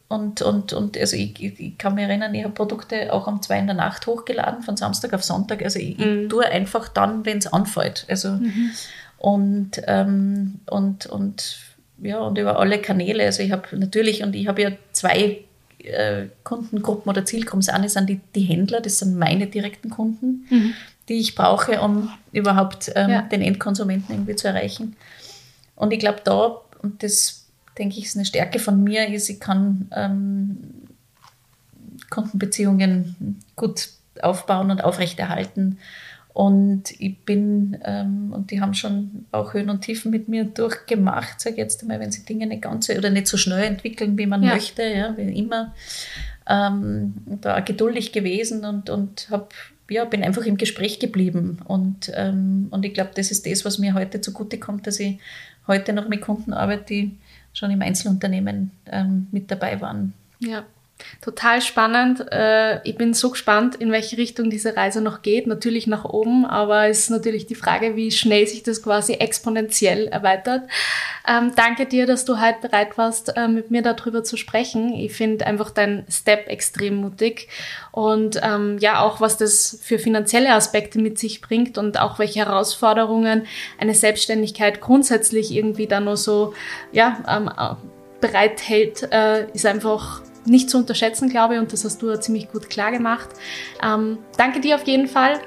und, 0.09 0.43
und, 0.43 0.72
und 0.72 0.97
also 0.97 1.16
ich, 1.16 1.43
ich, 1.43 1.78
kann 1.78 1.95
mich 1.95 2.05
erinnern, 2.05 2.35
ich 2.35 2.45
habe 2.45 2.55
Produkte 2.55 3.12
auch 3.12 3.26
um 3.26 3.43
zwei 3.43 3.59
in 3.59 3.66
der 3.66 3.74
Nacht 3.74 4.07
hochgeladen, 4.07 4.62
von 4.62 4.76
Samstag 4.76 5.12
auf 5.12 5.24
Sonntag. 5.24 5.62
Also 5.62 5.78
ich, 5.78 5.99
mhm. 5.99 6.22
ich 6.22 6.28
tue 6.28 6.47
einfach 6.47 6.89
dann, 6.89 7.24
wenn 7.24 7.39
es 7.39 7.53
anfällt. 7.53 8.07
Also 8.09 8.30
mhm. 8.30 8.70
und, 9.18 9.82
ähm, 9.87 10.61
und, 10.66 11.07
und 11.07 11.57
ja, 12.03 12.18
und 12.18 12.39
über 12.39 12.59
alle 12.59 12.80
Kanäle. 12.80 13.24
Also 13.24 13.43
ich 13.43 13.51
habe 13.51 13.76
natürlich, 13.76 14.22
und 14.22 14.37
ich 14.37 14.47
habe 14.47 14.62
ja 14.62 14.70
zwei 14.93 15.45
äh, 15.87 16.28
Kundengruppen 16.43 17.11
oder 17.11 17.24
Zielgruppen 17.24 17.62
sind, 17.62 17.91
sind 17.91 18.09
die, 18.09 18.20
die 18.35 18.43
Händler, 18.43 18.80
das 18.80 18.99
sind 18.99 19.16
meine 19.16 19.47
direkten 19.47 19.91
Kunden, 19.91 20.47
mhm. 20.51 20.74
die 21.09 21.14
ich 21.14 21.35
brauche, 21.35 21.80
um 21.80 22.11
überhaupt 22.32 22.93
ähm, 22.95 23.11
ja. 23.11 23.22
den 23.22 23.43
Endkonsumenten 23.43 24.14
irgendwie 24.14 24.37
zu 24.37 24.49
erreichen. 24.49 24.97
Und 25.76 25.93
ich 25.93 25.99
glaube, 25.99 26.20
da, 26.24 26.61
und 26.82 27.03
das 27.03 27.47
denke 27.78 27.99
ich, 27.99 28.07
ist 28.07 28.16
eine 28.16 28.24
Stärke 28.24 28.59
von 28.59 28.82
mir, 28.82 29.09
ist, 29.09 29.28
ich 29.28 29.41
kann 29.41 29.89
ähm, 29.95 30.59
Kundenbeziehungen 32.11 33.41
gut 33.57 33.89
aufbauen 34.22 34.70
und 34.70 34.85
aufrechterhalten 34.85 35.78
und 36.35 37.01
ich 37.01 37.16
bin, 37.20 37.78
ähm, 37.85 38.32
und 38.32 38.51
die 38.51 38.61
haben 38.61 38.74
schon 38.74 39.24
auch 39.30 39.55
Höhen 39.55 39.70
und 39.70 39.82
Tiefen 39.82 40.11
mit 40.11 40.28
mir 40.28 40.45
durchgemacht, 40.45 41.41
sage 41.41 41.55
ich 41.55 41.59
jetzt 41.59 41.80
einmal, 41.82 42.01
wenn 42.01 42.11
sie 42.11 42.24
Dinge 42.24 42.49
nicht 42.49 42.62
ganz 42.62 42.91
oder 42.91 43.09
nicht 43.09 43.28
so 43.28 43.37
schnell 43.37 43.62
entwickeln, 43.62 44.18
wie 44.18 44.26
man 44.26 44.43
ja. 44.43 44.53
möchte, 44.53 44.82
ja, 44.82 45.16
wie 45.16 45.39
immer. 45.39 45.72
Ähm, 46.49 47.14
da 47.41 47.61
geduldig 47.61 48.11
gewesen 48.11 48.64
und, 48.64 48.91
und 48.91 49.28
hab, 49.30 49.55
ja, 49.89 50.05
bin 50.05 50.24
einfach 50.24 50.45
im 50.45 50.57
Gespräch 50.57 50.99
geblieben. 50.99 51.61
Und, 51.66 52.11
ähm, 52.14 52.66
und 52.70 52.85
ich 52.85 52.95
glaube, 52.95 53.12
das 53.14 53.30
ist 53.30 53.47
das, 53.47 53.64
was 53.64 53.78
mir 53.78 53.95
heute 53.95 54.20
zugutekommt, 54.20 54.89
dass 54.89 54.99
ich 54.99 55.20
heute 55.68 55.93
noch 55.93 56.09
mit 56.09 56.20
Kunden 56.20 56.53
arbeite, 56.53 56.85
die 56.87 57.16
schon 57.53 57.70
im 57.70 57.80
Einzelunternehmen 57.80 58.72
ähm, 58.87 59.28
mit 59.30 59.53
dabei 59.53 59.80
waren. 59.80 60.14
Ja, 60.41 60.64
Total 61.20 61.61
spannend. 61.61 62.24
Äh, 62.30 62.80
ich 62.86 62.97
bin 62.97 63.14
so 63.14 63.30
gespannt, 63.30 63.74
in 63.76 63.90
welche 63.90 64.16
Richtung 64.16 64.49
diese 64.49 64.76
Reise 64.76 65.01
noch 65.01 65.22
geht. 65.22 65.47
Natürlich 65.47 65.86
nach 65.86 66.05
oben, 66.05 66.45
aber 66.45 66.88
es 66.88 67.01
ist 67.01 67.11
natürlich 67.11 67.47
die 67.47 67.57
Frage, 67.57 67.97
wie 67.97 68.12
schnell 68.12 68.47
sich 68.47 68.62
das 68.62 68.82
quasi 68.82 69.14
exponentiell 69.14 70.07
erweitert. 70.07 70.62
Ähm, 71.26 71.53
danke 71.57 71.86
dir, 71.86 72.07
dass 72.07 72.24
du 72.24 72.40
heute 72.40 72.68
bereit 72.68 72.97
warst, 72.97 73.36
äh, 73.36 73.49
mit 73.49 73.70
mir 73.70 73.82
darüber 73.82 74.22
zu 74.22 74.36
sprechen. 74.36 74.92
Ich 74.95 75.12
finde 75.14 75.47
einfach 75.47 75.70
dein 75.70 76.05
Step 76.09 76.47
extrem 76.47 76.97
mutig 76.97 77.49
und 77.90 78.38
ähm, 78.42 78.78
ja, 78.78 79.01
auch 79.01 79.20
was 79.20 79.36
das 79.36 79.80
für 79.82 79.99
finanzielle 79.99 80.53
Aspekte 80.53 81.01
mit 81.01 81.18
sich 81.18 81.40
bringt 81.40 81.76
und 81.76 81.99
auch 81.99 82.18
welche 82.20 82.40
Herausforderungen 82.40 83.47
eine 83.78 83.95
Selbstständigkeit 83.95 84.80
grundsätzlich 84.80 85.51
irgendwie 85.51 85.88
da 85.88 85.99
nur 86.01 86.16
so 86.16 86.55
ja, 86.92 87.18
ähm, 87.28 87.51
äh, 87.57 87.74
bereithält, 88.20 89.03
ist 89.53 89.66
einfach 89.66 90.22
nicht 90.47 90.70
zu 90.70 90.78
unterschätzen, 90.78 91.28
glaube 91.28 91.55
ich, 91.55 91.61
und 91.61 91.72
das 91.72 91.84
hast 91.84 92.03
du 92.03 92.18
ziemlich 92.20 92.51
gut 92.51 92.70
klar 92.70 92.90
gemacht. 92.90 93.28
Ähm, 93.82 94.18
danke 94.36 94.61
dir 94.61 94.76
auf 94.76 94.86
jeden 94.86 95.09
Fall 95.09 95.40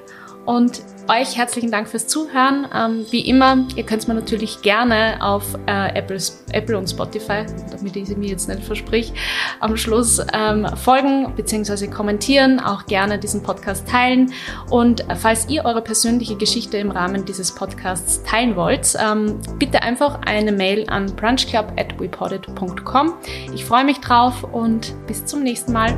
und 0.47 0.81
euch 1.09 1.37
herzlichen 1.37 1.71
Dank 1.71 1.87
fürs 1.87 2.07
Zuhören. 2.07 2.67
Ähm, 2.73 3.05
wie 3.11 3.21
immer, 3.21 3.65
ihr 3.75 3.83
könnt 3.83 4.01
es 4.01 4.07
mir 4.07 4.13
natürlich 4.13 4.61
gerne 4.61 5.17
auf 5.21 5.43
äh, 5.67 5.97
Apple, 5.97 6.19
Apple 6.51 6.77
und 6.77 6.89
Spotify, 6.89 7.45
damit 7.71 7.95
ich 7.95 8.09
es 8.09 8.17
mir 8.17 8.27
jetzt 8.29 8.49
nicht 8.49 8.63
versprich, 8.63 9.13
am 9.59 9.75
Schluss 9.77 10.21
ähm, 10.33 10.67
folgen 10.75 11.33
bzw. 11.35 11.87
kommentieren, 11.87 12.59
auch 12.59 12.85
gerne 12.85 13.17
diesen 13.19 13.43
Podcast 13.43 13.87
teilen. 13.87 14.33
Und 14.69 15.05
falls 15.17 15.49
ihr 15.49 15.65
eure 15.65 15.81
persönliche 15.81 16.37
Geschichte 16.37 16.77
im 16.77 16.91
Rahmen 16.91 17.25
dieses 17.25 17.53
Podcasts 17.53 18.23
teilen 18.23 18.55
wollt, 18.55 18.95
ähm, 18.99 19.41
bitte 19.59 19.81
einfach 19.81 20.21
eine 20.25 20.53
Mail 20.53 20.85
an 20.89 21.07
brunchclub.weported.com. 21.07 23.13
Ich 23.53 23.65
freue 23.65 23.83
mich 23.83 23.99
drauf 23.99 24.43
und 24.43 24.95
bis 25.07 25.25
zum 25.25 25.43
nächsten 25.43 25.73
Mal. 25.73 25.97